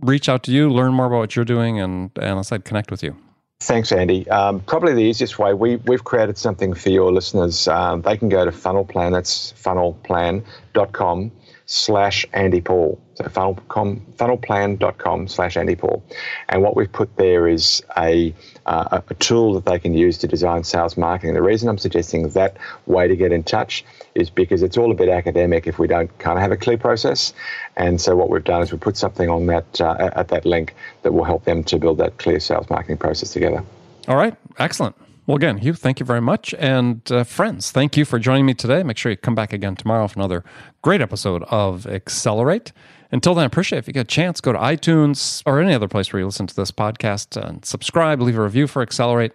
reach 0.00 0.28
out 0.28 0.42
to 0.44 0.52
you, 0.52 0.70
learn 0.70 0.92
more 0.92 1.06
about 1.06 1.18
what 1.18 1.36
you're 1.36 1.44
doing, 1.44 1.80
and, 1.80 2.10
and 2.16 2.38
I 2.38 2.42
said 2.42 2.64
connect 2.64 2.90
with 2.90 3.02
you. 3.02 3.16
Thanks, 3.60 3.90
Andy. 3.90 4.28
Um, 4.28 4.60
probably 4.60 4.92
the 4.92 5.00
easiest 5.00 5.38
way, 5.38 5.54
we, 5.54 5.76
we've 5.76 6.04
created 6.04 6.36
something 6.36 6.74
for 6.74 6.90
your 6.90 7.10
listeners. 7.10 7.66
Um, 7.66 8.02
they 8.02 8.18
can 8.18 8.28
go 8.28 8.44
to 8.44 8.50
funnelplan, 8.50 9.12
that's 9.12 9.54
funnelplan.com 9.54 11.32
slash 11.66 12.24
Andy 12.32 12.60
Paul. 12.60 13.00
So 13.14 13.24
funnelcom, 13.24 14.00
funnelplan.com 14.16 15.28
slash 15.28 15.56
Andy 15.56 15.74
Paul. 15.74 16.02
And 16.48 16.62
what 16.62 16.76
we've 16.76 16.90
put 16.90 17.16
there 17.16 17.48
is 17.48 17.82
a, 17.98 18.32
uh, 18.66 19.00
a 19.08 19.14
tool 19.14 19.54
that 19.54 19.64
they 19.64 19.78
can 19.78 19.92
use 19.92 20.18
to 20.18 20.28
design 20.28 20.64
sales 20.64 20.96
marketing. 20.96 21.34
The 21.34 21.42
reason 21.42 21.68
I'm 21.68 21.78
suggesting 21.78 22.28
that 22.30 22.56
way 22.86 23.08
to 23.08 23.16
get 23.16 23.32
in 23.32 23.42
touch 23.42 23.84
is 24.14 24.30
because 24.30 24.62
it's 24.62 24.78
all 24.78 24.90
a 24.90 24.94
bit 24.94 25.08
academic 25.08 25.66
if 25.66 25.78
we 25.78 25.88
don't 25.88 26.16
kind 26.18 26.38
of 26.38 26.42
have 26.42 26.52
a 26.52 26.56
clear 26.56 26.78
process. 26.78 27.32
And 27.76 28.00
so 28.00 28.14
what 28.16 28.30
we've 28.30 28.44
done 28.44 28.62
is 28.62 28.70
we 28.70 28.78
put 28.78 28.96
something 28.96 29.28
on 29.28 29.46
that 29.46 29.80
uh, 29.80 30.10
at 30.14 30.28
that 30.28 30.44
link 30.46 30.74
that 31.02 31.12
will 31.12 31.24
help 31.24 31.44
them 31.44 31.64
to 31.64 31.78
build 31.78 31.98
that 31.98 32.18
clear 32.18 32.38
sales 32.38 32.70
marketing 32.70 32.98
process 32.98 33.32
together. 33.32 33.64
All 34.08 34.16
right. 34.16 34.36
Excellent. 34.58 34.96
Well, 35.26 35.36
again, 35.36 35.58
Hugh, 35.58 35.74
thank 35.74 35.98
you 35.98 36.06
very 36.06 36.20
much. 36.20 36.54
And 36.54 37.00
uh, 37.10 37.24
friends, 37.24 37.72
thank 37.72 37.96
you 37.96 38.04
for 38.04 38.20
joining 38.20 38.46
me 38.46 38.54
today. 38.54 38.84
Make 38.84 38.96
sure 38.96 39.10
you 39.10 39.16
come 39.16 39.34
back 39.34 39.52
again 39.52 39.74
tomorrow 39.74 40.06
for 40.06 40.20
another 40.20 40.44
great 40.82 41.00
episode 41.00 41.42
of 41.44 41.84
Accelerate. 41.86 42.72
Until 43.10 43.34
then, 43.34 43.42
I 43.42 43.46
appreciate 43.46 43.78
it. 43.78 43.80
if 43.80 43.86
you 43.88 43.92
get 43.92 44.00
a 44.02 44.04
chance, 44.04 44.40
go 44.40 44.52
to 44.52 44.58
iTunes 44.58 45.42
or 45.44 45.60
any 45.60 45.74
other 45.74 45.88
place 45.88 46.12
where 46.12 46.20
you 46.20 46.26
listen 46.26 46.46
to 46.46 46.54
this 46.54 46.70
podcast 46.70 47.36
and 47.40 47.64
subscribe, 47.64 48.20
leave 48.20 48.38
a 48.38 48.42
review 48.42 48.68
for 48.68 48.82
Accelerate. 48.82 49.32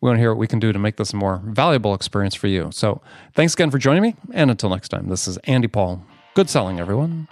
We 0.00 0.08
want 0.08 0.16
to 0.16 0.20
hear 0.20 0.30
what 0.30 0.38
we 0.38 0.46
can 0.46 0.60
do 0.60 0.72
to 0.72 0.78
make 0.78 0.96
this 0.96 1.12
a 1.12 1.16
more 1.16 1.40
valuable 1.44 1.94
experience 1.94 2.36
for 2.36 2.46
you. 2.46 2.70
So 2.72 3.00
thanks 3.34 3.54
again 3.54 3.70
for 3.70 3.78
joining 3.78 4.02
me. 4.02 4.14
And 4.32 4.50
until 4.50 4.70
next 4.70 4.90
time, 4.90 5.08
this 5.08 5.26
is 5.26 5.38
Andy 5.38 5.68
Paul. 5.68 6.04
Good 6.34 6.50
selling, 6.50 6.78
everyone. 6.78 7.28